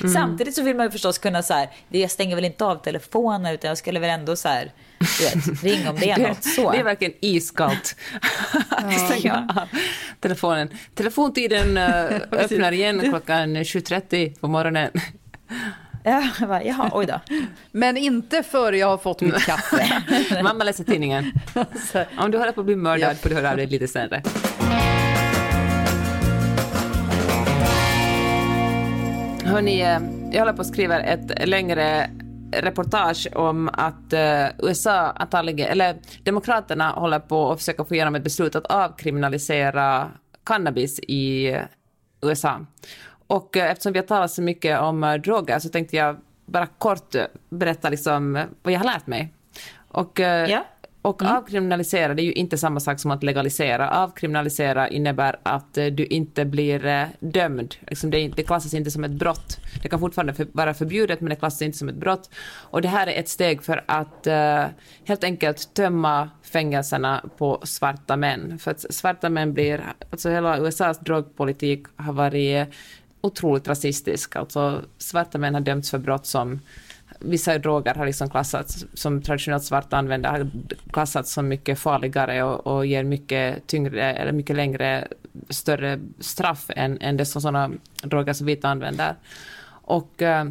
Mm. 0.00 0.14
Samtidigt 0.14 0.54
så 0.54 0.62
vill 0.62 0.76
man 0.76 0.86
ju 0.86 0.90
förstås 0.90 1.18
kunna 1.18 1.42
så 1.42 1.54
här, 1.54 1.70
jag 1.88 2.10
stänger 2.10 2.34
väl 2.34 2.44
inte 2.44 2.64
av 2.64 2.76
telefonen 2.76 3.54
utan 3.54 3.68
jag 3.68 3.78
skulle 3.78 4.00
väl 4.00 4.10
ändå 4.10 4.36
så 4.36 4.48
här, 4.48 4.72
vet, 4.98 5.62
ring 5.64 5.88
om 5.88 5.96
det 5.96 6.10
är 6.10 6.28
något. 6.28 6.44
Så. 6.44 6.72
Det 6.72 6.78
är 6.78 6.84
verkligen 6.84 7.14
iskallt. 7.20 7.96
Stänga 9.06 9.34
av 9.56 9.68
telefonen. 10.20 10.68
Telefontiden 10.94 11.76
uh, 11.76 12.20
öppnar 12.32 12.72
igen 12.72 13.00
klockan 13.00 13.56
7.30 13.56 14.40
på 14.40 14.48
morgonen. 14.48 14.90
Ja, 16.04 16.28
jag 16.40 16.48
bara, 16.48 16.64
jaha, 16.64 16.90
oj 16.92 17.06
då. 17.06 17.20
Men 17.72 17.96
inte 17.96 18.42
före 18.42 18.78
jag 18.78 18.86
har 18.86 18.98
fått 18.98 19.20
mitt 19.20 19.38
kaffe. 19.46 20.02
Mamma 20.42 20.64
läser 20.64 20.84
tidningen. 20.84 21.32
Om 22.18 22.30
du 22.30 22.38
håller 22.38 22.52
på 22.52 22.60
att 22.60 22.66
bli 22.66 22.76
mördad 22.76 23.16
får 23.16 23.28
du 23.28 23.34
höra 23.34 23.50
av 23.50 23.56
dig 23.56 23.66
lite 23.66 23.88
senare. 23.88 24.22
Hörni, 29.44 29.80
eh, 29.80 30.00
jag 30.32 30.38
håller 30.38 30.52
på 30.52 30.60
att 30.60 30.66
skriva 30.66 31.00
ett 31.00 31.48
längre 31.48 32.10
reportage 32.52 33.28
om 33.34 33.70
att 33.72 34.12
uh, 34.12 34.68
USA 34.68 35.10
antagligen, 35.10 35.68
eller 35.68 35.96
Demokraterna 36.24 36.90
håller 36.90 37.18
på 37.18 37.52
att 37.52 37.58
försöka 37.58 37.84
få 37.84 37.94
igenom 37.94 38.14
ett 38.14 38.24
beslut 38.24 38.56
att 38.56 38.66
avkriminalisera 38.66 40.10
cannabis 40.44 41.00
i 41.00 41.56
USA. 42.22 42.66
Och 43.26 43.56
uh, 43.56 43.62
eftersom 43.62 43.92
vi 43.92 43.98
har 43.98 44.06
talat 44.06 44.30
så 44.30 44.42
mycket 44.42 44.80
om 44.80 45.04
uh, 45.04 45.14
droger 45.14 45.58
så 45.58 45.68
tänkte 45.68 45.96
jag 45.96 46.16
bara 46.46 46.66
kort 46.66 47.14
berätta 47.50 47.88
liksom 47.88 48.32
vad 48.62 48.72
jag 48.74 48.78
har 48.78 48.86
lärt 48.86 49.06
mig. 49.06 49.34
Och 49.88 50.20
ja. 50.20 50.64
Och 51.08 51.22
mm. 51.22 51.36
avkriminalisera 51.36 52.14
det 52.14 52.22
är 52.22 52.24
ju 52.24 52.32
inte 52.32 52.58
samma 52.58 52.80
sak 52.80 53.00
som 53.00 53.10
att 53.10 53.22
legalisera. 53.22 53.90
Avkriminalisera 53.90 54.88
innebär 54.88 55.36
att 55.42 55.78
eh, 55.78 55.86
du 55.86 56.06
inte 56.06 56.44
blir 56.44 56.86
eh, 56.86 57.04
dömd. 57.20 57.74
Liksom 57.86 58.10
det, 58.10 58.28
klassas 58.46 58.74
inte 58.74 58.90
som 58.90 59.04
ett 59.04 59.10
brott. 59.10 59.58
Det 59.82 59.88
kan 59.88 60.00
fortfarande 60.00 60.46
vara 60.52 60.74
förbjudet 60.74 61.20
men 61.20 61.30
det 61.30 61.36
klassas 61.36 61.62
inte 61.62 61.78
som 61.78 61.88
ett 61.88 61.94
brott. 61.94 62.30
Och 62.70 62.82
det 62.82 62.88
här 62.88 63.06
är 63.06 63.20
ett 63.20 63.28
steg 63.28 63.62
för 63.62 63.84
att 63.86 64.26
uh, 64.26 64.64
helt 65.04 65.24
enkelt 65.24 65.74
tömma 65.74 66.30
fängelserna 66.42 67.24
på 67.38 67.60
svarta 67.62 68.16
män. 68.16 68.58
För 68.58 68.70
att 68.70 68.94
svarta 68.94 69.28
män 69.28 69.52
blir, 69.52 69.84
alltså 70.10 70.30
hela 70.30 70.58
USAs 70.58 70.98
drogpolitik 70.98 71.86
har 71.96 72.12
varit 72.12 72.68
otroligt 73.20 73.68
rasistisk. 73.68 74.36
Alltså 74.36 74.82
svarta 74.98 75.38
män 75.38 75.54
har 75.54 75.60
dömts 75.60 75.90
för 75.90 75.98
brott 75.98 76.26
som 76.26 76.60
vissa 77.18 77.58
droger 77.58 77.94
har 77.94 78.06
liksom 78.06 78.30
klassats 78.30 78.86
som 78.94 79.22
traditionellt 79.22 79.64
svarta 79.64 79.96
använder 79.96 80.30
har 80.30 80.50
klassats 80.92 81.32
som 81.32 81.48
mycket 81.48 81.78
farligare 81.78 82.42
och, 82.42 82.66
och 82.66 82.86
ger 82.86 83.04
mycket 83.04 83.66
tyngre 83.66 84.12
eller 84.12 84.32
mycket 84.32 84.56
längre 84.56 85.08
större 85.50 86.00
straff 86.20 86.70
än, 86.76 86.98
än 87.00 87.16
det 87.16 87.26
som 87.26 87.42
sådana 87.42 87.70
droger 88.02 88.32
som 88.32 88.46
vita 88.46 88.68
använder. 88.68 89.14
Och 89.70 90.22
eh, 90.22 90.44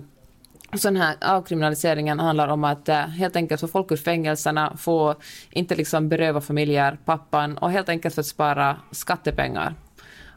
så 0.74 0.88
den 0.88 1.02
här 1.02 1.16
avkriminaliseringen 1.22 2.20
handlar 2.20 2.48
om 2.48 2.64
att 2.64 2.90
eh, 2.90 2.96
helt 2.96 3.36
enkelt 3.36 3.62
få 3.62 3.68
folk 3.68 3.92
ur 3.92 3.98
fängelserna, 3.98 4.78
få 4.78 5.16
inte 5.50 5.76
liksom 5.76 6.10
beröva 6.10 6.42
familjer 6.42 6.98
pappan 7.06 7.58
och 7.58 7.72
helt 7.72 7.90
enkelt 7.90 8.16
för 8.16 8.22
att 8.22 8.28
spara 8.28 8.78
skattepengar. 8.92 9.74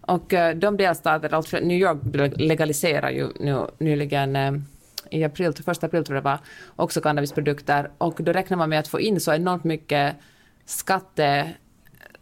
Och 0.01 0.35
eh, 0.35 0.57
de 0.57 0.77
delstater, 0.77 1.35
alltså 1.35 1.57
New 1.57 1.79
York 1.79 1.99
legaliserar 2.37 3.11
ju 3.11 3.29
nu 3.41 3.67
nyligen 3.79 4.37
eh, 4.37 4.53
i 5.11 5.25
april, 5.25 5.55
till 5.55 5.65
första 5.65 5.87
april 5.87 6.05
tror 6.05 6.17
jag 6.17 6.25
det 6.25 6.31
var, 6.31 6.39
också 6.77 7.01
cannabisprodukter. 7.01 7.91
Och 7.99 8.17
då 8.19 8.33
räknar 8.33 8.57
man 8.57 8.69
med 8.69 8.79
att 8.79 8.89
få 8.89 9.01
in 9.01 9.21
så 9.21 9.33
enormt 9.33 9.65
mycket 9.65 10.17
skatte, 10.65 11.51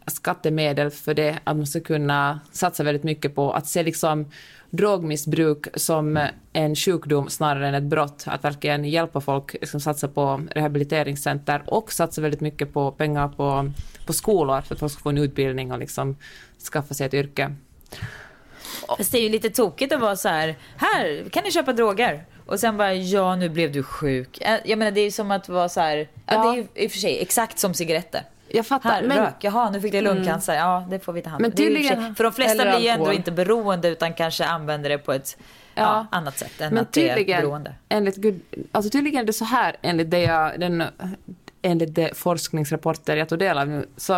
skattemedel 0.07 0.89
för 0.89 1.13
det, 1.13 1.39
att 1.43 1.57
man 1.57 1.67
ska 1.67 1.79
kunna 1.79 2.39
satsa 2.51 2.83
väldigt 2.83 3.03
mycket 3.03 3.35
på 3.35 3.51
att 3.51 3.67
se 3.67 3.83
liksom 3.83 4.31
drogmissbruk 4.69 5.67
som 5.75 6.27
en 6.53 6.75
sjukdom 6.75 7.29
snarare 7.29 7.67
än 7.67 7.73
ett 7.73 7.83
brott. 7.83 8.23
Att 8.27 8.43
verkligen 8.43 8.85
hjälpa 8.85 9.21
folk, 9.21 9.53
liksom 9.53 9.79
satsa 9.79 10.07
på 10.07 10.41
rehabiliteringscenter 10.51 11.63
och 11.65 11.91
satsa 11.91 12.21
väldigt 12.21 12.41
mycket 12.41 12.73
på 12.73 12.91
pengar 12.91 13.27
på, 13.27 13.71
på 14.05 14.13
skolor 14.13 14.61
för 14.61 14.75
att 14.75 14.79
folk 14.79 14.91
ska 14.91 15.01
få 15.01 15.09
en 15.09 15.17
utbildning 15.17 15.71
och 15.71 15.79
liksom 15.79 16.17
skaffa 16.71 16.93
sig 16.93 17.05
ett 17.05 17.13
yrke. 17.13 17.55
Fast 18.97 19.11
det 19.11 19.17
är 19.17 19.23
ju 19.23 19.29
lite 19.29 19.49
tokigt 19.49 19.93
att 19.93 20.01
vara 20.01 20.15
så 20.15 20.29
här, 20.29 20.55
här 20.77 21.29
kan 21.29 21.43
ni 21.43 21.51
köpa 21.51 21.73
droger. 21.73 22.25
Och 22.49 22.59
sen 22.59 22.77
bara, 22.77 22.93
ja 22.93 23.35
nu 23.35 23.49
blev 23.49 23.71
du 23.71 23.83
sjuk. 23.83 24.41
Jag 24.63 24.79
menar 24.79 24.91
det 24.91 25.01
är 25.01 25.05
ju 25.05 25.11
som 25.11 25.31
att 25.31 25.49
vara 25.49 25.69
så 25.69 25.79
här, 25.79 25.97
ja, 25.97 26.05
ja 26.25 26.43
det 26.43 26.49
är 26.49 26.55
ju 26.55 26.67
i 26.83 26.87
och 26.87 26.91
för 26.91 26.99
sig 26.99 27.21
exakt 27.21 27.59
som 27.59 27.73
cigaretter. 27.73 28.21
Jag 28.47 28.67
fattar. 28.67 28.89
Här, 28.89 29.03
men... 29.03 29.17
rök. 29.17 29.35
Jaha, 29.39 29.69
nu 29.69 29.81
fick 29.81 29.91
du 29.91 30.01
lungcancer. 30.01 30.53
Mm. 30.53 30.65
Ja, 30.65 30.85
det 30.89 30.99
får 30.99 31.13
vi 31.13 31.21
ta 31.21 31.29
hand 31.29 31.45
om. 31.45 31.49
Men 31.49 31.57
tydligen... 31.57 32.15
För 32.15 32.23
de 32.23 32.33
flesta 32.33 32.63
blir 32.63 32.79
ju 32.79 32.87
ändå 32.87 33.13
inte 33.13 33.31
beroende 33.31 33.89
utan 33.89 34.13
kanske 34.13 34.45
använder 34.45 34.89
det 34.89 34.97
på 34.97 35.13
ett 35.13 35.37
ja. 35.75 35.81
Ja, 35.81 36.17
annat 36.17 36.37
sätt 36.37 36.61
än 36.61 36.73
men 36.73 36.83
att 36.83 36.93
det 36.93 37.09
är 37.09 37.41
beroende. 37.41 37.73
Enligt 37.89 38.15
Gud, 38.15 38.41
alltså 38.71 38.89
tydligen 38.91 39.21
är 39.21 39.25
det 39.25 39.33
så 39.33 39.45
här 39.45 39.75
enligt 39.81 40.11
det 40.11 40.19
jag, 40.19 40.59
den 40.59 40.83
enligt 41.61 41.95
de 41.95 42.09
forskningsrapporter 42.13 43.17
jag 43.17 43.29
tog 43.29 43.39
del 43.39 43.57
av 43.57 43.67
nu, 43.67 43.89
så 43.97 44.13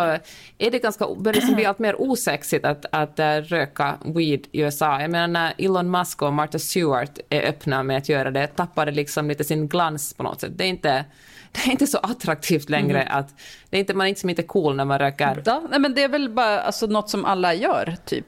är 0.58 0.70
det 0.70 0.78
ganska, 0.78 1.06
börjar 1.14 1.46
det 1.48 1.54
bli 1.54 1.64
allt 1.64 1.78
mer 1.78 2.00
osexigt 2.00 2.64
att, 2.64 2.86
att 2.90 3.18
uh, 3.18 3.24
röka 3.24 3.98
weed 4.04 4.46
i 4.52 4.60
USA. 4.60 5.00
Jag 5.00 5.10
menar 5.10 5.28
när 5.28 5.54
Elon 5.58 5.90
Musk 5.90 6.22
och 6.22 6.32
Martha 6.32 6.58
Stewart 6.58 7.18
är 7.28 7.42
öppna 7.42 7.82
med 7.82 7.98
att 7.98 8.08
göra 8.08 8.30
det, 8.30 8.46
tappar 8.46 8.86
det 8.86 8.92
liksom 8.92 9.28
lite 9.28 9.44
sin 9.44 9.68
glans 9.68 10.14
på 10.14 10.22
något 10.22 10.40
sätt. 10.40 10.52
Det 10.54 10.64
är 10.64 10.68
inte, 10.68 11.04
det 11.52 11.60
är 11.66 11.70
inte 11.70 11.86
så 11.86 11.98
attraktivt 11.98 12.70
längre 12.70 13.02
mm. 13.02 13.18
att, 13.18 13.34
det 13.70 13.76
är 13.76 13.80
inte, 13.80 13.94
man 13.94 14.06
är 14.06 14.10
liksom 14.10 14.30
inte 14.30 14.42
cool 14.42 14.76
när 14.76 14.84
man 14.84 14.98
röker. 14.98 15.42
Ja, 15.44 15.62
nej, 15.70 15.80
men 15.80 15.94
det 15.94 16.02
är 16.02 16.08
väl 16.08 16.30
bara 16.30 16.60
alltså, 16.60 16.86
något 16.86 17.10
som 17.10 17.24
alla 17.24 17.54
gör, 17.54 17.96
typ. 18.06 18.26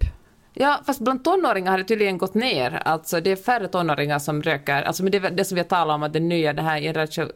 Ja, 0.57 0.81
fast 0.87 1.01
bland 1.01 1.25
tonåringar 1.25 1.71
har 1.71 1.79
det 1.79 1.85
tydligen 1.85 2.19
gått 2.19 2.35
ner. 2.35 2.83
Alltså 2.85 3.21
det 3.21 3.31
är 3.31 3.37
färre 3.37 3.69
tonåringar 3.69 4.19
som 4.19 4.43
röker. 4.43 4.83
Alltså 4.83 5.03
men 5.03 5.13
det, 5.13 5.19
det 5.19 5.45
som 5.45 5.55
vi 5.55 5.61
har 5.61 5.69
talat 5.69 5.95
om, 5.95 6.03
att 6.03 6.13
den 6.13 6.29
nya, 6.29 6.53
det 6.53 6.63
här 6.63 6.81
generation, 6.81 7.29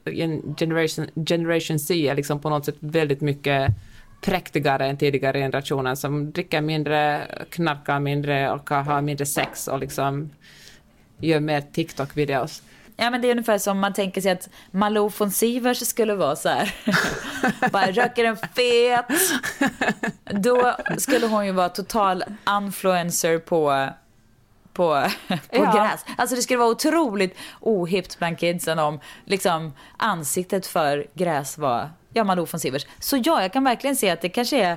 generation 1.26 1.78
C 1.78 2.08
är 2.08 2.14
liksom 2.14 2.40
på 2.40 2.50
något 2.50 2.64
sätt 2.64 2.76
väldigt 2.78 3.20
mycket 3.20 3.70
präktigare 4.20 4.86
än 4.86 4.96
tidigare 4.96 5.38
generationer 5.38 5.94
som 5.94 6.32
dricker 6.32 6.60
mindre, 6.60 7.22
knarkar 7.50 8.00
mindre 8.00 8.50
och 8.50 8.70
har 8.70 9.00
mindre 9.02 9.26
sex 9.26 9.68
och 9.68 9.78
liksom 9.78 10.30
gör 11.18 11.40
mer 11.40 11.60
TikTok-videos. 11.60 12.62
Ja 13.00 13.10
men 13.10 13.20
det 13.20 13.28
är 13.28 13.30
ungefär 13.30 13.58
som 13.58 13.78
man 13.78 13.92
tänker 13.92 14.20
sig 14.20 14.30
att 14.32 14.48
Malou 14.70 15.10
von 15.18 15.30
Sivers 15.30 15.86
skulle 15.86 16.14
vara 16.14 16.36
så 16.36 16.48
här. 16.48 16.74
Bara 17.70 17.90
röker 17.90 18.24
en 18.24 18.36
fet. 18.36 19.06
Då 20.24 20.76
skulle 20.98 21.26
hon 21.26 21.46
ju 21.46 21.52
vara 21.52 21.68
total 21.68 22.24
influencer 22.48 23.38
på 23.38 23.88
på, 24.72 25.08
på 25.28 25.36
ja. 25.50 25.72
gräs. 25.72 26.04
Alltså 26.16 26.36
det 26.36 26.42
skulle 26.42 26.58
vara 26.58 26.68
otroligt 26.68 27.38
ohippt 27.60 28.18
bland 28.18 28.38
kidsen 28.38 28.78
om 28.78 29.00
liksom 29.24 29.72
ansiktet 29.96 30.66
för 30.66 31.06
gräs 31.14 31.58
var 31.58 31.90
ja, 32.12 32.24
Malou 32.24 32.46
von 32.52 32.60
Sivers. 32.60 32.86
Så 32.98 33.16
ja, 33.24 33.42
jag 33.42 33.52
kan 33.52 33.64
verkligen 33.64 33.96
se 33.96 34.10
att 34.10 34.20
det 34.20 34.28
kanske 34.28 34.64
är 34.64 34.76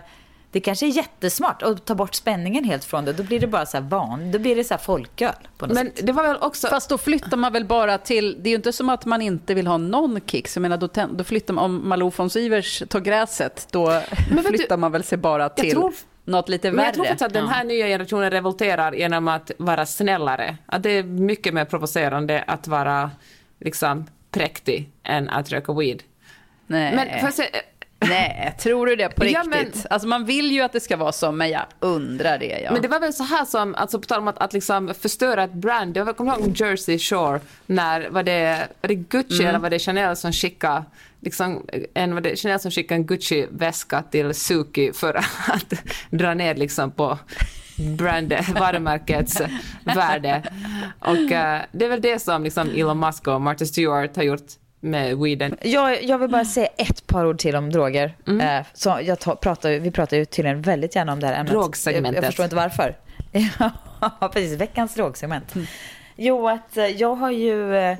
det 0.51 0.59
kanske 0.59 0.85
är 0.85 0.89
jättesmart 0.89 1.63
att 1.63 1.85
ta 1.85 1.95
bort 1.95 2.15
spänningen 2.15 2.63
helt 2.63 2.83
från 2.83 3.05
det. 3.05 3.13
Då 3.13 3.23
blir 3.23 3.39
det 3.39 3.47
bara 3.47 3.65
så 3.65 3.77
här 3.77 3.83
van, 3.83 4.31
då 4.31 4.39
blir 4.39 4.55
det 4.55 4.63
så 4.63 4.73
här 4.73 4.81
folköl 4.81 5.33
på 5.57 5.65
något 5.65 5.75
Men 5.75 5.85
sätt. 5.85 6.05
det 6.05 6.11
var 6.11 6.23
väl 6.23 6.37
också... 6.41 6.67
Fast 6.67 6.89
då 6.89 6.97
flyttar 6.97 7.37
man 7.37 7.53
väl 7.53 7.65
bara 7.65 7.97
till, 7.97 8.37
det 8.43 8.49
är 8.49 8.51
ju 8.51 8.55
inte 8.55 8.73
som 8.73 8.89
att 8.89 9.05
man 9.05 9.21
inte 9.21 9.53
vill 9.53 9.67
ha 9.67 9.77
någon 9.77 10.19
kicks. 10.25 10.55
Jag 10.55 10.61
menar 10.61 10.77
då, 10.77 10.89
då 11.11 11.23
flyttar 11.23 11.53
man, 11.53 11.65
om 11.65 11.89
Malou 11.89 12.11
von 12.15 12.29
Sivers 12.29 12.83
tar 12.89 12.99
gräset, 12.99 13.67
då 13.71 14.01
flyttar 14.47 14.75
du, 14.75 14.81
man 14.81 14.91
väl 14.91 15.03
sig 15.03 15.17
bara 15.17 15.49
till 15.49 15.71
tror, 15.71 15.93
något 16.25 16.49
lite 16.49 16.67
värre. 16.67 16.75
Men 16.75 16.85
jag 16.85 16.93
tror 16.93 17.05
faktiskt 17.05 17.25
att 17.25 17.33
den 17.33 17.47
här 17.47 17.63
nya 17.63 17.87
generationen 17.87 18.31
revolterar 18.31 18.91
genom 18.91 19.27
att 19.27 19.51
vara 19.57 19.85
snällare. 19.85 20.57
Att 20.65 20.83
det 20.83 20.89
är 20.89 21.03
mycket 21.03 21.53
mer 21.53 21.65
provocerande 21.65 22.43
att 22.47 22.67
vara 22.67 23.11
liksom 23.59 24.07
präktig 24.31 24.91
än 25.03 25.29
att 25.29 25.49
röka 25.49 25.73
weed. 25.73 26.03
Nej. 26.67 26.95
Men 26.95 27.31
för, 27.31 27.43
Nej, 28.07 28.55
tror 28.59 28.85
du 28.85 28.95
det 28.95 29.09
på 29.09 29.23
riktigt? 29.23 29.37
Ja, 29.37 29.49
men, 29.49 29.71
alltså 29.89 30.07
man 30.07 30.25
vill 30.25 30.51
ju 30.51 30.61
att 30.61 30.73
det 30.73 30.79
ska 30.79 30.97
vara 30.97 31.11
så, 31.11 31.31
men 31.31 31.49
jag 31.49 31.61
undrar 31.79 32.37
det. 32.37 32.59
Ja. 32.59 32.71
Men 32.71 32.81
det 32.81 32.87
var 32.87 32.99
väl 32.99 33.13
så 33.13 33.23
här 33.23 33.45
som, 33.45 33.75
alltså 33.75 33.99
på 33.99 34.05
tal 34.05 34.19
om 34.19 34.27
att, 34.27 34.37
att 34.37 34.53
liksom 34.53 34.93
förstöra 34.99 35.43
ett 35.43 35.53
brand. 35.53 35.97
Jag 35.97 36.17
kommer 36.17 36.39
ihåg 36.39 36.53
Jersey 36.55 36.99
Shore, 36.99 37.39
när 37.65 38.09
var 38.09 38.23
det, 38.23 38.67
var 38.81 38.87
det 38.87 38.95
Gucci 38.95 39.35
mm. 39.35 39.47
eller 39.47 39.59
var 39.59 39.69
det 39.69 39.79
Chanel 39.79 40.15
som 40.15 40.31
skickade 40.31 40.83
liksom, 41.21 41.65
en, 41.93 42.13
var 42.13 42.21
det 42.21 42.39
Chanel 42.39 42.59
som 42.59 42.71
skickade 42.71 42.95
en 42.95 43.05
Gucci-väska 43.05 44.03
till 44.11 44.33
Suki 44.33 44.93
för 44.93 45.13
att 45.47 45.73
dra 46.09 46.33
ner 46.33 46.55
liksom 46.55 46.91
på 46.91 47.19
brandet, 47.97 48.49
varumärkets 48.49 49.41
värde. 49.83 50.43
Och 50.99 51.17
uh, 51.17 51.61
det 51.71 51.85
är 51.85 51.89
väl 51.89 52.01
det 52.01 52.19
som 52.19 52.43
liksom 52.43 52.69
Elon 52.69 52.99
Musk 52.99 53.27
och 53.27 53.41
Martha 53.41 53.65
Stewart 53.65 54.15
har 54.15 54.23
gjort 54.23 54.47
med 54.83 55.17
weeden. 55.17 55.57
Jag, 55.61 56.03
jag 56.03 56.17
vill 56.17 56.29
bara 56.29 56.45
säga 56.45 56.67
ett 56.77 57.07
par 57.07 57.25
ord 57.25 57.37
till 57.39 57.55
om 57.55 57.69
droger. 57.69 58.15
Mm. 58.27 58.41
Eh, 58.59 58.65
så 58.73 58.99
jag 59.03 59.19
tar, 59.19 59.35
pratar, 59.35 59.71
vi 59.71 59.91
pratar 59.91 60.17
ju 60.17 60.25
tydligen 60.25 60.61
väldigt 60.61 60.95
gärna 60.95 61.13
om 61.13 61.19
det 61.19 61.27
här 61.27 61.33
ämnet. 61.33 61.51
Drogsegmentet. 61.51 62.15
Jag, 62.15 62.23
jag 62.23 62.25
förstår 62.25 62.43
inte 62.43 62.55
varför. 62.55 62.95
ja, 64.19 64.29
precis. 64.33 64.59
Veckans 64.61 64.93
drogsegment. 64.93 65.55
Mm. 65.55 65.67
Jo, 66.15 66.47
att 66.47 66.77
eh, 66.77 66.85
jag 66.87 67.15
har 67.15 67.31
ju... 67.31 67.75
Eh, 67.77 67.97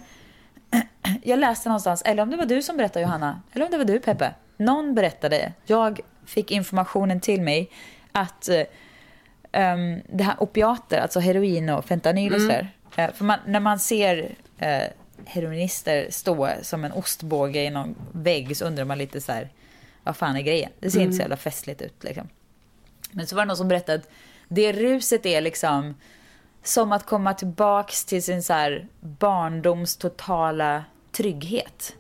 jag 1.24 1.40
läste 1.40 1.70
någonstans, 1.70 2.02
eller 2.06 2.24
om 2.24 2.30
det 2.30 2.38
var 2.38 2.46
du 2.46 2.62
som 2.62 2.78
berättade 2.78 3.02
Johanna, 3.06 3.42
eller 3.54 3.66
om 3.66 3.72
det 3.72 3.78
var 3.78 3.86
du 3.86 4.00
Peppe. 4.00 4.34
Någon 4.58 4.96
berättade, 4.96 5.54
jag 5.66 6.00
fick 6.26 6.52
informationen 6.52 7.20
till 7.20 7.42
mig 7.42 7.70
att 8.12 8.50
um, 9.54 10.02
det 10.18 10.24
här 10.24 10.36
opiater, 10.40 11.00
alltså 11.00 11.20
heroin 11.20 11.70
och 11.70 11.86
fentanyl 11.86 12.34
och 12.34 12.40
Mm. 12.40 12.50
sådär. 12.50 12.72
eh, 12.96 13.12
för 13.14 13.26
man, 13.26 13.40
när 13.46 13.60
man 13.60 13.80
ser 13.80 14.18
uh, 14.62 14.68
heroinister 15.26 16.07
stå 16.09 16.49
som 16.61 16.84
en 16.84 16.91
ostbåge 16.91 17.63
i 17.63 17.69
någon 17.69 17.95
vägg 18.11 18.57
så 18.57 18.65
undrar 18.65 18.86
man 18.86 18.97
lite 18.97 19.22
så 19.22 19.32
här, 19.32 19.49
vad 20.03 20.17
fan 20.17 20.36
är 20.36 20.41
grejen? 20.41 20.72
Det 20.80 20.91
ser 20.91 20.99
inte 20.99 21.11
så 21.11 21.15
Mm. 21.15 21.24
jävla 21.24 21.38
festligt 21.38 21.82
ut 21.82 22.03
liksom. 22.03 22.28
Men 23.11 23.28
så 23.28 23.36
var 23.36 23.43
det 23.43 23.47
någon 23.47 23.57
som 23.57 23.67
berättade 23.67 23.97
att 23.99 24.09
det 24.47 24.72
ruset 24.74 25.26
är 25.26 25.41
liksom 25.41 25.95
som 26.63 26.91
att 26.91 27.05
komma 27.05 27.34
tillbaks 27.34 28.05
till 28.05 28.24
sin 28.24 28.43
så 28.43 28.53
här 28.53 28.88
barndoms 28.99 29.97
totala 29.97 30.84
trygghet. 31.11 31.95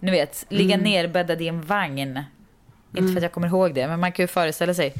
Ni 0.00 0.10
vet, 0.10 0.46
ligga 0.48 0.74
Mm. 0.74 0.84
nerbäddad 0.90 1.42
i 1.42 1.48
en 1.48 1.62
vagn. 1.62 2.20
Inte 2.96 3.08
för 3.12 3.16
att 3.16 3.22
jag 3.22 3.32
kommer 3.32 3.48
ihåg 3.48 3.74
det, 3.74 3.86
men 3.88 4.00
man 4.00 4.12
kan 4.12 4.22
ju 4.22 4.26
föreställa 4.26 4.74
sig. 4.74 4.94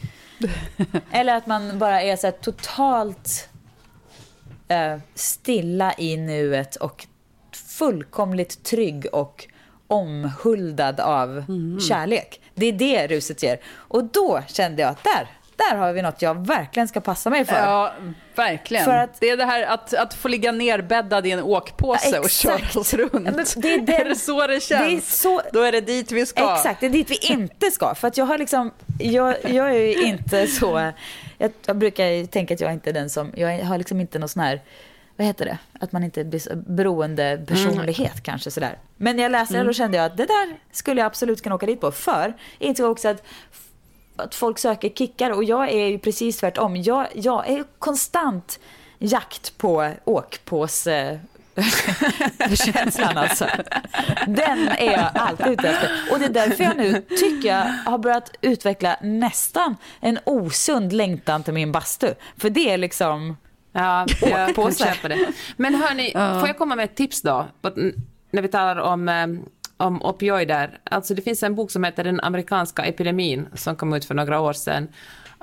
Eller 1.10 1.34
att 1.36 1.46
man 1.46 1.78
bara 1.78 2.02
är 2.02 2.16
så 2.16 2.30
totalt 2.30 3.48
eh, 4.68 4.98
stilla 5.14 5.94
i 5.98 6.16
nuet 6.16 6.76
och 6.76 7.06
fullkomligt 7.78 8.62
trygg 8.64 9.06
och 9.12 9.46
omhuldad 9.86 11.00
av 11.00 11.44
kärlek. 11.88 12.40
Det 12.54 12.66
är 12.66 12.72
det 12.72 13.06
ruset 13.06 13.42
ger. 13.42 13.58
Och 13.66 14.04
då 14.04 14.42
kände 14.46 14.82
jag 14.82 14.90
att 14.90 15.04
där, 15.04 15.26
där 15.56 15.76
har 15.76 15.92
vi 15.92 16.02
något 16.02 16.22
jag 16.22 16.46
verkligen 16.46 16.88
ska 16.88 17.00
passa 17.00 17.30
mig 17.30 17.44
för. 17.44 17.54
Ja, 17.56 17.92
verkligen. 18.34 18.84
För 18.84 18.92
att- 18.96 19.20
det 19.20 19.30
är 19.30 19.36
det 19.36 19.44
här 19.44 19.62
att, 19.62 19.94
att 19.94 20.14
få 20.14 20.28
ligga 20.28 20.52
nerbäddad 20.52 21.26
i 21.26 21.30
en 21.30 21.42
åkpåse 21.42 22.10
Ja, 22.12 22.20
och 22.20 22.30
köra 22.30 22.54
exakt. 22.54 22.76
oss 22.76 22.94
runt. 22.94 23.12
Men 23.12 23.44
det 23.56 23.74
är 23.74 23.78
den- 23.80 23.94
är 24.00 24.04
det 24.04 24.16
så 24.16 24.46
det 24.46 24.60
känns? 24.62 24.86
Det 24.86 24.96
är 24.96 25.00
så- 25.00 25.42
Då 25.52 25.62
är 25.62 25.72
det 25.72 25.80
dit 25.80 26.12
vi 26.12 26.26
ska. 26.26 26.54
Exakt, 26.54 26.80
det 26.80 26.86
är 26.86 26.90
dit 26.90 27.10
vi 27.10 27.18
inte 27.32 27.70
ska. 27.70 27.94
För 27.94 28.08
att 28.08 28.16
jag 28.16 28.24
har 28.24 28.38
liksom, 28.38 28.70
jag, 28.98 29.36
jag 29.50 29.70
är 29.70 29.80
ju 29.80 30.02
inte 30.04 30.46
så, 30.46 30.92
jag, 31.38 31.52
jag 31.66 31.76
brukar 31.76 32.26
tänka 32.26 32.54
att 32.54 32.60
jag 32.60 32.72
inte 32.72 32.90
är 32.90 32.94
den 32.94 33.10
som, 33.10 33.32
jag 33.36 33.58
har 33.64 33.78
liksom 33.78 34.00
inte 34.00 34.18
någon 34.18 34.28
sån 34.28 34.42
här, 34.42 34.60
vad 35.16 35.26
heter 35.26 35.44
det, 35.44 35.58
att 35.80 35.92
man 35.92 36.04
inte 36.04 36.24
blir 36.24 36.40
så 36.40 36.50
beroende 36.56 37.44
personlighet 37.46 38.22
kanske 38.22 38.50
sådär. 38.50 38.78
Men 38.96 39.16
när 39.16 39.22
jag 39.22 39.32
läste 39.32 39.58
det 39.58 39.64
då 39.64 39.72
kände 39.72 39.96
jag 39.96 40.06
att 40.06 40.16
det 40.16 40.26
där 40.26 40.58
skulle 40.72 41.00
jag 41.00 41.06
absolut 41.06 41.42
kunna 41.42 41.54
åka 41.54 41.66
dit 41.66 41.80
på. 41.80 41.92
För, 41.92 42.34
jag 42.58 42.68
insåg 42.68 42.90
också 42.90 43.08
att 43.08 43.22
att 44.16 44.34
folk 44.34 44.58
söker 44.58 44.88
kickar 44.88 45.30
och 45.30 45.44
jag 45.44 45.68
är 45.68 45.86
ju 45.86 45.98
precis 45.98 46.38
tvärtom. 46.38 46.76
Jag, 46.76 47.06
jag 47.14 47.48
är 47.48 47.64
konstant 47.78 48.60
jakt 48.98 49.58
på 49.58 49.90
åkpåse 50.04 51.20
känslan 52.54 53.18
alltså. 53.18 53.46
Den 54.26 54.68
är 54.68 54.92
jag 54.92 55.10
alltid 55.14 55.46
ute 55.46 55.68
efter. 55.68 55.90
Och 56.12 56.18
det 56.18 56.24
är 56.24 56.30
därför 56.30 56.64
jag 56.64 56.76
nu 56.76 57.00
tycker 57.00 57.48
jag 57.48 57.64
har 57.64 57.98
börjat 57.98 58.30
utveckla 58.40 58.96
nästan 59.02 59.76
en 60.00 60.18
osund 60.24 60.92
längtan 60.92 61.42
till 61.42 61.54
min 61.54 61.72
bastu. 61.72 62.14
För 62.36 62.50
det 62.50 62.70
är 62.70 62.76
liksom... 62.76 63.36
Ja, 63.76 64.06
jag 64.20 64.48
Åkpåse. 64.50 64.84
köpa 64.84 65.08
det. 65.08 65.32
Men 65.56 65.74
hörni, 65.74 66.10
får 66.12 66.48
jag 66.48 66.58
komma 66.58 66.76
med 66.76 66.84
ett 66.84 66.94
tips 66.96 67.22
då? 67.22 67.46
På- 67.62 67.72
När 68.30 68.42
vi 68.42 68.48
talar 68.48 68.76
om, 68.76 69.08
eh, 69.08 69.26
om 69.76 70.02
opioider. 70.02 70.78
Alltså 70.84 71.14
det 71.14 71.22
finns 71.22 71.42
en 71.42 71.54
bok 71.54 71.70
som 71.70 71.84
heter 71.84 72.04
Den 72.04 72.20
amerikanska 72.20 72.84
epidemin 72.84 73.46
som 73.54 73.76
kom 73.76 73.94
ut 73.94 74.04
för 74.04 74.14
några 74.14 74.40
år 74.40 74.52
sedan 74.52 74.88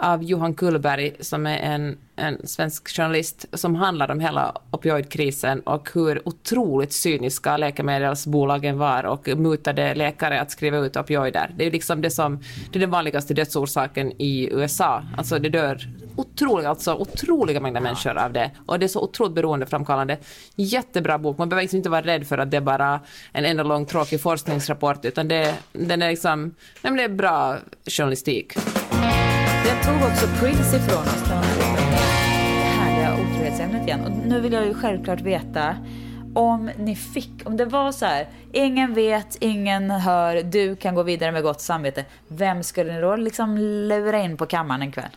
av 0.02 0.24
Johan 0.24 0.54
Kullberg 0.54 1.16
som 1.20 1.48
är 1.48 1.58
en, 1.58 1.98
en 2.16 2.48
svensk 2.48 2.96
journalist 2.96 3.46
som 3.54 3.76
handlar 3.76 4.12
om 4.12 4.20
hela 4.20 4.56
opioidkrisen 4.72 5.60
och 5.60 5.90
hur 5.94 6.28
otroligt 6.28 6.94
cyniska 6.94 7.58
läkemedelsbolagen 7.58 8.78
var 8.78 9.04
och 9.04 9.28
mutade 9.28 9.96
läkare 9.96 10.42
att 10.42 10.52
skriva 10.52 10.78
ut 10.78 10.98
opioider. 10.98 11.52
Det 11.58 11.66
är 11.66 11.72
liksom 11.72 12.02
det 12.02 12.12
som, 12.12 12.40
det 12.72 12.80
är 12.80 12.80
den 12.80 12.90
vanligaste 12.90 13.34
dödsorsaken 13.34 14.12
i 14.18 14.50
USA. 14.52 15.04
Alltså 15.18 15.40
det 15.40 15.50
dör 15.50 15.88
otroliga, 16.16 16.70
alltså 16.70 16.94
otroliga 16.94 17.60
mängder 17.60 17.82
människor 17.82 18.18
av 18.18 18.34
det. 18.34 18.52
Och 18.66 18.80
det 18.80 18.86
är 18.86 18.88
så 18.88 19.02
otroligt 19.02 19.36
beroendeframkallande. 19.36 20.18
Jättebra 20.56 21.18
bok. 21.18 21.38
Man 21.38 21.50
behöver 21.50 21.64
liksom 21.64 21.78
inte 21.78 21.90
vara 21.90 22.02
rädd 22.02 22.28
för 22.28 22.38
att 22.38 22.52
det 22.52 22.58
är 22.58 22.62
bara 22.62 23.00
en 23.32 23.46
enda 23.46 23.64
lång 23.64 23.86
tråkig 23.86 24.22
forskningsrapport, 24.22 25.06
utan 25.06 25.28
det, 25.28 25.56
den 25.74 26.02
är 26.02 26.10
liksom, 26.10 26.56
det 26.82 26.88
är 26.88 27.10
bra 27.10 27.58
journalistik. 27.86 28.58
Jag 29.68 29.84
tog 29.84 30.10
också 30.12 30.28
Prince 30.40 30.78
ifrån 30.78 31.02
oss 31.02 31.24
när 31.30 31.36
man 31.36 31.44
pratade 31.44 31.86
om 31.86 31.92
det 31.92 32.68
härliga 32.68 33.14
otrohetsämnet 33.14 33.88
igen. 33.88 34.02
Och 34.06 34.12
nu 34.12 34.40
vill 34.40 34.54
jag 34.54 34.66
ju 34.66 34.74
självklart 34.74 35.22
veta 35.22 35.76
om 36.36 36.72
ni 36.78 36.96
fick, 36.96 37.32
om 37.46 37.58
det 37.58 37.66
var 37.66 37.92
så 37.92 38.06
här, 38.06 38.28
ingen 38.52 38.94
vet, 38.94 39.38
ingen 39.40 39.92
hör, 39.92 40.44
du 40.44 40.76
kan 40.76 40.96
gå 40.96 41.04
vidare 41.04 41.32
med 41.32 41.44
gott 41.44 41.62
samvete. 41.62 42.06
Vem 42.28 42.64
skulle 42.64 42.94
ni 42.94 43.02
då 43.02 43.16
liksom 43.16 43.58
lura 43.58 44.20
in 44.22 44.38
på 44.38 44.46
kammaren 44.46 44.82
en 44.82 44.92
kväll? 44.92 45.10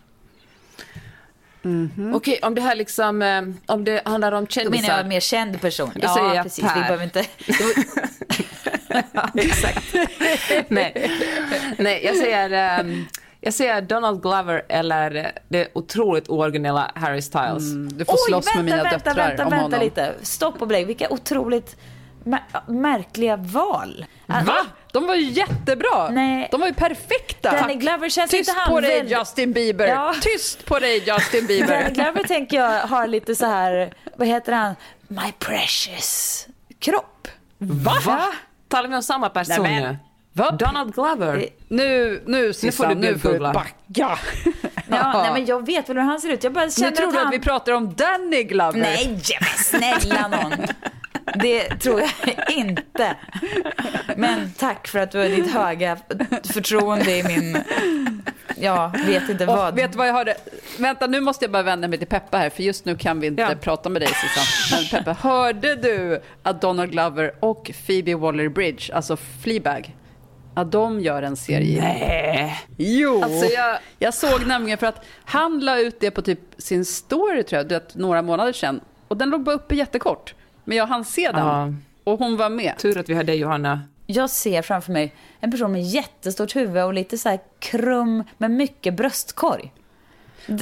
Okej, 2.14 2.38
om 2.42 2.54
det 2.54 2.60
här 2.60 2.74
liksom, 2.74 3.22
eh, 3.22 3.42
om 3.66 3.84
det 3.84 4.02
handlar 4.04 4.32
om 4.32 4.46
Då 4.54 4.60
menar 4.60 4.64
jag 4.64 4.72
kändisar. 4.74 5.00
en 5.00 5.08
mer 5.08 5.20
känd 5.20 5.60
person. 5.60 5.90
Då 5.94 6.08
säger 6.08 6.34
jag 6.34 6.42
precis. 6.42 6.64
Per. 6.64 6.74
Vi 6.74 6.80
behöver 6.80 7.04
inte... 7.04 7.24
ja, 9.12 9.28
exakt. 9.34 9.94
Nej. 10.68 11.10
Nej, 11.78 12.04
jag 12.04 12.16
säger, 12.16 12.50
ehm, 12.80 13.04
jag 13.44 13.54
säger 13.54 13.80
Donald 13.82 14.22
Glover 14.22 14.62
eller 14.68 15.32
det 15.48 15.68
otroligt 15.72 16.28
ooriginella 16.28 16.90
Harry 16.94 17.22
Styles. 17.22 17.72
Du 17.92 18.04
får 18.04 18.28
slåss 18.28 18.54
med 18.54 18.64
mina 18.64 18.76
vänta, 18.82 18.90
döttrar 18.98 19.14
vänta, 19.28 19.44
om 19.44 19.50
vänta 19.50 19.62
honom. 19.64 19.80
lite. 19.80 20.14
Stopp 20.22 20.62
och 20.62 20.68
belägg. 20.68 20.86
Vilka 20.86 21.10
otroligt 21.10 21.76
mär- 22.24 22.70
märkliga 22.72 23.36
val. 23.36 24.06
Va? 24.26 24.56
De 24.92 25.06
var 25.06 25.14
ju 25.14 25.30
jättebra! 25.30 26.08
Nej. 26.10 26.48
De 26.50 26.60
var 26.60 26.68
ju 26.68 26.74
perfekta! 26.74 27.50
Danny 27.50 27.74
Glover 27.74 28.08
känns 28.08 28.30
Tyst 28.30 28.48
inte 28.48 28.60
han 28.60 28.72
på 28.72 28.80
dig 28.80 28.96
väldigt- 28.96 29.18
Justin 29.18 29.52
Bieber! 29.52 29.86
Ja. 29.86 30.14
Tyst 30.20 30.64
på 30.66 30.78
dig 30.78 30.98
Justin 30.98 31.40
Danny 31.46 31.46
Bieber! 31.46 31.90
Glover 31.90 32.22
tänker 32.22 32.56
jag 32.56 32.80
har 32.80 33.06
lite 33.06 33.34
så 33.34 33.46
här, 33.46 33.94
vad 34.16 34.28
heter 34.28 34.52
han? 34.52 34.74
My 35.08 35.32
precious 35.38 36.46
kropp. 36.78 37.28
Va? 37.58 37.92
Va? 38.06 38.20
Talar 38.68 38.88
vi 38.88 38.96
om 38.96 39.02
samma 39.02 39.28
person 39.28 39.64
nu? 39.64 39.96
Va? 40.36 40.50
Donald 40.50 40.94
Glover? 40.94 41.46
Nu, 41.68 42.22
nu 42.26 42.52
Sissan, 42.52 42.88
du 42.88 42.94
nu 43.12 43.18
får 43.18 43.32
du 43.32 43.38
backa. 43.38 43.68
Ja, 44.88 45.22
nej, 45.22 45.32
men 45.32 45.46
jag 45.46 45.66
vet 45.66 45.88
väl 45.88 45.96
hur 45.96 46.04
han 46.04 46.20
ser 46.20 46.28
ut. 46.32 46.44
Jag 46.44 46.52
bara 46.52 46.64
Nu 46.64 46.70
känner 46.70 46.90
tror 46.90 47.06
att 47.06 47.12
du 47.12 47.18
han... 47.18 47.28
att 47.28 47.34
vi 47.34 47.38
pratar 47.38 47.72
om 47.72 47.94
Danny 47.94 48.42
Glover? 48.42 48.78
Nej, 48.80 49.20
snälla 49.56 50.28
någon. 50.28 50.52
Det 51.34 51.68
tror 51.68 52.00
jag 52.00 52.10
inte. 52.56 53.16
Men 54.16 54.52
tack 54.58 54.88
för 54.88 54.98
att 54.98 55.10
du 55.10 55.18
har 55.18 55.24
ditt 55.28 55.52
höga 55.52 55.98
förtroende 56.52 57.18
i 57.18 57.22
min... 57.22 57.58
Jag 58.56 58.98
vet 59.06 59.28
inte 59.28 59.46
Och 59.46 59.56
vad. 59.56 59.74
vet 59.74 59.92
du 59.92 59.98
vad 59.98 60.08
jag 60.08 60.12
hörde? 60.14 60.34
Vänta, 60.78 61.06
nu 61.06 61.20
måste 61.20 61.44
jag 61.44 61.52
bara 61.52 61.62
vända 61.62 61.88
mig 61.88 61.98
till 61.98 62.08
Peppa 62.08 62.38
här, 62.38 62.50
för 62.50 62.62
just 62.62 62.84
nu 62.84 62.96
kan 62.96 63.20
vi 63.20 63.26
inte 63.26 63.42
Ja. 63.42 63.54
prata 63.60 63.88
med 63.88 64.02
dig 64.02 64.08
Susanne. 64.08 64.82
Men 64.82 64.88
Peppa, 65.04 65.28
hörde 65.28 65.74
du 65.76 66.22
att 66.42 66.60
Donald 66.60 66.90
Glover 66.90 67.32
och 67.40 67.70
Phoebe 67.86 68.14
Waller-Bridge, 68.14 68.94
alltså 68.94 69.16
Fleabag, 69.42 69.94
att 70.54 70.72
de 70.72 71.00
gör 71.00 71.22
en 71.22 71.36
serie? 71.36 71.80
Nej. 71.82 72.60
Jo! 72.76 73.22
Alltså, 73.22 73.46
jag- 73.52 73.78
jag... 73.98 74.14
såg 74.14 74.46
nämligen 74.46 74.78
för 74.78 74.86
att 74.86 75.04
han 75.24 75.60
la 75.60 75.78
ut 75.78 76.00
det 76.00 76.10
på 76.10 76.22
typ 76.22 76.40
sin 76.58 76.84
story 76.84 77.42
tror 77.42 77.66
jag, 77.70 77.82
några 77.92 78.22
månader 78.22 78.52
sedan. 78.52 78.80
Och 79.08 79.16
den 79.16 79.30
låg 79.30 79.42
bara 79.42 79.54
uppe 79.54 79.74
jättekort. 79.74 80.34
Men 80.64 80.76
jag 80.76 80.86
hann 80.86 81.04
se 81.04 81.30
den. 81.32 81.46
Ja. 81.46 81.72
Och 82.04 82.18
hon 82.18 82.36
var 82.36 82.50
med. 82.50 82.74
Tur 82.78 82.98
att 82.98 83.08
vi 83.08 83.14
har 83.14 83.24
dig 83.24 83.36
Johanna. 83.36 83.80
Jag 84.06 84.30
ser 84.30 84.62
framför 84.62 84.92
mig 84.92 85.14
en 85.40 85.50
person 85.50 85.72
med 85.72 85.82
jättestort 85.82 86.56
huvud 86.56 86.82
och 86.84 86.94
lite 86.94 87.18
så 87.18 87.28
här 87.28 87.40
krum 87.58 88.24
med 88.38 88.50
mycket 88.50 88.94
bröstkorg. 88.94 89.72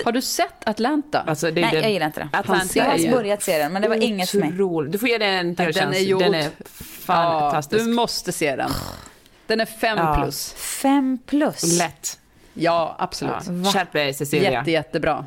Har 0.04 0.12
du 0.12 0.22
sett 0.22 0.68
Atlanta? 0.68 1.20
Alltså, 1.20 1.50
det 1.50 1.60
är 1.60 1.62
Nej, 1.62 1.70
det- 1.74 1.80
jag 1.80 1.90
gillar 1.92 2.06
inte 2.06 2.20
den. 2.20 2.28
Atlanta 2.32 2.78
Jag 2.78 2.84
har 2.84 3.10
börjat 3.10 3.42
se 3.42 3.58
den, 3.58 3.72
men 3.72 3.82
det 3.82 3.88
var 3.88 3.96
inget 3.96 4.30
för 4.30 4.38
mig. 4.38 4.48
otroligt. 4.52 4.92
Du 4.92 4.98
får 4.98 5.08
ge 5.08 5.18
den 5.18 5.34
en 5.34 5.56
till 5.56 5.72
Den 5.72 5.94
är 5.94 6.18
Den 6.18 6.34
är 6.34 6.50
fantastisk. 7.06 7.80
Ja, 7.82 7.84
du 7.86 7.92
måste 7.92 8.32
se 8.32 8.56
den. 8.56 8.70
Den 9.52 9.60
är 9.60 9.66
fem 9.66 9.98
Ja. 9.98 10.14
plus. 10.22 10.52
Fem 10.54 11.18
plus. 11.26 11.78
Lätt. 11.78 12.18
Ja, 12.54 12.96
absolut. 12.98 13.34
Ja. 13.64 13.72
Skärp 13.72 13.92
dig 13.92 14.14
Cecilia. 14.14 14.50
Jätte, 14.52 14.70
jättebra. 14.70 15.26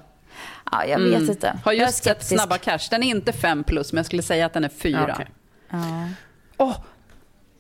Ja, 0.72 0.86
jag 0.86 1.00
vet 1.00 1.30
inte. 1.30 1.48
Mm. 1.48 1.60
Har 1.66 1.72
Jag 1.72 1.82
är 1.82 1.86
just 1.86 2.04
sett. 2.04 2.26
Snabba 2.26 2.58
Cash. 2.58 2.80
Den 2.90 3.04
är 3.04 3.08
inte 3.08 3.34
fem 3.34 3.64
plus, 3.64 3.94
men 3.94 3.98
jag 3.98 4.06
skulle 4.06 4.22
säga 4.22 4.46
att 4.46 4.54
den 4.54 4.64
är 4.64 4.70
fyra. 4.70 5.06
Ja, 5.08 5.14
okej. 5.14 5.28
Ja. 5.70 5.78
Åh, 6.58 6.76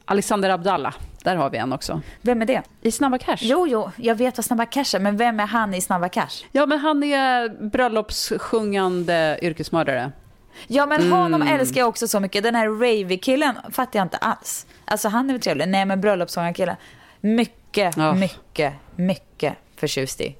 Alexander 0.05 0.49
Abdallah. 0.49 0.93
Där 1.23 1.35
har 1.35 1.49
vi 1.49 1.57
en 1.57 1.73
också. 1.73 2.01
Vem 2.21 2.41
är 2.41 2.45
det? 2.45 2.61
I 2.81 2.91
Snabba 2.91 3.17
Cash. 3.17 3.37
Jo, 3.41 3.67
jo, 3.67 3.91
jag 3.97 4.15
vet 4.15 4.37
vad 4.37 4.45
Snabba 4.45 4.65
Cash 4.65 4.95
är, 4.95 4.99
men 4.99 5.17
vem 5.17 5.39
är 5.39 5.47
han 5.47 5.73
i 5.73 5.81
Snabba 5.81 6.09
Cash? 6.09 6.45
Ja, 6.51 6.65
men 6.65 6.79
han 6.79 7.03
är 7.03 7.49
bröllopssjungande 7.69 9.39
yrkesmördare. 9.41 10.11
Ja, 10.67 10.85
men 10.85 11.11
honom 11.11 11.41
Mm. 11.41 11.59
älskar 11.59 11.79
jag 11.81 11.89
också 11.89 12.07
så 12.07 12.19
mycket. 12.19 12.43
Den 12.43 12.55
här 12.55 12.67
Ravy-killen 12.69 13.55
fattar 13.71 13.99
jag 13.99 14.05
inte 14.05 14.17
alls. 14.17 14.65
Alltså 14.85 15.09
han 15.09 15.29
är 15.29 15.33
väl 15.33 15.41
trevlig. 15.41 15.67
Nej, 15.67 15.85
men 15.85 16.01
bröllopssångarkillen. 16.01 16.75
Mycket, 17.21 17.97
Ja. 17.97 18.13
mycket, 18.13 18.73
mycket 18.95 19.53
förtjust 19.75 20.21
i. 20.21 20.35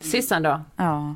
Sissan 0.00 0.42
då? 0.42 0.60
Ja. 0.76 1.14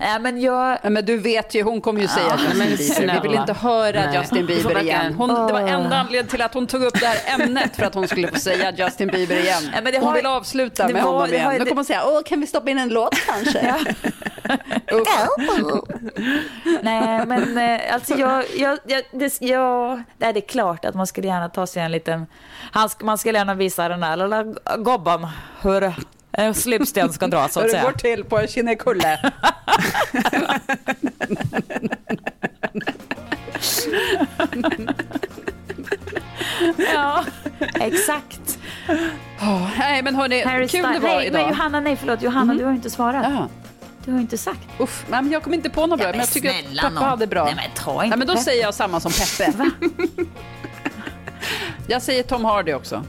Nej, 0.00 0.20
men 0.20 0.40
jag... 0.40 0.78
Ja, 0.82 0.90
men 0.90 1.04
du 1.04 1.16
vet 1.18 1.54
ju, 1.54 1.62
hon 1.62 1.80
kommer 1.80 2.00
ju 2.00 2.08
säga 2.08 2.26
Ja, 2.58 2.64
Justin 2.64 3.06
Bieber. 3.06 3.22
Vi 3.22 3.28
vill 3.28 3.38
inte 3.38 3.52
höra 3.52 4.06
Nej. 4.06 4.18
Justin 4.20 4.46
Bieber 4.46 4.82
igen. 4.82 5.14
Hon, 5.14 5.28
det 5.28 5.52
var 5.52 5.60
enda 5.60 5.96
anledningen 5.96 6.26
till 6.26 6.42
att 6.42 6.54
hon 6.54 6.66
tog 6.66 6.82
upp 6.82 7.00
det 7.00 7.06
här 7.06 7.40
ämnet 7.40 7.76
för 7.76 7.82
att 7.86 7.94
hon 7.94 8.08
skulle 8.08 8.28
få 8.28 8.38
säga 8.38 8.72
Justin 8.72 9.08
Bieber 9.08 9.36
igen. 9.36 9.62
Ja, 9.74 9.80
men 9.82 9.92
det 9.92 9.98
hon 9.98 10.08
har- 10.08 10.14
vill 10.14 10.26
avsluta 10.26 10.86
det 10.86 10.92
med 10.92 11.02
var- 11.02 11.12
honom 11.12 11.30
det 11.30 11.38
har- 11.38 11.52
igen. 11.52 11.62
Nu 11.62 11.68
kommer 11.68 11.76
hon 11.76 11.84
säga, 11.84 12.02
Åh, 12.06 12.20
kan 12.26 12.40
vi 12.40 12.46
stoppa 12.46 12.70
in 12.70 12.78
en 12.78 12.88
låt 12.88 13.14
kanske? 13.26 13.74
Nej, 16.82 17.26
men 17.26 17.58
eh, 17.58 17.94
alltså 17.94 18.14
jag, 18.14 18.44
jag, 18.56 18.78
jag, 18.86 19.02
det, 19.12 19.40
jag, 19.40 20.02
nej, 20.18 20.32
det 20.32 20.38
är 20.44 20.48
klart 20.48 20.84
att 20.84 20.94
man 20.94 21.06
skulle 21.06 21.26
gärna 21.26 21.48
ta 21.48 21.66
sig 21.66 21.82
en 21.82 21.90
liten, 21.92 22.26
han, 22.72 22.88
man 23.02 23.18
skulle 23.18 23.38
gärna 23.38 23.54
visa 23.54 23.88
den 23.88 24.00
där 24.00 24.16
lilla 24.16 24.42
gobben 24.76 25.26
hur 25.62 25.92
slipsten 26.54 27.12
ska 27.12 27.26
dras 27.26 27.52
så 27.52 27.60
Hur 27.60 27.66
att 27.66 27.72
det 27.72 27.80
går 27.82 27.92
säga. 27.98 28.16
till 28.16 28.24
på 28.24 28.46
Kinnekulle. 28.46 29.18
Ja, 36.94 37.24
exakt. 37.80 38.58
Nej, 39.78 40.02
men 40.02 40.14
hörni, 40.14 40.42
Harry 40.44 40.68
kul 40.68 40.82
det 40.82 40.88
Styles- 40.88 41.00
var 41.02 41.08
nej, 41.16 41.26
idag. 41.26 41.40
Men 41.40 41.48
Johanna, 41.50 41.80
nej 41.80 41.96
förlåt. 41.96 42.22
Johanna, 42.22 42.54
du 42.54 42.64
har 42.64 42.72
inte 42.72 42.90
svarat. 42.90 43.26
Ja. 43.30 43.48
Du 44.04 44.12
har 44.12 44.20
inte 44.20 44.38
sagt. 44.38 44.60
Uff, 44.78 45.04
men 45.08 45.30
jag 45.30 45.42
kom 45.42 45.54
inte 45.54 45.70
på 45.70 45.86
något 45.86 45.98
bra, 46.00 46.08
men 46.10 46.18
jag 46.18 46.28
tycker 46.30 46.48
att 46.50 46.74
Peppe 46.76 46.90
nån. 46.90 47.02
hade 47.04 47.26
bra. 47.26 47.44
Nej, 47.44 47.54
men 47.54 47.64
ta 47.84 47.92
inte 48.04 48.08
Nej, 48.08 48.18
men 48.18 48.26
då 48.26 48.32
Peppe. 48.32 48.44
säger 48.44 48.62
jag 48.62 48.74
samma 48.74 49.00
som 49.00 49.12
Peppe. 49.12 49.52
jag 51.86 52.02
säger 52.02 52.22
Tom 52.22 52.44
Hardy 52.44 52.72
också. 52.72 53.04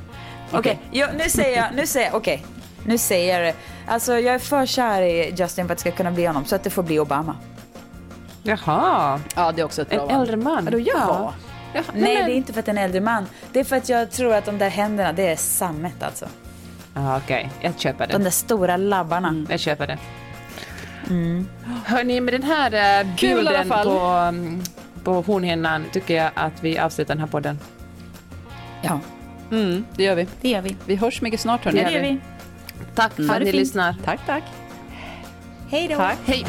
Okej, 0.51 0.79
ja, 0.91 1.07
nu 1.17 1.29
säger 1.29 1.57
jag, 1.57 1.65
nu 1.75 1.87
säger 1.87 2.05
jag, 2.07 2.15
okej. 2.15 2.45
Nu 2.83 2.97
säger 2.97 3.39
jag 3.39 3.47
det. 3.47 3.59
Alltså 3.91 4.19
jag 4.19 4.35
är 4.35 4.39
för 4.39 4.65
kär 4.65 5.01
i 5.01 5.33
Justin 5.37 5.65
för 5.67 5.73
att 5.73 5.77
det 5.77 5.81
ska 5.81 5.91
kunna 5.91 6.11
bli 6.11 6.25
honom, 6.25 6.45
så 6.45 6.55
att 6.55 6.63
det 6.63 6.69
får 6.69 6.83
bli 6.83 6.99
Obama. 6.99 7.35
Jaha. 8.43 9.19
Ja, 9.35 9.51
det 9.51 9.61
är 9.61 9.65
också 9.65 9.81
ett 9.81 9.89
bra 9.89 10.09
En 10.09 10.21
äldre 10.21 10.37
man? 10.37 10.65
Vadå, 10.65 10.79
ja? 10.79 11.33
Ja, 11.73 11.81
Nej, 11.93 12.15
men- 12.15 12.25
det 12.25 12.31
är 12.31 12.35
inte 12.35 12.53
för 12.53 12.59
att 12.59 12.65
det 12.65 12.71
är 12.71 12.75
en 12.75 12.83
äldre 12.83 13.01
man. 13.01 13.25
Det 13.53 13.59
är 13.59 13.63
för 13.63 13.75
att 13.75 13.89
jag 13.89 14.11
tror 14.11 14.33
att 14.33 14.45
de 14.45 14.57
där 14.57 14.69
händerna, 14.69 15.13
det 15.13 15.27
är 15.27 15.35
sammet 15.35 16.03
alltså. 16.03 16.25
Ja, 16.93 17.17
Okej, 17.17 17.49
jag 17.61 17.79
köper 17.79 18.07
De 18.07 18.13
det. 18.17 18.23
där 18.23 18.29
stora 18.31 18.77
labbarna. 18.77 19.45
Jag 19.49 19.59
köper 19.59 19.87
det. 19.87 19.97
Hörni, 21.85 22.21
med 22.21 22.33
den 22.33 22.43
här 22.43 23.03
uh, 23.03 23.15
Kul 23.15 23.35
bilden 23.35 23.69
på, 23.69 24.29
um, 24.29 24.61
på 25.03 25.21
hornhinnan 25.21 25.85
tycker 25.91 26.15
jag 26.15 26.31
att 26.33 26.63
vi 26.63 26.79
avslutar 26.79 27.13
den 27.15 27.19
här 27.21 27.27
podden. 27.27 27.59
Ja, 28.81 28.99
Mm, 29.51 29.85
det 29.95 30.03
gör 30.03 30.15
vi. 30.15 30.27
det 30.41 30.49
gör 30.49 30.61
vi. 30.61 30.75
Vi 30.85 30.95
hörs 30.95 31.21
mycket 31.21 31.39
snart, 31.39 31.65
hörni. 31.65 31.83
Det 31.83 31.91
gör 31.91 32.01
vi. 32.01 32.19
Tack 32.95 33.13
för 33.13 33.23
Ha 33.23 33.33
att 33.33 33.39
ni 33.39 33.45
fint. 33.45 33.55
lyssnar. 33.55 33.95
Tack, 34.05 34.19
tack. 34.25 34.43
Hej 35.69 35.87
då. 35.87 35.95
Tack. 35.95 36.17
Hej! 36.25 36.45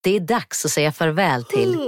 Det 0.00 0.16
är 0.16 0.20
dags 0.20 0.64
att 0.64 0.70
säga 0.70 0.92
farväl 0.92 1.44
till 1.44 1.78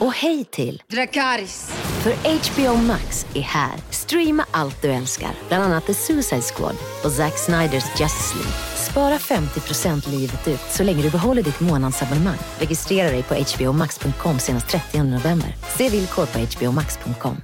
och 0.00 0.12
hej 0.12 0.44
till 0.44 0.82
Dracarys. 0.90 1.70
För 2.02 2.12
HBO 2.12 2.76
Max 2.82 3.26
är 3.34 3.40
här. 3.40 3.74
Streama 3.90 4.44
allt 4.50 4.82
du 4.82 4.88
älskar, 4.88 5.30
bland 5.48 5.64
annat 5.64 5.86
The 5.86 5.94
Suicide 5.94 6.42
Squad 6.42 6.76
och 7.04 7.12
Zack 7.12 7.38
Sniders 7.38 8.00
Justice 8.00 8.34
League. 8.34 8.52
Spara 8.90 9.18
50% 9.18 10.10
livet 10.10 10.48
ut 10.48 10.60
så 10.70 10.82
länge 10.82 11.02
du 11.02 11.10
behåller 11.10 11.42
ditt 11.42 11.60
månadsabonnemang. 11.60 12.38
Registrera 12.58 13.10
dig 13.10 13.22
på 13.22 13.34
hbomax.com 13.34 14.38
senast 14.38 14.68
30 14.68 15.02
november. 15.02 15.56
Se 15.78 15.88
villkor 15.88 16.26
på 16.26 16.38
hbomax.com. 16.38 17.36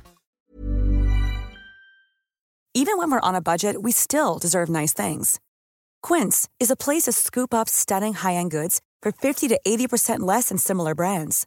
Even 2.76 2.98
when 2.98 3.08
we're 3.08 3.28
on 3.28 3.34
a 3.36 3.40
budget, 3.40 3.76
we 3.82 3.92
still 3.92 4.38
deserve 4.40 4.68
nice 4.68 4.92
things. 4.92 5.38
Quince 6.02 6.48
is 6.60 6.70
a 6.70 6.76
place 6.76 7.04
to 7.04 7.12
scoop 7.12 7.54
up 7.54 7.68
stunning 7.68 8.14
high-end 8.14 8.50
goods 8.50 8.80
for 9.02 9.12
50 9.12 9.48
to 9.48 9.60
80% 9.64 10.20
less 10.26 10.48
than 10.48 10.58
similar 10.58 10.94
brands. 10.94 11.46